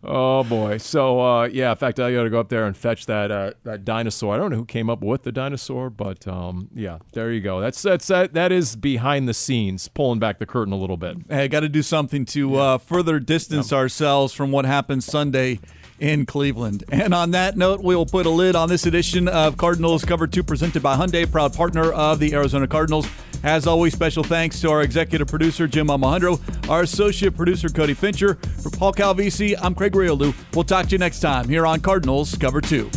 Oh 0.09 0.45
boy! 0.45 0.79
So 0.79 1.21
uh, 1.21 1.45
yeah, 1.47 1.73
in 1.73 1.77
fact, 1.77 1.99
I 1.99 2.13
got 2.13 2.23
to 2.23 2.31
go 2.31 2.39
up 2.39 2.49
there 2.49 2.65
and 2.65 2.77
fetch 2.77 3.07
that 3.07 3.31
uh, 3.33 3.53
that 3.65 3.85
dinosaur. 3.85 4.35
I 4.35 4.37
don't 4.39 4.51
know 4.51 4.57
who 4.57 4.65
came 4.65 4.89
up 4.89 5.03
with 5.03 5.25
the 5.25 5.33
dinosaur, 5.33 5.91
but 5.91 6.27
um, 6.29 6.69
yeah, 6.75 6.99
there 7.13 7.33
you 7.33 7.41
go. 7.41 7.61
That's 7.61 7.83
that's 7.83 8.07
that, 8.07 8.33
that 8.35 8.53
is 8.53 8.77
behind 8.77 9.29
the 9.29 9.35
scenes, 9.35 9.89
pulling 9.89 10.21
back 10.21 10.39
the 10.39 10.47
curtain 10.47 10.73
a 10.73 10.77
little 10.77 10.97
bit. 10.97 11.17
Hey, 11.29 11.49
got 11.49 11.61
to 11.61 11.69
do 11.69 11.83
something 11.83 12.25
to 12.27 12.57
uh, 12.57 12.79
further 12.79 13.19
distance 13.19 13.73
ourselves 13.73 14.33
from 14.33 14.53
what 14.53 14.65
happened 14.65 15.03
Sunday 15.03 15.59
in 15.99 16.27
Cleveland. 16.27 16.85
And 16.91 17.15
on 17.15 17.31
that 17.33 17.57
note, 17.57 17.81
we'll 17.83 18.07
put 18.07 18.27
a 18.27 18.31
lid 18.31 18.57
on 18.57 18.69
this 18.69 18.87
edition 18.87 19.29
of 19.29 19.57
Cardinals 19.57 20.05
Cover 20.05 20.27
2 20.27 20.43
presented 20.43 20.83
by 20.83 20.97
Hyundai, 20.97 21.31
proud 21.31 21.55
partner 21.55 21.93
of 21.93 22.19
the 22.19 22.35
Arizona 22.35 22.67
Cardinals. 22.67 23.07
As 23.43 23.67
always, 23.67 23.93
special 23.93 24.25
thanks 24.25 24.61
to 24.61 24.71
our 24.71 24.83
executive 24.83 25.29
producer, 25.29 25.67
Jim 25.67 25.89
Almohandro, 25.89 26.41
our 26.69 26.83
associate 26.83 27.37
producer, 27.37 27.69
Cody 27.69 27.95
Fincher. 27.95 28.35
For 28.63 28.71
Paul 28.71 28.93
Calvisi, 28.93 29.55
I'm 29.61 29.75
Craig 29.75 29.93
Grialou. 29.93 30.35
We'll 30.55 30.65
talk 30.65 30.87
to 30.87 30.93
you 30.93 30.99
next 30.99 31.21
time 31.21 31.49
here 31.49 31.67
on 31.67 31.81
Cardinals 31.81 32.35
Cover 32.37 32.61
2. 32.61 32.91